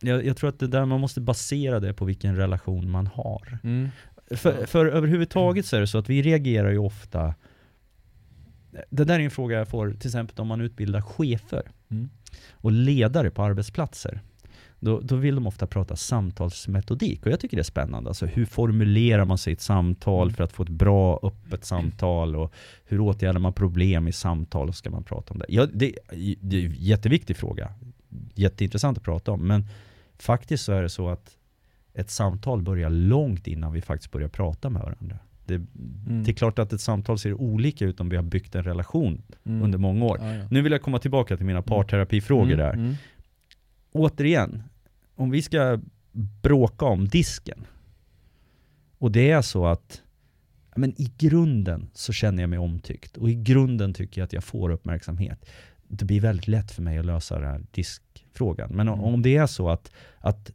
jag, 0.00 0.26
jag 0.26 0.36
tror 0.36 0.48
att 0.48 0.58
det 0.58 0.66
där 0.66 0.84
man 0.84 1.00
måste 1.00 1.20
basera 1.20 1.80
det 1.80 1.94
på 1.94 2.04
vilken 2.04 2.36
relation 2.36 2.90
man 2.90 3.06
har. 3.06 3.58
Mm. 3.64 3.88
För, 4.30 4.66
för 4.66 4.86
överhuvudtaget 4.86 5.66
så 5.66 5.76
är 5.76 5.80
det 5.80 5.86
så 5.86 5.98
att 5.98 6.08
vi 6.10 6.22
reagerar 6.22 6.70
ju 6.70 6.78
ofta 6.78 7.34
Det 8.90 9.04
där 9.04 9.20
är 9.20 9.24
en 9.24 9.30
fråga 9.30 9.58
jag 9.58 9.68
får 9.68 9.90
till 9.90 10.08
exempel 10.08 10.40
om 10.40 10.46
man 10.48 10.60
utbildar 10.60 11.00
chefer 11.00 11.62
Mm. 11.90 12.08
och 12.52 12.72
ledare 12.72 13.30
på 13.30 13.42
arbetsplatser. 13.42 14.20
Då, 14.80 15.00
då 15.00 15.16
vill 15.16 15.34
de 15.34 15.46
ofta 15.46 15.66
prata 15.66 15.96
samtalsmetodik 15.96 17.26
och 17.26 17.32
jag 17.32 17.40
tycker 17.40 17.56
det 17.56 17.60
är 17.60 17.64
spännande. 17.64 18.10
Alltså 18.10 18.26
hur 18.26 18.44
formulerar 18.44 19.24
man 19.24 19.38
sig 19.38 19.50
i 19.50 19.54
ett 19.54 19.60
samtal 19.60 20.22
Mm. 20.28 20.34
för 20.34 20.44
att 20.44 20.52
få 20.52 20.62
ett 20.62 20.68
bra 20.68 21.20
öppet 21.22 21.64
samtal 21.64 22.36
och 22.36 22.52
hur 22.84 23.00
åtgärdar 23.00 23.40
man 23.40 23.52
problem 23.52 24.08
i 24.08 24.12
samtal 24.12 24.68
och 24.68 24.74
ska 24.74 24.90
man 24.90 25.04
prata 25.04 25.32
om 25.34 25.38
det? 25.38 25.46
Ja, 25.48 25.66
det, 25.72 25.92
det 26.40 26.56
är 26.62 26.66
en 26.66 26.74
jätteviktig 26.78 27.36
fråga. 27.36 27.72
Jätteintressant 28.34 28.98
att 28.98 29.04
prata 29.04 29.32
om 29.32 29.46
men 29.46 29.66
faktiskt 30.18 30.64
så 30.64 30.72
är 30.72 30.82
det 30.82 30.88
så 30.88 31.08
att 31.08 31.36
ett 31.94 32.10
samtal 32.10 32.62
börjar 32.62 32.90
långt 32.90 33.46
innan 33.46 33.72
vi 33.72 33.80
faktiskt 33.80 34.12
börjar 34.12 34.28
prata 34.28 34.70
med 34.70 34.82
varandra. 34.82 35.18
Det, 35.46 35.54
Mm. 35.54 36.24
det 36.24 36.30
är 36.30 36.34
klart 36.34 36.58
att 36.58 36.72
ett 36.72 36.80
samtal 36.80 37.18
ser 37.18 37.34
olika 37.34 37.84
ut 37.84 38.00
om 38.00 38.08
vi 38.08 38.16
har 38.16 38.22
byggt 38.22 38.54
en 38.54 38.62
relation 38.64 39.22
Mm. 39.44 39.62
under 39.62 39.78
många 39.78 40.04
år. 40.04 40.18
Ja, 40.20 40.34
ja. 40.34 40.44
Nu 40.50 40.62
vill 40.62 40.72
jag 40.72 40.82
komma 40.82 40.98
tillbaka 40.98 41.36
till 41.36 41.46
mina 41.46 41.62
parterapifrågor 41.62 42.52
Mm, 42.52 42.58
där. 42.58 42.96
Återigen, 43.92 44.62
om 45.14 45.30
vi 45.30 45.42
ska 45.42 45.80
bråka 46.42 46.84
om 46.84 47.08
disken 47.08 47.66
och 48.98 49.12
det 49.12 49.30
är 49.30 49.42
så 49.42 49.66
att 49.66 50.02
men 50.76 51.00
i 51.00 51.12
grunden 51.18 51.90
så 51.94 52.12
känner 52.12 52.42
jag 52.42 52.50
mig 52.50 52.58
omtyckt 52.58 53.16
och 53.16 53.30
i 53.30 53.34
grunden 53.34 53.94
tycker 53.94 54.20
jag 54.20 54.26
att 54.26 54.32
jag 54.32 54.44
får 54.44 54.70
uppmärksamhet. 54.70 55.44
Det 55.88 56.04
blir 56.04 56.20
väldigt 56.20 56.48
lätt 56.48 56.70
för 56.70 56.82
mig 56.82 56.98
att 56.98 57.04
lösa 57.06 57.34
den 57.38 57.48
här 57.48 57.64
diskfrågan. 57.70 58.70
Men 58.72 58.88
om- 58.88 58.98
Mm. 59.00 59.14
om 59.14 59.22
det 59.22 59.36
är 59.36 59.46
så 59.46 59.68
att, 59.70 59.92
att 60.18 60.50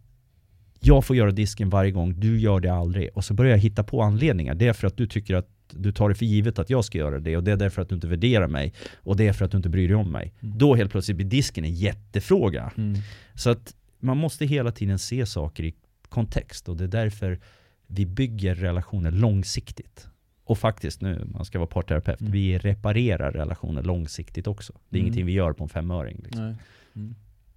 jag 0.79 1.05
får 1.05 1.15
göra 1.15 1.31
disken 1.31 1.69
varje 1.69 1.91
gång, 1.91 2.19
du 2.19 2.39
gör 2.39 2.59
det 2.59 2.69
aldrig. 2.73 3.09
Och 3.15 3.25
så 3.25 3.33
börjar 3.33 3.51
jag 3.51 3.57
hitta 3.59 3.83
på 3.83 4.01
anledningar. 4.01 4.55
Det 4.55 4.67
är 4.67 4.73
för 4.73 4.87
att 4.87 4.97
du 4.97 5.07
tycker 5.07 5.35
att 5.35 5.49
du 5.77 5.91
tar 5.91 6.09
det 6.09 6.15
för 6.15 6.25
givet 6.25 6.59
att 6.59 6.69
jag 6.69 6.85
ska 6.85 6.97
göra 6.97 7.19
det 7.19 7.37
och 7.37 7.43
det 7.43 7.51
är 7.51 7.57
därför 7.57 7.81
att 7.81 7.89
du 7.89 7.95
inte 7.95 8.07
värderar 8.07 8.47
mig 8.47 8.73
och 8.95 9.17
det 9.17 9.27
är 9.27 9.33
för 9.33 9.45
att 9.45 9.51
du 9.51 9.57
inte 9.57 9.69
bryr 9.69 9.87
dig 9.87 9.95
om 9.95 10.11
mig. 10.11 10.33
Mm. 10.41 10.57
Då 10.57 10.75
helt 10.75 10.91
plötsligt 10.91 11.17
blir 11.17 11.27
disken 11.27 11.63
en 11.65 11.73
jättefråga. 11.73 12.71
Mm. 12.77 12.99
Så 13.35 13.49
att 13.49 13.75
man 13.99 14.17
måste 14.17 14.45
hela 14.45 14.71
tiden 14.71 14.99
se 14.99 15.25
saker 15.25 15.63
i 15.63 15.73
kontext 16.09 16.69
och 16.69 16.77
det 16.77 16.83
är 16.83 16.87
därför 16.87 17.39
vi 17.87 18.05
bygger 18.05 18.55
relationer 18.55 19.11
långsiktigt. 19.11 20.07
Och 20.45 20.57
faktiskt 20.57 21.01
nu, 21.01 21.27
man 21.33 21.45
ska 21.45 21.59
vara 21.59 21.67
parterapeut, 21.67 22.19
Mm. 22.21 22.31
vi 22.31 22.57
reparerar 22.57 23.31
relationer 23.31 23.83
långsiktigt 23.83 24.47
också. 24.47 24.73
Det 24.89 24.97
är 24.97 24.99
Mm. 24.99 25.05
ingenting 25.07 25.25
vi 25.25 25.31
gör 25.31 25.53
på 25.53 25.63
en 25.63 25.69
femöring. 25.69 26.19
Liksom. 26.23 26.55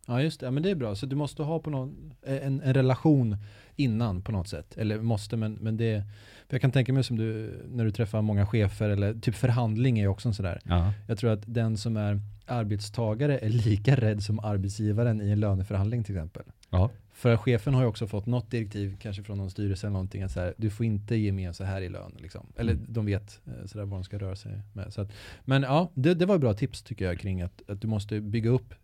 Ja 0.06 0.22
just 0.22 0.40
det, 0.40 0.46
ja, 0.46 0.50
men 0.50 0.62
det 0.62 0.70
är 0.70 0.74
bra. 0.74 0.94
Så 0.94 1.06
du 1.06 1.16
måste 1.16 1.42
ha 1.42 1.58
på 1.58 1.70
någon, 1.70 2.14
en, 2.26 2.60
en 2.60 2.74
relation 2.74 3.36
innan 3.76 4.22
på 4.22 4.32
något 4.32 4.48
sätt. 4.48 4.76
Eller 4.76 4.98
måste, 5.00 5.36
men, 5.36 5.52
men 5.52 5.76
det 5.76 6.04
för 6.48 6.54
jag 6.54 6.60
kan 6.60 6.70
tänka 6.72 6.92
mig 6.92 7.04
som 7.04 7.16
du, 7.18 7.60
när 7.70 7.84
du 7.84 7.90
träffar 7.90 8.22
många 8.22 8.46
chefer 8.46 8.88
eller 8.88 9.14
typ 9.14 9.34
förhandling 9.34 9.98
är 9.98 10.02
ju 10.02 10.08
också 10.08 10.28
en 10.28 10.34
sådär. 10.34 10.60
Ja. 10.64 10.92
Jag 11.08 11.18
tror 11.18 11.30
att 11.30 11.42
den 11.46 11.76
som 11.76 11.96
är 11.96 12.20
arbetstagare 12.46 13.38
är 13.38 13.48
lika 13.48 13.96
rädd 13.96 14.22
som 14.22 14.38
arbetsgivaren 14.40 15.20
i 15.22 15.30
en 15.30 15.40
löneförhandling 15.40 16.04
till 16.04 16.14
exempel. 16.16 16.42
Ja. 16.70 16.90
För 17.12 17.36
chefen 17.36 17.74
har 17.74 17.80
ju 17.82 17.88
också 17.88 18.06
fått 18.06 18.26
något 18.26 18.50
direktiv, 18.50 18.96
kanske 19.00 19.22
från 19.22 19.38
någon 19.38 19.50
styrelse 19.50 19.86
eller 19.86 19.92
någonting, 19.92 20.22
att 20.22 20.32
så 20.32 20.40
här, 20.40 20.54
du 20.56 20.70
får 20.70 20.86
inte 20.86 21.16
ge 21.16 21.32
mer 21.32 21.52
så 21.52 21.64
här 21.64 21.80
i 21.82 21.88
lön. 21.88 22.12
Liksom. 22.18 22.46
Eller 22.56 22.72
Mm. 22.72 22.86
de 22.88 23.06
vet 23.06 23.40
eh, 23.46 23.66
så 23.66 23.78
där 23.78 23.84
vad 23.84 24.00
de 24.00 24.04
ska 24.04 24.18
röra 24.18 24.36
sig 24.36 24.60
med. 24.72 24.92
Så 24.92 25.00
att, 25.00 25.12
men 25.44 25.62
ja, 25.62 25.90
det, 25.94 26.14
det 26.14 26.26
var 26.26 26.34
ett 26.34 26.40
bra 26.40 26.54
tips 26.54 26.82
tycker 26.82 27.04
jag 27.04 27.18
kring 27.18 27.42
att, 27.42 27.62
att 27.68 27.80
du 27.80 27.88
måste 27.88 28.20
bygga 28.20 28.50
upp 28.50 28.74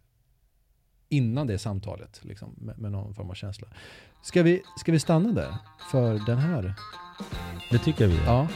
innan 1.13 1.47
det 1.47 1.59
samtalet 1.59 2.21
liksom, 2.23 2.55
med, 2.59 2.79
med 2.79 2.93
någon 2.93 3.15
form 3.15 3.31
av 3.31 3.35
känsla. 3.35 3.69
Ska 4.23 4.43
vi, 4.43 4.63
ska 4.79 4.93
vi 4.93 4.99
stanna 4.99 5.33
där 5.33 5.55
för 5.91 6.27
den 6.27 6.39
här? 6.39 6.75
Det 7.71 7.79
tycker 7.79 8.05
jag 8.05 8.09
vi 8.09 8.17
gör. 8.17 8.25
Ja, 8.27 8.49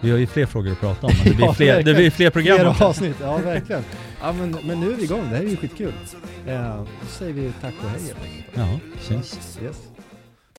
Vi 0.00 0.10
har 0.10 0.18
ju 0.18 0.26
fler 0.26 0.46
frågor 0.46 0.72
att 0.72 0.80
prata 0.80 1.06
om, 1.06 1.12
men 1.18 1.24
det 1.28 1.34
blir 1.36 1.46
Ja, 1.46 1.54
fler, 1.54 1.66
det 1.66 1.72
verkligen. 1.74 1.96
blir 1.96 2.10
fler 2.10 2.30
program. 2.30 2.66
också. 2.68 2.84
avsnitt. 2.84 3.16
Ja, 3.20 3.36
verkligen. 3.38 3.82
Ja, 4.20 4.32
men, 4.32 4.56
men 4.64 4.80
nu 4.80 4.92
är 4.92 4.96
vi 4.96 5.04
igång. 5.04 5.20
Det 5.30 5.36
här 5.36 5.42
är 5.44 5.48
ju 5.48 5.56
skitkul. 5.56 5.92
Eh, 6.46 6.76
då 6.76 7.06
säger 7.08 7.32
vi 7.32 7.52
tack 7.60 7.74
och 7.84 7.90
hej 7.90 8.00
helt 8.00 8.22
enkelt. 8.24 8.46
Ja, 8.54 8.78
syns. 9.00 9.58
Yes. 9.62 9.89